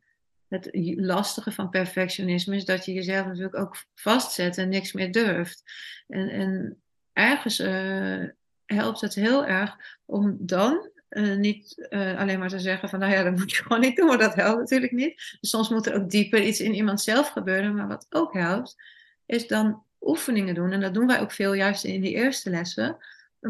[0.48, 5.62] het lastige van perfectionisme is dat je jezelf natuurlijk ook vastzet en niks meer durft.
[6.08, 6.80] En, en
[7.12, 8.24] ergens uh,
[8.64, 13.12] helpt het heel erg om dan uh, niet uh, alleen maar te zeggen van nou
[13.12, 15.36] ja, dat moet je gewoon niet doen, maar dat helpt natuurlijk niet.
[15.40, 17.74] Dus soms moet er ook dieper iets in iemand zelf gebeuren.
[17.74, 18.76] Maar wat ook helpt,
[19.26, 20.72] is dan oefeningen doen.
[20.72, 22.96] En dat doen wij ook veel juist in die eerste lessen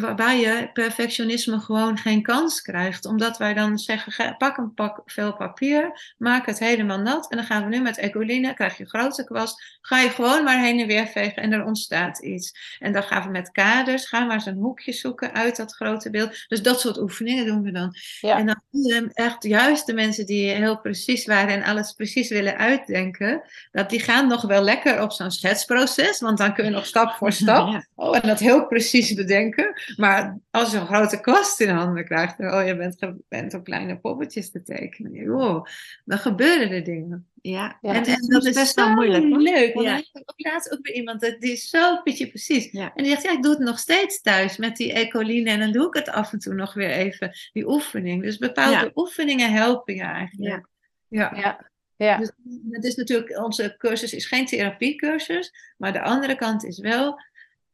[0.01, 3.05] waarbij je perfectionisme gewoon geen kans krijgt.
[3.05, 7.31] Omdat wij dan zeggen, pak een pak vel papier, maak het helemaal nat.
[7.31, 10.63] En dan gaan we nu met ecoline, krijg je grote kwast, ga je gewoon maar
[10.63, 12.77] heen en weer vegen en er ontstaat iets.
[12.79, 16.11] En dan gaan we met kaders, gaan we eens een hoekje zoeken uit dat grote
[16.11, 16.45] beeld.
[16.49, 17.95] Dus dat soort oefeningen doen we dan.
[18.21, 18.39] Ja.
[18.39, 23.43] En dan echt juist de mensen die heel precies waren en alles precies willen uitdenken,
[23.73, 27.13] dat die gaan nog wel lekker op zo'n schetsproces, want dan kun je nog stap
[27.13, 27.87] voor stap, ja.
[27.95, 29.81] oh, en dat heel precies bedenken.
[29.97, 33.99] Maar als je een grote kwast in handen krijgt, oh je bent gewend om kleine
[33.99, 35.67] poppetjes te tekenen, joh,
[36.05, 37.29] dan gebeuren er dingen.
[37.43, 39.25] Ja, en, en dat is best wel moeilijk.
[39.25, 39.97] Leuk, want ja.
[39.97, 42.71] ik ook laatst ook weer iemand, die is zo pitje precies.
[42.71, 42.93] Ja.
[42.95, 45.73] En die zegt, ja, ik doe het nog steeds thuis met die ecoline en dan
[45.73, 48.23] doe ik het af en toe nog weer even, die oefening.
[48.23, 48.91] Dus bepaalde ja.
[48.95, 50.67] oefeningen helpen je eigenlijk.
[51.09, 51.33] Ja.
[51.35, 51.71] ja.
[51.97, 52.17] ja.
[52.17, 52.33] Dus
[52.71, 57.21] het is natuurlijk, onze cursus is geen therapiecursus, maar de andere kant is wel,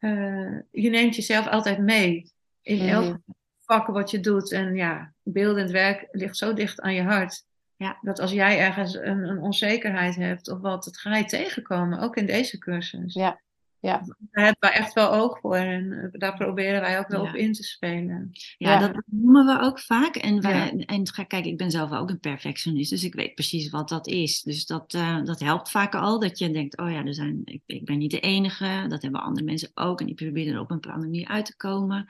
[0.03, 2.31] uh, je neemt jezelf altijd mee
[2.63, 2.89] in mm.
[2.89, 3.19] elk
[3.65, 4.53] vak wat je doet.
[4.53, 7.45] En ja, beeldend werk ligt zo dicht aan je hart.
[7.77, 7.99] Ja.
[8.01, 12.17] Dat als jij ergens een, een onzekerheid hebt of wat, dat ga je tegenkomen, ook
[12.17, 13.15] in deze cursus.
[13.15, 13.41] Ja.
[13.83, 14.03] Ja.
[14.31, 17.31] Daar hebben wij echt wel oog voor en eh, daar proberen wij ook wel ja.
[17.31, 18.31] op in te spelen.
[18.33, 20.17] Ja, ja, dat noemen we ook vaak.
[20.17, 23.89] En, wij, en kijk, ik ben zelf ook een perfectionist, dus ik weet precies wat
[23.89, 24.43] dat is.
[24.43, 27.63] Dus dat, uh, dat helpt vaak al, dat je denkt, oh ja, er zijn, ik,
[27.67, 30.01] ik ben niet de enige, dat hebben andere mensen ook.
[30.01, 32.07] En die proberen er op een bepaalde manier uit te komen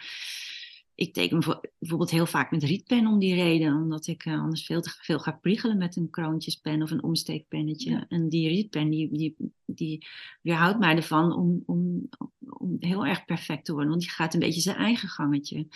[0.94, 4.80] ik teken bijvoorbeeld heel vaak met rietpen om die reden, omdat ik uh, anders veel
[4.80, 8.06] te veel ga priegelen met een kroontjespen of een omsteekpennetje.
[8.08, 9.36] En die rietpen die, die,
[9.66, 10.06] die
[10.42, 12.08] weerhoudt mij ervan om, om,
[12.48, 15.66] om heel erg perfect te worden, want die gaat een beetje zijn eigen gangetje.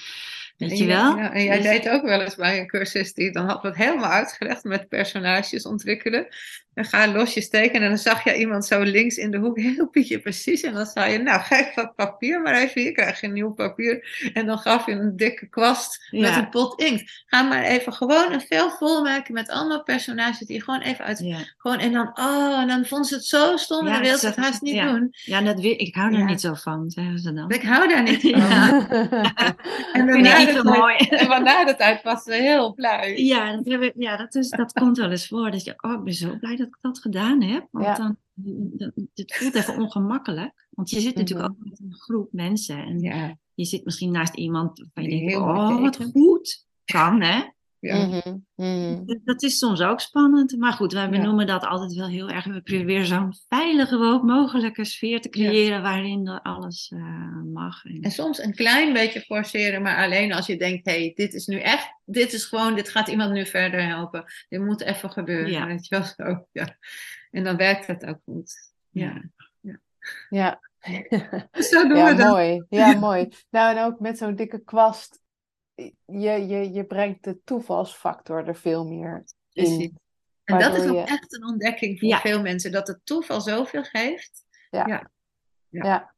[0.57, 1.17] Weet je wel?
[1.17, 1.67] Ja, en jij dus...
[1.67, 5.67] deed ook wel eens bij een cursus die dan had het helemaal uitgelegd met personages
[5.67, 6.29] ontwikkelen.
[6.77, 9.89] En ga losjes tekenen en dan zag je iemand zo links in de hoek heel
[9.89, 10.63] pietje precies.
[10.63, 13.53] En dan zei je, nou geef dat papier maar even, hier krijg je een nieuw
[13.53, 14.21] papier.
[14.33, 17.25] En dan gaf je een dikke kwast met een pot inkt.
[17.27, 21.19] Ga maar even gewoon een vel volmaken met allemaal personages die gewoon even uit...
[21.19, 21.39] Ja.
[21.57, 24.27] Gewoon, en dan, oh, en dan vond ze het zo stom en dan wil ze
[24.27, 25.09] het haast niet doen.
[25.11, 27.51] Ja, dat weer, ik hou er niet zo van, zeggen ze dan.
[27.51, 28.33] Ik hou daar niet van.
[30.01, 30.97] en daarna de, mooi.
[31.37, 33.17] En na de tijd was ze heel blij.
[33.17, 35.51] Ja, dat, ik, ja dat, is, dat komt wel eens voor.
[35.51, 37.67] Dat je, oh, ik ben zo blij dat ik dat gedaan heb.
[37.71, 38.17] Want dan,
[39.15, 40.67] het voelt even ongemakkelijk.
[40.71, 42.79] Want je zit natuurlijk ook met een groep mensen.
[42.79, 43.37] En ja.
[43.55, 47.43] je zit misschien naast iemand waarvan je denkt, oh, wat goed kan, hè?
[47.81, 48.07] Ja.
[48.07, 49.05] Mm -hmm.
[49.25, 50.57] Dat is soms ook spannend.
[50.59, 51.53] Maar goed, wij benoemen ja.
[51.53, 52.45] dat altijd wel heel erg.
[52.45, 55.83] We proberen zo'n veilige mogelijke sfeer te creëren ja.
[55.83, 57.85] waarin alles uh, mag.
[57.85, 58.01] En...
[58.01, 58.11] en...
[58.11, 61.59] soms een klein beetje forceren, maar alleen als je denkt: hé, hey, dit is nu
[61.59, 64.25] echt, dit is gewoon, dit gaat iemand nu verder helpen.
[64.49, 65.51] Dit moet even gebeuren.
[65.51, 65.67] Ja.
[65.67, 66.47] Weet je wel zo.
[66.53, 66.77] Ja.
[67.31, 68.73] En dan werkt het ook goed.
[68.91, 69.23] Ja.
[69.61, 69.81] Ja.
[70.29, 70.61] ja.
[71.53, 72.31] Zo doen ja, we dat.
[72.31, 72.65] Mooi.
[72.69, 73.29] Ja, mooi.
[73.51, 75.25] Nou, en ook met zo'n dikke kwast
[76.05, 79.99] je, je, je brengt de toevalsfactor er veel meer in.
[80.45, 84.45] En dat is ook echt een ontdekking voor veel mensen, dat het toeval zoveel geeft.
[84.71, 84.87] Ja.
[84.87, 85.11] Ja.
[85.69, 86.13] ja.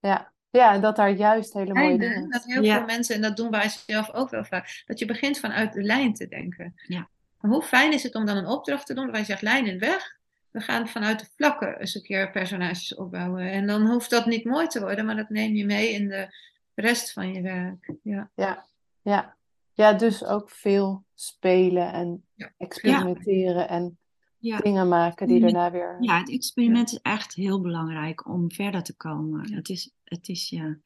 [0.00, 0.32] ja.
[0.50, 0.72] ja.
[0.74, 2.30] en dat daar juist hele mooie dingen...
[2.30, 5.38] Dat heel veel mensen, en dat doen wij zelf ook wel vaak, dat je begint
[5.38, 6.74] vanuit de lijn te denken.
[6.86, 7.08] Ja.
[7.40, 9.66] Maar hoe fijn is het om dan een opdracht te doen, waar je zegt lijn
[9.66, 10.18] in weg,
[10.50, 13.50] we gaan vanuit de vlakken eens een keer personages opbouwen.
[13.50, 16.34] En dan hoeft dat niet mooi te worden, maar dat neem je mee in de
[16.74, 17.92] rest van je werk.
[18.02, 18.30] Ja.
[18.34, 18.68] ja.
[19.10, 19.36] Ja.
[19.72, 22.24] ja, dus ook veel spelen en
[22.56, 23.98] experimenteren en
[24.38, 25.96] dingen maken die daarna weer.
[26.00, 29.52] Ja, het experiment is echt heel belangrijk om verder te komen.
[29.52, 30.78] Het is, het is ja.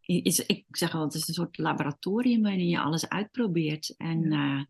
[0.00, 3.94] Is, ik zeg wel, het is een soort laboratorium waarin je alles uitprobeert.
[3.96, 4.62] En uh,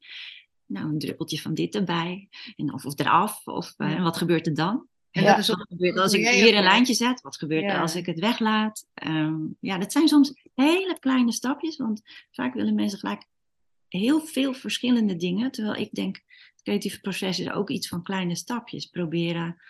[0.67, 2.29] nou, een druppeltje van dit erbij.
[2.57, 3.47] En of, of eraf.
[3.47, 4.89] Of uh, wat gebeurt er dan?
[5.11, 5.31] En ja.
[5.31, 7.21] dat is wat gebeurt als ik hier een lijntje zet.
[7.21, 8.87] Wat gebeurt er als ik het weglaat?
[9.07, 11.77] Um, ja, dat zijn soms hele kleine stapjes.
[11.77, 13.27] Want vaak willen mensen gelijk
[13.89, 15.51] heel veel verschillende dingen.
[15.51, 16.17] Terwijl ik denk,
[16.53, 18.87] het creatieve proces is ook iets van kleine stapjes.
[18.87, 19.63] Proberen.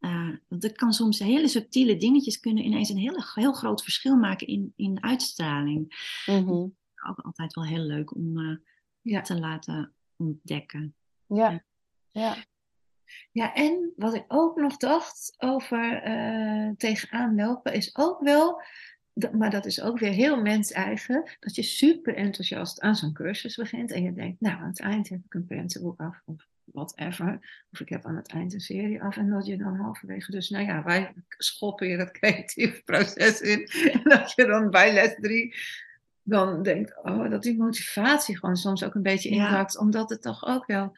[0.00, 4.16] Uh, want het kan soms hele subtiele dingetjes kunnen ineens een heel, heel groot verschil
[4.16, 6.10] maken in, in uitstraling.
[6.26, 6.76] Mm -hmm.
[7.08, 8.56] Ook altijd wel heel leuk om uh,
[9.00, 9.20] ja.
[9.20, 10.94] te laten ontdekken.
[11.26, 11.64] Ja,
[12.10, 12.36] ja.
[13.32, 18.62] Ja, en wat ik ook nog dacht over uh, tegenaan lopen, is ook wel,
[19.32, 23.90] maar dat is ook weer heel mens-eigen, dat je super enthousiast aan zo'n cursus begint
[23.90, 27.38] en je denkt, nou, aan het eind heb ik een prentenboek af of whatever,
[27.72, 30.50] of ik heb aan het eind een serie af en dat je dan halverwege, dus
[30.50, 35.14] nou ja, wij schoppen je dat creatieve proces in en dat je dan bij les
[35.20, 35.54] drie
[36.22, 40.46] dan denkt, oh, dat die motivatie gewoon soms ook een beetje inhakt, omdat het toch
[40.46, 40.96] ook wel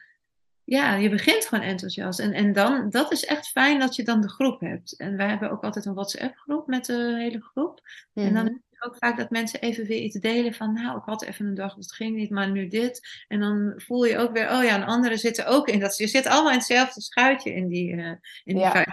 [0.65, 2.19] ja, je begint gewoon enthousiast.
[2.19, 4.95] En, en dan, dat is echt fijn dat je dan de groep hebt.
[4.97, 7.81] En wij hebben ook altijd een WhatsApp-groep met de hele groep.
[8.13, 8.53] En dan mhm.
[8.53, 11.45] is het ook vaak dat mensen even weer iets delen van, nou, ik had even
[11.45, 13.23] een dag, dat ging niet, maar nu dit.
[13.27, 15.97] En dan voel je ook weer, oh ja, en anderen zitten ook in dat.
[15.97, 18.07] Je zit allemaal in hetzelfde schuitje in die, uh,
[18.43, 18.85] in die ja.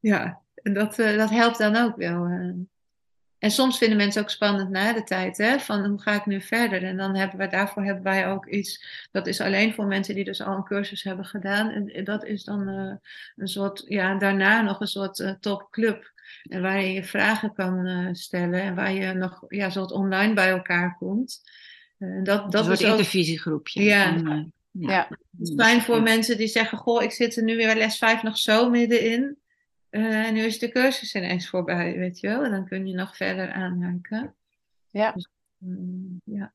[0.00, 2.26] Ja, en dat, uh, dat helpt dan ook wel.
[2.26, 2.54] Uh.
[3.44, 6.40] En soms vinden mensen ook spannend na de tijd, hè, van hoe ga ik nu
[6.40, 6.82] verder?
[6.82, 10.24] En dan hebben we daarvoor hebben wij ook iets, dat is alleen voor mensen die
[10.24, 11.70] dus al een cursus hebben gedaan.
[11.70, 12.92] En dat is dan uh,
[13.36, 16.12] een soort, ja, daarna nog een soort uh, topclub.
[16.42, 20.34] En waar je je vragen kan uh, stellen en waar je nog, ja, soort online
[20.34, 21.40] bij elkaar komt.
[21.98, 23.82] dat, dat een soort is intervisiegroepje.
[23.82, 24.46] Ja, ja.
[24.70, 25.06] ja.
[25.08, 28.22] Het is fijn voor mensen die zeggen, goh, ik zit er nu weer les 5
[28.22, 29.38] nog zo middenin.
[29.94, 32.44] Uh, nu is de cursus ineens voorbij, weet je wel.
[32.44, 34.34] En dan kun je nog verder aanhaken.
[34.90, 35.12] Ja.
[35.12, 35.28] Dus,
[35.64, 36.52] um, ja.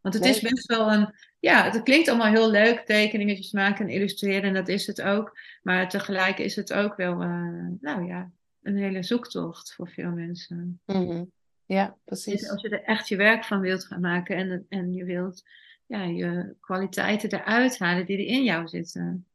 [0.00, 1.14] Want het is best wel een...
[1.40, 4.42] Ja, het klinkt allemaal heel leuk, tekeningetjes maken en illustreren.
[4.42, 5.38] En dat is het ook.
[5.62, 8.30] Maar tegelijk is het ook wel, uh, nou ja,
[8.62, 10.80] een hele zoektocht voor veel mensen.
[10.86, 11.30] Mm -hmm.
[11.66, 12.40] Ja, precies.
[12.40, 15.42] Dus als je er echt je werk van wilt gaan maken en, en je wilt
[15.86, 19.26] ja, je kwaliteiten eruit halen die er in jou zitten.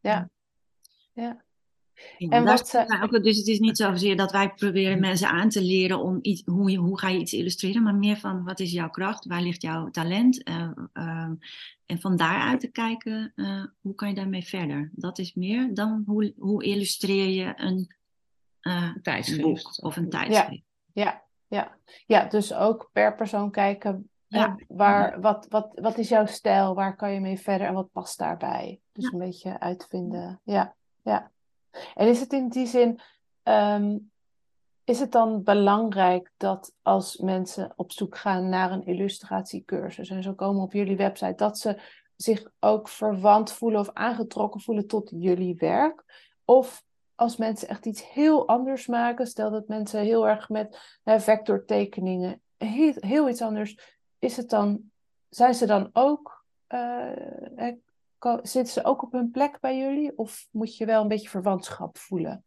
[0.00, 0.30] Ja.
[1.12, 1.44] Ja
[2.18, 5.98] en wat, ook, dus het is niet zozeer dat wij proberen mensen aan te leren
[5.98, 9.26] om iets, hoe, hoe ga je iets illustreren, maar meer van wat is jouw kracht,
[9.26, 11.30] waar ligt jouw talent uh, uh,
[11.86, 14.90] en van daaruit te kijken uh, hoe kan je daarmee verder.
[14.92, 18.00] Dat is meer dan hoe, hoe illustreer je een,
[19.02, 20.62] tijdschrift boek of een tijdschrift.
[20.92, 21.76] Ja, ja, ja.
[22.06, 24.56] ja dus ook per persoon kijken ja.
[24.68, 28.18] waar, wat, wat, wat is jouw stijl, waar kan je mee verder en wat past
[28.18, 28.80] daarbij.
[28.92, 30.40] Dus een beetje uitvinden.
[30.44, 31.30] Ja, ja.
[31.94, 33.00] En is het in die zin,
[33.42, 33.98] ehm,
[34.84, 40.34] is het dan belangrijk dat als mensen op zoek gaan naar een illustratiecursus en zo
[40.34, 41.80] komen op jullie website, dat ze
[42.16, 46.04] zich ook verwant voelen of aangetrokken voelen tot jullie werk?
[46.44, 46.84] Of
[47.14, 52.42] als mensen echt iets heel anders maken, stel dat mensen heel erg met hè, vectortekeningen,
[52.56, 54.80] heel, heel iets anders, is het dan,
[55.28, 57.72] zijn ze dan ook uh,
[58.42, 60.18] Zitten ze ook op hun plek bij jullie?
[60.18, 62.44] Of moet je wel een beetje verwantschap voelen?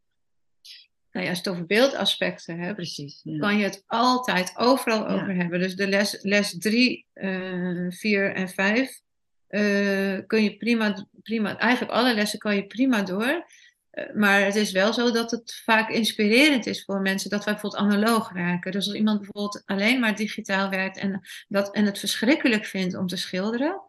[1.11, 5.35] Nou ja, als je het over beeldaspecten hebt, Precies, kan je het altijd overal over
[5.35, 5.59] hebben.
[5.59, 9.03] Dus de les, les 3, uh, 4 en 5
[9.49, 13.45] uh, kun je prima, prima, eigenlijk alle lessen kan je prima door.
[13.91, 17.53] Uh, maar het is wel zo dat het vaak inspirerend is voor mensen dat wij
[17.53, 18.71] bijvoorbeeld analoog raken.
[18.71, 23.07] Dus als iemand bijvoorbeeld alleen maar digitaal werkt en, dat, en het verschrikkelijk vindt om
[23.07, 23.81] te schilderen,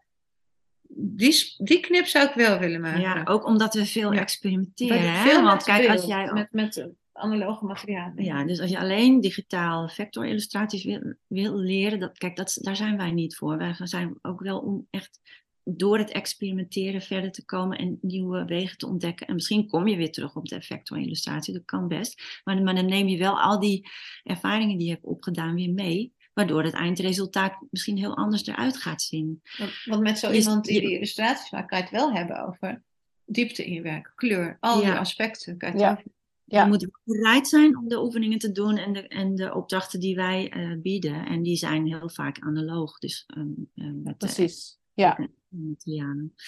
[0.89, 3.01] die, die knip zou ik wel willen maken.
[3.01, 5.13] Ja, ook omdat we veel experimenteren.
[5.13, 5.41] Hè?
[5.41, 8.23] Want kijk, als jij met, met analoge materialen.
[8.23, 12.97] Ja, dus als je alleen digitaal vectorillustraties wil, wil leren, dat, kijk, dat, daar zijn
[12.97, 13.57] wij niet voor.
[13.57, 15.19] Wij zijn ook wel om echt
[15.63, 19.27] door het experimenteren verder te komen en nieuwe wegen te ontdekken.
[19.27, 22.41] En misschien kom je weer terug op de vectorillustratie, dat kan best.
[22.43, 23.89] Maar, maar dan neem je wel al die
[24.23, 29.01] ervaringen die je hebt opgedaan weer mee waardoor het eindresultaat misschien heel anders eruit gaat
[29.01, 29.41] zien.
[29.85, 32.83] Want met zo iemand die die illustraties maakt, kan je het wel hebben over
[33.25, 35.57] diepte in je werk, kleur, al die aspecten.
[35.57, 36.01] Kan je ja.
[36.49, 36.63] Ja.
[36.63, 40.15] Je moet bereid zijn om de oefeningen te doen en de, en de opdrachten die
[40.15, 41.25] wij uh, bieden.
[41.25, 42.99] En die zijn heel vaak analoog.
[42.99, 43.69] Dus, um,
[44.03, 45.29] met Precies, ja.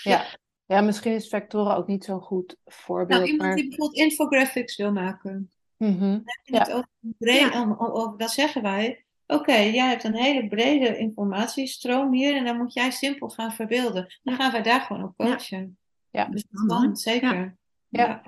[0.03, 0.25] Ja.
[0.65, 3.19] ja, misschien is Vectora ook niet zo'n goed voorbeeld.
[3.19, 5.51] Nou, iemand die bijvoorbeeld infographics wil maken.
[5.77, 6.21] Mm -hmm.
[6.43, 6.59] ja.
[6.59, 7.75] het over, ja.
[7.79, 9.05] over, dat zeggen wij.
[9.31, 14.19] Oké, jij hebt een hele brede informatiestroom hier en dan moet jij simpel gaan verbeelden.
[14.23, 15.77] Dan gaan wij daar gewoon op coachen.
[16.09, 17.57] Ja, dus dan, zeker.
[17.89, 18.21] Ja.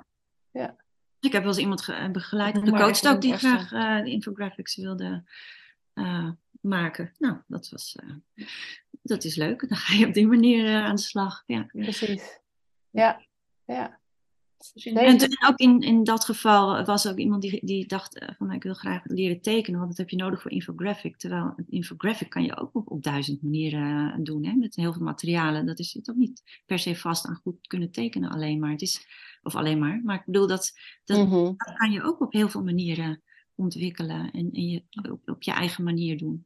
[0.51, 0.75] ja.
[1.19, 5.23] Ik heb wel eens iemand begeleid, de coach ook, die graag uh, de infographics wilde
[5.93, 6.29] uh,
[6.61, 7.11] maken.
[7.17, 8.45] Nou, dat was, uh,
[9.01, 9.69] dat is leuk.
[9.69, 11.43] Dan ga je op die manier aan de slag.
[11.45, 11.65] Ja.
[11.71, 12.39] Precies.
[12.89, 13.21] Ja,
[13.65, 13.99] ja.
[14.83, 18.63] En, ook in, in dat geval was ook iemand die, die dacht eh, van ik
[18.63, 21.17] wil graag leren tekenen, want dat heb je nodig voor infographic.
[21.17, 24.93] Terwijl een infographic kan je ook op, op duizend manieren eh, doen, hè, met heel
[24.93, 25.65] veel materialen.
[25.65, 28.71] Dat is het ook niet per se vast aan goed kunnen tekenen alleen maar.
[28.71, 29.07] Het is,
[29.41, 30.71] of alleen maar, maar ik bedoel dat,
[31.05, 31.43] dat, mhm.
[31.43, 33.21] dat kan je ook op heel veel manieren
[33.55, 36.45] ontwikkelen en, en je, op, op je eigen manier doen.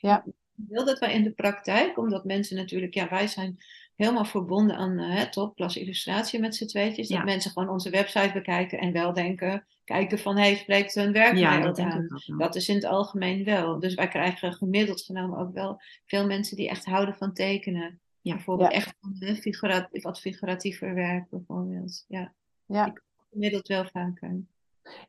[0.00, 0.24] Ja.
[0.56, 3.58] Ik wil dat wij in de praktijk, omdat mensen natuurlijk, ja wij zijn
[3.96, 7.08] helemaal verbonden aan uh, topklas illustratie met z'n tweetjes.
[7.08, 7.24] Dat Ja.
[7.24, 11.50] mensen gewoon onze website bekijken en wel denken, kijken van, hé, spreekt hun werk Ja,
[11.50, 12.08] mij dat aan?
[12.38, 13.78] Dat is in het algemeen wel.
[13.80, 18.00] Dus wij krijgen gemiddeld genomen ook wel veel mensen die echt houden van tekenen.
[18.20, 18.34] Ja.
[18.34, 18.76] Bijvoorbeeld Ja.
[18.76, 22.04] echt van hè, figura- wat figuratiever werk bijvoorbeeld.
[22.08, 22.32] Ja,
[22.66, 22.92] Ja.
[23.30, 24.36] gemiddeld wel vaker.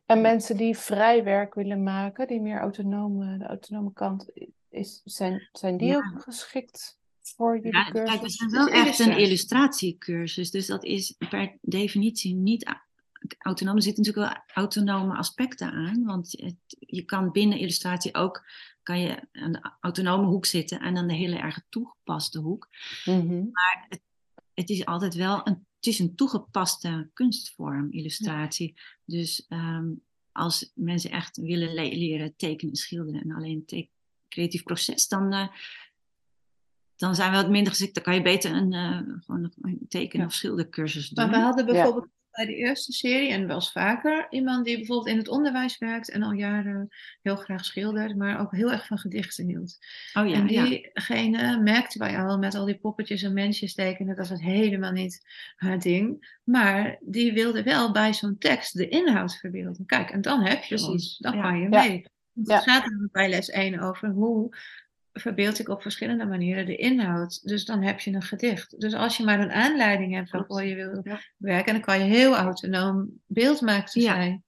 [0.06, 4.30] En mensen die vrij werk willen maken, die meer autonome, de autonome kant,
[4.68, 5.96] is, zijn, zijn die Ja.
[5.96, 6.98] ook geschikt
[7.36, 9.26] voor jullie Ja, kijk, we zijn Het wel echt een illustratie.
[9.26, 12.74] illustratiecursus, dus dat is per definitie niet
[13.38, 13.76] autonoom.
[13.76, 18.44] Er zitten natuurlijk wel autonome aspecten aan, want het- je kan binnen illustratie ook
[18.82, 22.68] kan je aan de autonome hoek zitten en dan de hele erg toegepaste hoek.
[23.04, 23.44] Mhm.
[24.54, 28.74] Het is altijd wel een, het is een toegepaste kunstvorm, illustratie.
[29.04, 29.86] Dus ehm,
[30.32, 33.88] als mensen echt willen le- leren tekenen, schilderen en alleen het
[34.28, 35.48] creatief proces, dan, eh,
[36.98, 37.94] dan zijn we wat minder geschikt.
[37.94, 41.24] Dan kan je beter een, eh, gewoon een teken- of schildercursus doen.
[41.24, 45.08] Maar we hadden bijvoorbeeld bij de eerste serie, en wel eens vaker, iemand die bijvoorbeeld
[45.08, 46.88] in het onderwijs werkt en al jaren
[47.22, 49.78] heel graag schildert, maar ook heel erg van gedichten hield.
[50.14, 50.64] oh ja, en ja.
[50.64, 55.26] diegene merkten wij al met al die poppetjes en mensjes tekenen, dat was helemaal niet
[55.56, 56.36] haar ding.
[56.44, 59.86] Maar die wilde wel bij zo'n tekst de inhoud verbeelden.
[59.86, 61.42] Kijk, en dan heb je Precies, ons, dan ja.
[61.42, 62.04] kan je mee.
[62.44, 64.56] Het gaat bij les 1 over hoe
[65.12, 67.48] verbeeld ik op verschillende manieren de inhoud.
[67.48, 68.80] Dus dan heb je een gedicht.
[68.80, 71.20] Dus als je maar een aanleiding hebt waarvoor je wil Ja.
[71.36, 74.14] werken, dan kan je heel autonoom beeldmaker Ja.
[74.14, 74.42] zijn.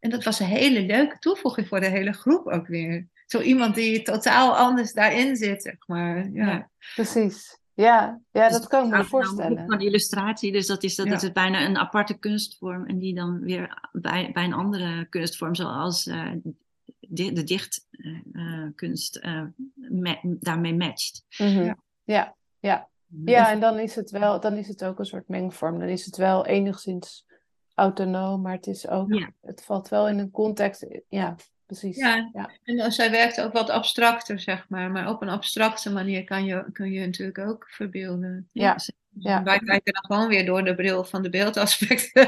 [0.00, 3.06] En dat was een hele leuke toevoeging voor de hele groep ook weer.
[3.26, 6.30] Zo iemand die totaal anders daarin zit, zeg maar.
[6.32, 6.46] Ja.
[6.46, 6.70] Ja.
[6.94, 7.58] Precies.
[7.74, 9.64] Ja, ja Dus dat kan ik me voorstellen.
[9.66, 12.86] Van illustratie, dus dat is, dat is bijna een aparte kunstvorm.
[12.86, 16.30] En die dan weer bij, bij een andere kunstvorm, zoals eh,
[16.98, 19.20] de dichtkunst,
[20.22, 21.24] daarmee matcht.
[21.38, 21.62] Mhm.
[21.64, 21.76] Ja.
[22.04, 22.88] Ja, ja.
[23.24, 25.78] Ja, en dan is het wel, dan is het ook een soort mengvorm.
[25.78, 27.26] Dan is het wel enigszins
[27.74, 29.30] autonoom, maar het is ook, Ja.
[29.40, 30.86] het valt wel in een context.
[31.08, 31.34] Ja,
[31.66, 31.96] precies.
[31.96, 32.30] Ja.
[32.32, 32.50] ja.
[32.64, 34.90] En dan- zij werkt ook wat abstracter, zeg maar.
[34.90, 38.48] Maar op een abstracte manier kan je, kun je natuurlijk ook verbeelden.
[38.52, 38.72] Ja.
[38.72, 39.42] Dus Ja.
[39.42, 42.26] Wij kijken dan gewoon weer door de bril van de beeldaspecten.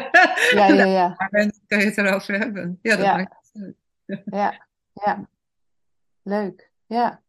[0.55, 1.15] Ja, ja, ja.
[1.17, 2.79] En dan kun je het erover hebben.
[2.83, 3.17] Ja, dat Ja.
[3.17, 3.46] maakt.
[4.25, 5.29] Ja, ja.
[6.23, 6.71] Leuk.
[6.87, 7.23] Ja.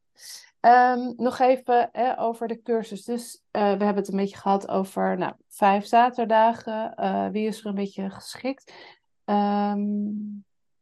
[0.60, 3.04] Ehm, nog even hè, over de cursus.
[3.04, 6.95] Dus eh, we hebben het een beetje gehad over nou, vijf zaterdagen.
[6.95, 8.74] Eh, wie is er een beetje geschikt?
[9.26, 9.80] Ehm,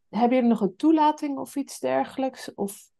[0.09, 2.53] hebben jullie nog een toelating of iets dergelijks?
[2.53, 2.93] Of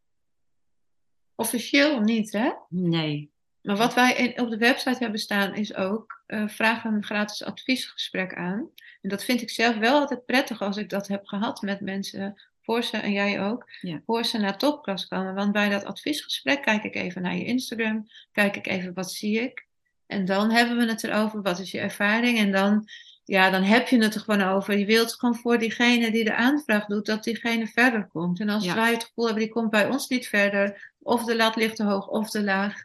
[1.36, 2.52] Officieel niet, hè?
[2.70, 3.32] Nee.
[3.62, 7.44] Maar wat wij in- op de website hebben staan is ook eh vraag een gratis
[7.44, 8.70] adviesgesprek aan.
[9.02, 12.42] En dat vind ik zelf wel altijd prettig als ik dat heb gehad met mensen
[12.66, 14.02] voor ze, en jij ook, Ja.
[14.06, 15.34] voor ze naar topklas komen.
[15.34, 19.42] Want bij dat adviesgesprek kijk ik even naar je Instagram, kijk ik even wat zie
[19.42, 19.68] ik.
[20.08, 22.38] En dan hebben we het erover, wat is je ervaring?
[22.38, 22.88] En dan,
[23.24, 24.78] ja, dan heb je het er gewoon over.
[24.78, 28.40] Je wilt gewoon voor diegene die de aanvraag doet, dat diegene verder komt.
[28.40, 28.76] En als Ja.
[28.76, 31.84] wij het gevoel hebben, die komt bij ons niet verder, of de lat ligt te
[31.84, 32.84] hoog of te laag,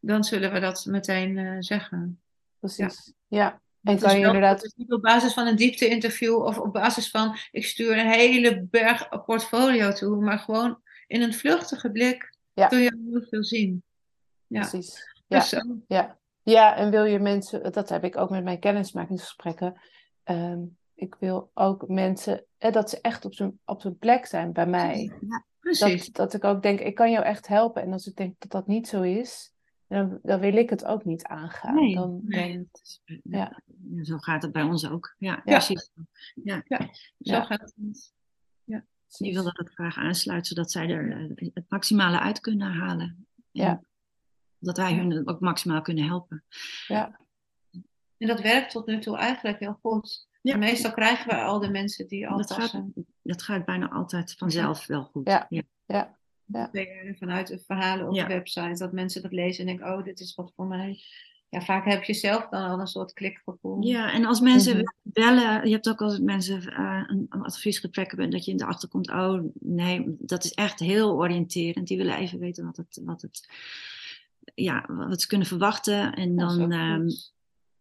[0.00, 2.20] dan zullen we dat meteen eh, zeggen.
[2.58, 3.12] precies.
[3.28, 3.60] Ja.
[3.82, 4.72] En kan je inderdaad.
[4.76, 9.24] niet op basis van een diepte-interview of op basis van ik stuur een hele berg
[9.24, 12.66] portfolio toe, maar gewoon in een vluchtige blik Ja.
[12.66, 13.82] kun je heel veel zien.
[14.46, 15.20] Ja, Precies.
[15.26, 15.38] Ja.
[15.38, 15.58] dus zo.
[15.86, 16.18] Ja.
[16.42, 19.80] ja, en wil je mensen, dat heb ik ook met mijn kennismakingsgesprekken.
[20.24, 20.60] Ehm,
[20.94, 24.66] ik wil ook mensen, eh, dat ze echt op zijn op zijn plek zijn bij
[24.66, 25.12] mij.
[25.28, 26.04] Ja, precies.
[26.06, 27.82] Dat, dat ik ook denk, ik kan jou echt helpen.
[27.82, 29.51] En als ik denk dat dat niet zo is,
[29.92, 31.74] dan, dan wil ik het ook niet aangaan.
[31.74, 32.52] Nee, dan, nee.
[32.52, 33.62] dan, dat is- Ja.
[33.94, 35.14] ja, Zo gaat het bij ons ook.
[35.18, 35.40] Ja, Ja.
[35.42, 35.90] precies.
[36.34, 36.76] Ja, Zo
[37.18, 37.44] Ja.
[37.44, 38.12] gaat het.
[39.18, 43.06] die willen dat graag aansluiten, zodat zij er eh, het maximale uit kunnen halen.
[43.06, 43.82] En Ja.
[44.58, 46.44] Dat wij hun ook maximaal kunnen helpen.
[46.86, 47.20] ja,
[48.18, 50.28] En dat werkt tot nu toe eigenlijk heel goed.
[50.42, 50.56] Ja.
[50.56, 52.82] Meestal krijgen we al de mensen die al Dat gaat,
[53.22, 55.28] dat gaat bijna altijd vanzelf wel goed.
[55.28, 55.46] Ja.
[55.48, 55.62] Ja.
[55.86, 56.70] ja, ja.
[57.18, 58.26] Vanuit de verhalen op Ja.
[58.26, 61.00] de website, dat mensen dat lezen en denken, oh, dit is wat voor mij.
[61.48, 63.82] Ja, vaak heb je zelf dan al een soort klikgevoel.
[63.82, 64.84] Ja, en als mensen Mhm.
[65.02, 68.64] bellen, je hebt ook als mensen eh, een, een adviesgesprek hebben, dat je in de
[68.64, 71.86] achterkomt, oh nee, dat is echt heel oriënterend.
[71.86, 73.48] Die willen even weten wat het, wat het
[74.54, 76.12] ja, wat ze kunnen verwachten.
[76.14, 76.72] En dan,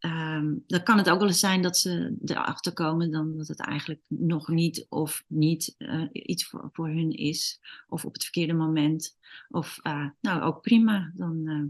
[0.01, 3.59] ehm, dan kan het ook wel eens zijn dat ze erachter komen dan dat het
[3.59, 7.59] eigenlijk nog niet of niet eh, iets voor, voor hun is.
[7.87, 9.17] Of op het verkeerde moment.
[9.49, 11.11] Of eh, nou ook prima.
[11.15, 11.63] Dan, eh,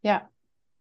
[0.00, 0.30] ja.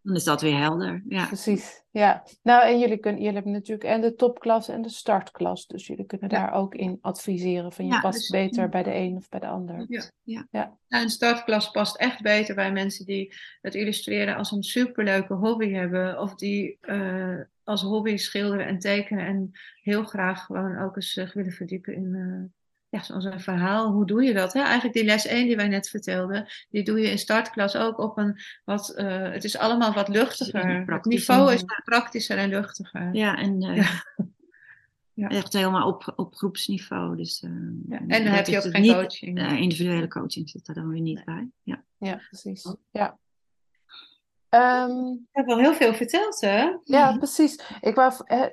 [0.03, 1.03] Dan is dat weer helder.
[1.07, 1.25] Ja.
[1.25, 2.23] Precies, ja.
[2.41, 5.67] Nou, en jullie, kunnen, jullie hebben natuurlijk en de topklas en de startklas.
[5.67, 6.37] Dus jullie kunnen Ja.
[6.37, 9.39] daar ook in adviseren van je Ja, past dus- beter bij de een of bij
[9.39, 9.85] de ander.
[9.87, 10.03] Ja.
[10.23, 10.47] Ja.
[10.51, 10.77] Ja.
[10.87, 15.71] Nou, een startklas past echt beter bij mensen die het illustreren als een superleuke hobby
[15.71, 16.19] hebben.
[16.19, 19.25] Of die eh, als hobby schilderen en tekenen.
[19.25, 19.51] En
[19.81, 22.59] heel graag gewoon ook eens zich willen verdiepen in eh,
[22.93, 23.91] ja, zo'n verhaal.
[23.91, 24.53] Hoe doe je dat?
[24.53, 24.61] Hè?
[24.61, 26.45] Eigenlijk die les 1 die wij net vertelden.
[26.69, 28.89] Die doe je in startklas ook op een wat...
[28.89, 30.83] eh, het is allemaal wat luchtiger.
[30.85, 33.09] Het niveau is praktischer en luchtiger.
[33.15, 33.85] Ja, en eh, Ja.
[35.15, 35.27] Ja.
[35.29, 37.15] echt helemaal op, op groepsniveau.
[37.17, 37.49] Dus, eh,
[37.89, 39.39] Ja, En dan heb je ook geen niet, coaching.
[39.59, 41.49] individuele coaching zit daar dan weer niet bij.
[41.63, 41.83] Ja.
[41.97, 42.75] Ja, precies.
[42.91, 43.17] Ja.
[44.49, 46.71] Ehm, Ik heb wel heel veel verteld, hè?
[46.83, 47.59] ja, precies.
[47.81, 48.45] Ik wou, eh,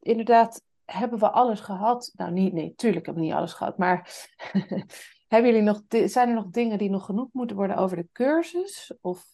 [0.00, 0.62] inderdaad,
[0.92, 2.12] hebben we alles gehad?
[2.16, 3.78] Nou, niet, nee, tuurlijk hebben we niet alles gehad.
[3.78, 4.28] Maar
[5.28, 8.92] hebben jullie nog, zijn er nog dingen die nog genoemd moeten worden over de cursus?
[9.00, 9.24] Of,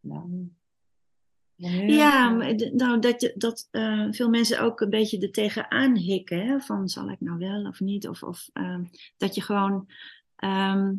[0.00, 0.50] nou,
[1.86, 2.30] Ja,
[2.72, 6.46] nou, dat, je- dat eh, veel mensen ook een beetje er tegenaan hikken.
[6.46, 6.60] Hè?
[6.60, 8.08] Van zal ik nou wel of niet?
[8.08, 8.84] Of, of ehm,
[9.16, 9.88] dat je gewoon.
[10.36, 10.94] ehm,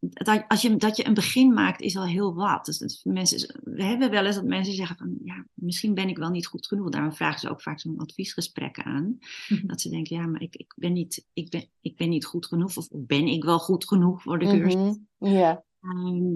[0.00, 2.64] dat, als je, dat je een begin maakt is al heel wat.
[2.64, 6.16] Dus dat mensen, we hebben wel eens dat mensen zeggen van ja, misschien ben ik
[6.18, 6.88] wel niet goed genoeg.
[6.88, 9.18] Daarom vragen ze ook vaak zo'n adviesgesprek aan.
[9.48, 9.66] Mhm.
[9.66, 12.46] Dat ze denken, ja, maar ik, ik, ben niet, ik, ben, ik ben niet goed
[12.46, 12.76] genoeg.
[12.76, 14.74] Of ben ik wel goed genoeg voor de cursus?
[15.18, 16.32] mhm, Ja, Ehm,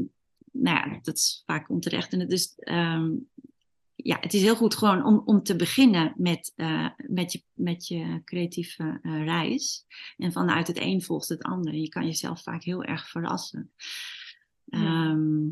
[0.52, 2.12] nou ja, dat is vaak onterecht.
[2.12, 3.10] En het is, ehm,
[4.02, 7.86] ja, het is heel goed gewoon om, om te beginnen met, eh, met, je, met
[7.86, 9.86] je creatieve eh, reis.
[10.16, 11.74] En vanuit het een volgt het ander.
[11.74, 13.70] Je kan jezelf vaak heel erg verrassen.
[14.64, 14.78] Ja.
[14.78, 15.46] Ehm,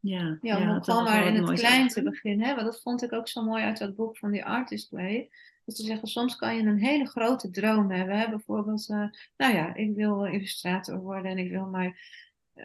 [0.00, 2.46] ja, Ja, om gewoon maar in het klein te beginnen.
[2.46, 2.54] Hè?
[2.54, 5.30] Want dat vond ik ook zo mooi uit dat boek van die Artist Way.
[5.64, 8.18] Dat ze zeggen, soms kan je een hele grote droom hebben.
[8.18, 8.28] Hè?
[8.28, 9.04] Bijvoorbeeld, eh,
[9.36, 12.00] nou ja, ik wil illustrator worden en ik wil maar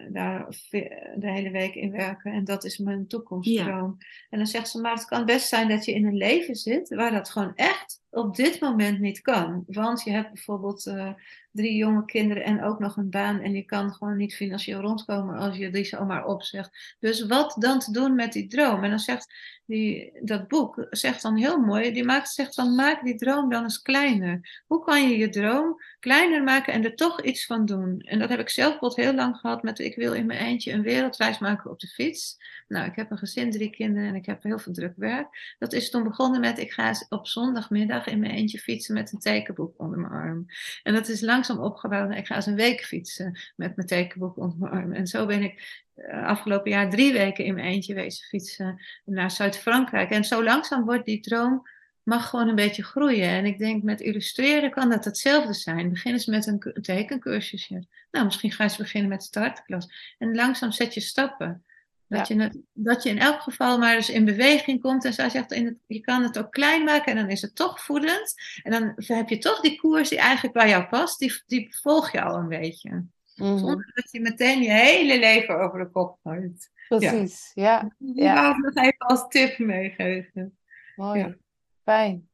[0.10, 2.32] daar ve- de hele week in werken.
[2.32, 3.98] En dat is mijn toekomstdroom.
[4.30, 6.90] En dan zegt ze, maar het kan best zijn dat je in een leven zit
[6.90, 9.64] waar dat gewoon echt op dit moment niet kan.
[9.68, 11.14] Want je hebt bijvoorbeeld eh,
[11.52, 13.40] drie jonge kinderen en ook nog een baan.
[13.40, 16.96] En je kan gewoon niet financieel rondkomen als je die zomaar opzegt.
[17.00, 18.84] Dus wat dan te doen met die droom?
[18.84, 19.34] En dan zegt
[19.66, 23.64] die, dat boek, zegt dan heel mooi, die maakt, zegt dan maak die droom dan
[23.64, 24.64] eens kleiner.
[24.68, 28.00] Hoe kan je je droom kleiner maken en er toch iets van doen?
[28.00, 30.72] En dat heb ik zelf bijvoorbeeld heel lang gehad met, ik wil in mijn eentje
[30.72, 32.38] een wereldreis maken op de fiets.
[32.68, 35.56] Nou, ik heb een gezin, drie kinderen en ik heb heel veel druk werk.
[35.60, 39.19] Dat is toen begonnen met, ik ga op zondagmiddag in mijn eentje fietsen met een
[39.19, 40.45] tekenboek onder mijn arm.
[40.84, 42.15] En dat is langzaam opgebouwd.
[42.15, 44.94] Ik ga eens een week fietsen met mijn tekenboek onder mijn arm.
[44.94, 49.32] En zo ben ik eh, afgelopen jaar drie weken in mijn eentje wezen fietsen naar
[49.32, 50.10] Zuid-Frankrijk.
[50.10, 51.68] En zo langzaam wordt die droom,
[52.03, 53.30] mag gewoon een beetje groeien.
[53.30, 55.90] En ik denk met illustreren kan dat hetzelfde zijn.
[55.90, 57.88] Begin eens met een tekenkursusje.
[58.11, 60.15] Nou, misschien ga je eens beginnen met startklas.
[60.18, 61.65] En langzaam zet je stappen.
[62.08, 65.06] Dat, je, het- dat je in elk geval maar eens in beweging komt.
[65.06, 67.56] En zij zegt, in het, je kan het ook klein maken en dan is het
[67.56, 68.34] toch voedend.
[68.64, 71.20] En dan heb je toch die koers die eigenlijk bij jou past.
[71.20, 72.90] Die, die volg je al een beetje.
[73.36, 76.72] mhm, Zonder dat je meteen je hele leven over de kop gooit.
[76.88, 77.52] precies.
[77.54, 78.34] Ja, Die Ja.
[78.34, 80.58] wou ik nog even als tip meegeven.
[80.96, 81.20] mooi.
[81.20, 81.36] Ja.
[81.84, 82.30] Fijn.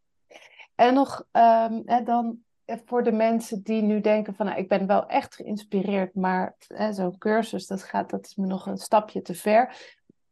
[0.75, 5.07] En nog ehm, dan voor de mensen die nu denken van nou, ik ben wel
[5.07, 9.33] echt geïnspireerd, maar hè, zo'n cursus, dat gaat, dat is me nog een stapje te
[9.33, 9.75] ver.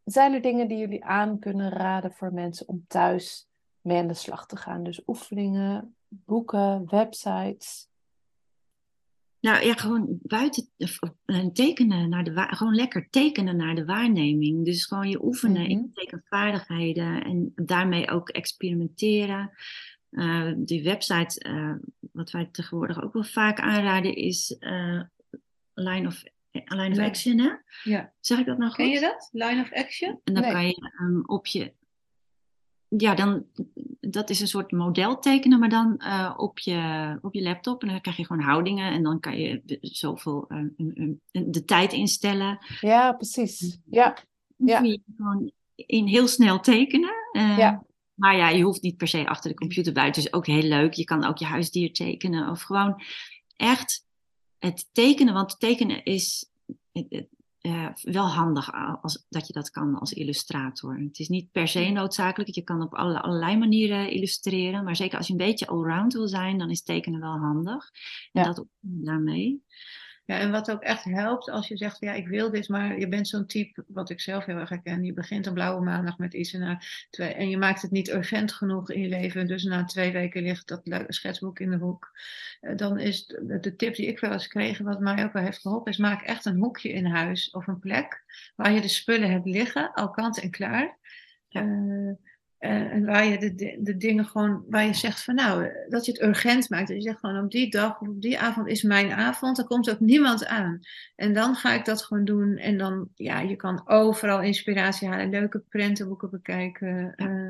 [0.04, 3.48] Zijn er dingen die jullie aan kunnen raden voor mensen om thuis
[3.82, 4.84] mee aan de slag te gaan?
[4.84, 7.90] Dus oefeningen, boeken, websites.
[9.40, 10.70] Nou ja, gewoon buiten
[11.26, 14.66] eh, tekenen naar de gewoon lekker tekenen naar de waarneming.
[14.66, 15.72] Dus gewoon je oefenen Mhm.
[15.72, 19.52] in tekenvaardigheden en daarmee ook experimenteren.
[20.12, 21.74] Eh, die website, eh,
[22.12, 25.02] wat wij tegenwoordig ook wel vaak aanraden, is eh,
[25.74, 26.98] Line of, Line of.
[27.00, 27.40] Action.
[27.40, 27.50] Hè?
[27.84, 28.12] Ja.
[28.20, 28.78] Zeg ik dat nou goed?
[28.78, 29.30] Ken je dat?
[29.32, 30.20] Line of action?
[30.24, 30.52] En dan Nee.
[30.52, 31.74] kan je ehm, op je.
[32.98, 33.46] Ja, dan,
[34.00, 37.82] dat is een soort model tekenen, maar dan eh, op, je, op je laptop.
[37.82, 41.52] En dan krijg je gewoon houdingen en dan kan je de- zoveel eh, een- een-
[41.52, 42.58] de tijd instellen.
[42.82, 43.80] Ja, precies.
[43.90, 44.18] Ja,
[44.58, 47.14] Dan kun je gewoon in heel snel tekenen.
[47.32, 47.84] Eh, Ja.
[48.22, 50.06] Maar ja, je hoeft niet per se achter de computer bij.
[50.06, 50.94] Het is ook heel leuk.
[50.94, 52.50] Je kan ook je huisdier tekenen.
[52.50, 53.02] Of gewoon
[53.56, 54.06] echt
[54.60, 55.34] het tekenen.
[55.34, 56.52] Want tekenen is
[56.92, 57.24] eh,
[57.60, 58.72] eh, wel handig
[59.02, 61.00] als, dat je dat kan als illustrator.
[61.00, 62.50] Het is niet per se noodzakelijk.
[62.50, 64.84] Je kan op alle, allerlei manieren illustreren.
[64.84, 67.92] Maar zeker als je een beetje allround wil zijn, dan is tekenen wel handig.
[68.32, 68.54] En Ja.
[68.54, 69.64] dat daarmee.
[70.32, 73.08] Ja, en wat ook echt helpt als je zegt, ja, ik wil dit, maar je
[73.08, 75.04] bent zo'n type, wat ik zelf heel erg herken.
[75.04, 78.10] Je begint een blauwe maandag met iets en, na twee, en je maakt het niet
[78.10, 79.48] urgent genoeg in je leven.
[79.48, 82.12] Dus na twee weken ligt dat schetsboek in de hoek.
[82.62, 85.62] Eh, dan is de, tip die ik wel eens kreeg, wat mij ook wel heeft
[85.62, 88.24] geholpen, is maak echt een hoekje in huis of een plek
[88.56, 90.98] waar je de spullen hebt liggen, al kant en klaar.
[91.48, 91.64] Ja.
[91.64, 92.12] Uh,
[92.62, 96.22] en waar je de, de dingen gewoon, waar je zegt van nou, dat je het
[96.22, 96.88] urgent maakt.
[96.88, 99.66] Dat je zegt gewoon op die dag of op die avond is mijn avond, er
[99.66, 100.80] komt ook niemand aan.
[101.16, 102.58] En dan ga ik dat gewoon doen.
[102.58, 107.14] En dan, ja, je kan overal inspiratie halen, leuke prentenboeken bekijken.
[107.16, 107.50] Uh,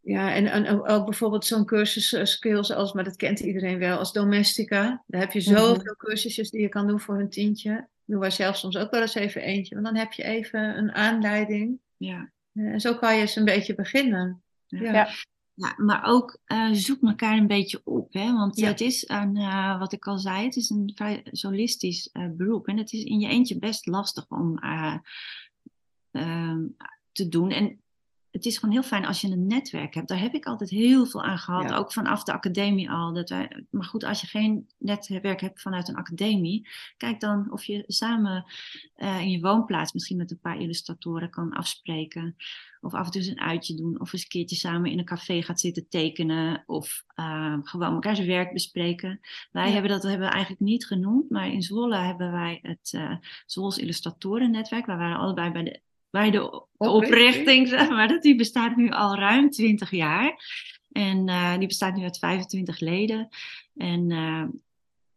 [0.00, 3.98] ja, en, en, ook bijvoorbeeld zo'n cursus uh, skills als, maar dat kent iedereen wel,
[3.98, 5.02] als domestica.
[5.06, 5.48] Daar heb je mhm.
[5.48, 5.96] zoveel mm -hmm.
[5.96, 7.88] cursusjes die je kan doen voor een tientje.
[8.04, 9.74] Doen wij zelf soms ook wel eens even eentje.
[9.74, 11.78] Want dan heb je even een aanleiding.
[11.96, 12.30] Ja.
[12.52, 14.42] En zo kan je eens een beetje beginnen.
[14.66, 14.92] Ja.
[14.92, 15.08] ja.
[15.54, 18.12] ja maar ook uh, zoek elkaar een beetje op.
[18.12, 18.32] Hè?
[18.32, 18.66] Want ja.
[18.66, 22.66] het is, een, uh, wat ik al zei, het is een vrij solistisch uh, beroep.
[22.66, 24.58] En het is in je eentje best lastig om
[26.10, 26.66] ehm,
[27.12, 27.50] te doen.
[27.50, 27.80] En
[28.40, 30.08] het is gewoon heel fijn als je een netwerk hebt.
[30.08, 31.76] Daar heb ik altijd heel veel aan gehad, ja.
[31.76, 33.12] ook vanaf de academie al.
[33.12, 37.64] Dat wij, maar goed, als je geen netwerk hebt vanuit een academie, kijk dan of
[37.64, 38.44] je samen
[38.96, 42.36] uh, in je woonplaats misschien met een paar illustratoren kan afspreken.
[42.80, 45.04] Of af en toe eens een uitje doen, of eens een keertje samen in een
[45.04, 49.20] café gaat zitten tekenen, of uh, gewoon elkaar zijn werk bespreken.
[49.52, 49.72] Wij ja.
[49.72, 53.78] hebben dat hebben we eigenlijk niet genoemd, maar in Zwolle hebben wij het uh, Zwolls
[53.78, 54.86] Illustratorennetwerk.
[54.86, 55.80] Wij waren allebei bij de
[56.10, 60.44] bij de oprichting, zeg maar, dat die bestaat nu al ruim 20 jaar.
[60.92, 63.28] En uh, die bestaat nu uit 25 leden.
[63.76, 64.44] En uh,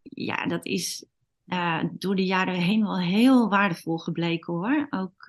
[0.04, 1.06] ja, dat is
[1.46, 4.88] uh, door de jaren heen wel heel waardevol gebleken hoor.
[4.90, 5.26] Ook,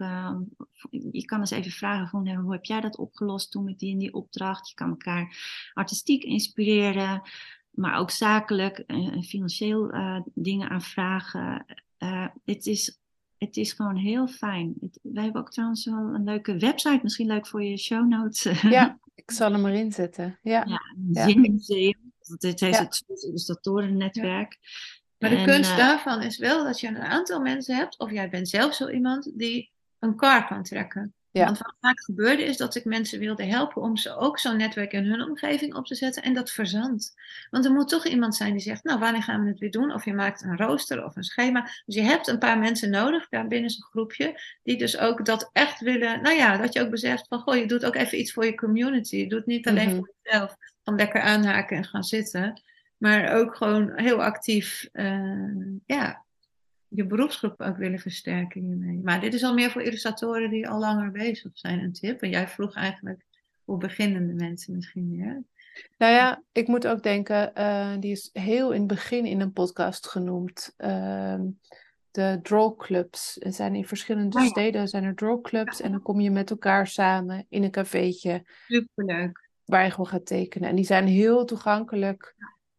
[0.91, 3.99] je kan eens even vragen van hoe heb jij dat opgelost toen met die en
[3.99, 4.69] die opdracht.
[4.69, 5.37] Je kan elkaar
[5.73, 7.23] artistiek inspireren,
[7.71, 9.93] maar ook zakelijk en financieel
[10.35, 11.67] dingen aanvragen.
[12.45, 12.99] het is
[13.45, 14.75] het is gewoon heel fijn.
[14.81, 18.43] Het, wij hebben ook trouwens wel een leuke website, misschien leuk voor je show notes.
[18.63, 20.39] Ja, ik zal hem erin zetten.
[20.43, 20.81] Ja, ja
[21.27, 22.13] Zinmuseum.
[22.19, 22.67] Het heet ja.
[22.67, 24.59] het Illustratorennetwerk.
[25.19, 28.11] Maar de en, kunst uh, daarvan is wel dat je een aantal mensen hebt, of
[28.11, 31.15] jij bent zelf zo iemand, die een kar kan trekken.
[31.35, 31.45] Ja.
[31.45, 34.93] Want wat vaak gebeurde is dat ik mensen wilde helpen om ze ook zo'n netwerk
[34.93, 37.15] in hun omgeving op te zetten en dat verzandt.
[37.51, 39.93] Want er moet toch iemand zijn die zegt, nou wanneer gaan we het weer doen?
[39.93, 41.63] Of je maakt een rooster of een schema.
[41.87, 45.51] Dus je hebt een paar mensen nodig daar binnen zo'n groepje, die dus ook dat
[45.53, 48.33] echt willen, nou ja, dat je ook beseft van, goh, je doet ook even iets
[48.33, 49.17] voor je community.
[49.17, 50.05] Je doet niet alleen mm -hmm.
[50.05, 52.63] voor jezelf, van lekker aanhaken en gaan zitten.
[52.97, 55.55] Maar ook gewoon heel actief, uh,
[55.87, 56.24] ja,
[56.95, 59.01] je beroepsgroep ook willen versterken hiermee.
[59.03, 62.23] Maar dit is al meer voor illustratoren die al langer bezig zijn, een tip.
[62.23, 63.25] En jij vroeg eigenlijk
[63.65, 65.43] voor beginnende mensen misschien meer.
[65.99, 69.53] Nou ja, ik moet ook denken, uh, die is heel in het begin in een
[69.53, 70.75] podcast genoemd.
[70.79, 71.41] Uh,
[72.11, 73.37] de drawclubs.
[73.41, 74.49] Er zijn in verschillende oh, ja.
[74.49, 75.79] steden zijn er drawclubs.
[75.79, 75.85] Ja.
[75.85, 78.43] En dan kom je met elkaar samen in een cafeetje.
[78.67, 79.49] Superleuk.
[79.65, 80.69] Waar je gewoon gaat tekenen.
[80.69, 82.35] En die zijn heel toegankelijk.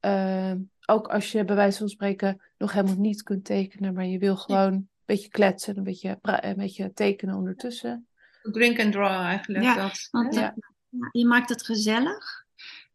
[0.05, 0.51] Uh,
[0.85, 4.35] ook als je bij wijze van spreken nog helemaal niet kunt tekenen, maar je wil
[4.35, 8.07] gewoon een beetje kletsen, een beetje, een beetje tekenen ondertussen.
[8.41, 9.63] Drink and draw eigenlijk.
[9.63, 10.55] Ja, dat, want ja.
[11.11, 12.43] je maakt het gezellig.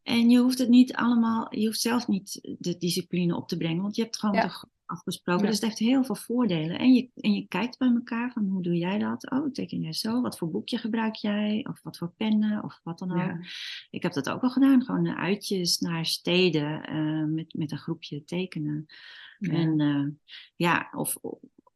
[0.03, 3.81] En je hoeft het niet allemaal, je hoeft zelf niet de discipline op te brengen,
[3.81, 4.51] want je hebt gewoon ja
[4.91, 5.43] afgesproken.
[5.43, 5.49] Ja.
[5.49, 6.79] Dus het heeft heel veel voordelen.
[6.79, 9.31] En je, en je kijkt bij elkaar van hoe doe jij dat?
[9.31, 10.21] Oh, teken jij zo?
[10.21, 11.65] Wat voor boekje gebruik jij?
[11.69, 12.63] Of wat voor pennen?
[12.63, 13.17] Of wat dan ook.
[13.17, 13.39] Ja.
[13.89, 14.83] Ik heb dat ook al gedaan.
[14.83, 18.85] Gewoon uitjes naar steden uh, met, met een groepje tekenen.
[19.39, 19.53] Ja.
[19.53, 20.07] En uh,
[20.55, 21.17] ja, of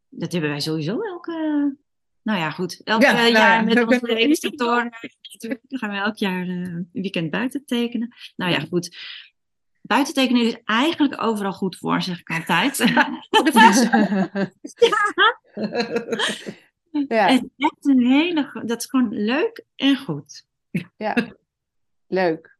[0.09, 1.77] dat hebben wij sowieso elke...
[2.21, 2.81] Nou ja, goed.
[2.83, 4.91] Elk ja, jaar nou met onze illustratoren
[5.79, 8.15] gaan we elk jaar uh, een weekend buiten tekenen.
[8.35, 8.97] Nou ja, goed
[9.87, 12.77] buiten tekenen is eigenlijk overal goed voor, zeg ik altijd.
[12.85, 13.21] ja.
[17.07, 17.27] ja.
[17.27, 20.45] Het is echt een hele, dat is gewoon leuk en goed.
[20.97, 21.15] Ja,
[22.07, 22.57] leuk.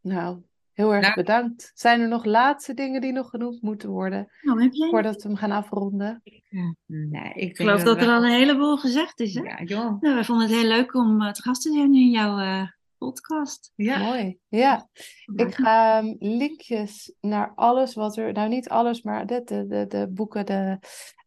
[0.00, 0.42] Nou,
[0.72, 1.72] heel erg nou, bedankt.
[1.74, 4.28] Zijn er nog laatste dingen die nog genoemd moeten worden?
[4.42, 6.22] Nou, heb jij voordat we hem gaan afronden?
[6.86, 9.34] Nee, ik geloof dat er al een heleboel gezegd is.
[9.34, 9.42] Hè?
[9.42, 10.00] Ja, joh.
[10.00, 12.68] Nou, wij vonden het heel leuk om uh, te gast te zijn in jouw uh,
[13.04, 13.72] podcast.
[13.74, 13.98] Ja.
[13.98, 14.38] Mooi.
[14.48, 14.88] Ja.
[15.36, 19.86] Ik ga um, linkjes naar alles wat er, nou niet alles, maar de, de, de,
[19.86, 20.78] de boeken, de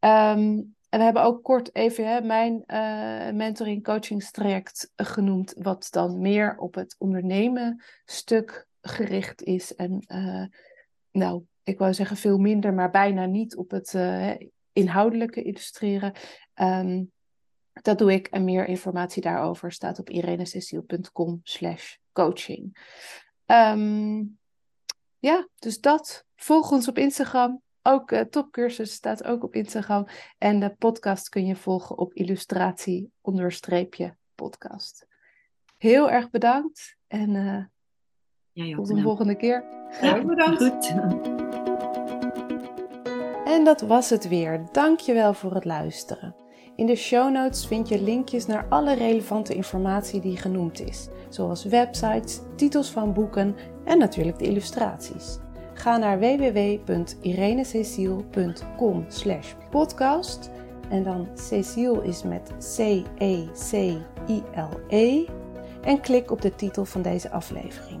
[0.00, 6.20] Um, en we hebben ook kort even hè, mijn uh, mentoring coachingstraject genoemd, wat dan
[6.20, 9.74] meer op het ondernemen stuk gericht is.
[9.74, 10.44] En uh,
[11.10, 14.34] nou, ik wou zeggen veel minder, maar bijna niet op het uh,
[14.72, 16.12] inhoudelijke illustreren.
[16.54, 17.12] Um,
[17.72, 22.76] dat doe ik en meer informatie daarover staat op irenececiel.com slash coaching.
[23.46, 24.37] Um,
[25.18, 26.24] ja, dus dat.
[26.36, 27.62] Volg ons op Instagram.
[27.82, 30.06] Ook uh, topcursus staat ook op Instagram.
[30.38, 35.06] En de podcast kun je volgen op illustratie onderstreepje podcast.
[35.76, 37.64] Heel erg bedankt en uh,
[38.52, 39.64] ja, tot de volgende keer.
[40.00, 40.62] Ja, bedankt.
[40.62, 40.94] Goed.
[43.44, 44.66] En dat was het weer.
[44.72, 46.47] Dankjewel voor het luisteren.
[46.78, 51.64] In de show notes vind je linkjes naar alle relevante informatie die genoemd is, zoals
[51.64, 55.38] websites, titels van boeken en natuurlijk de illustraties.
[55.74, 59.06] Ga naar www.irenececiel.com
[59.70, 60.50] podcast
[60.88, 63.96] en dan Cecile is met C-E-C-I-L-E
[64.88, 65.24] -E,
[65.82, 68.00] en klik op de titel van deze aflevering.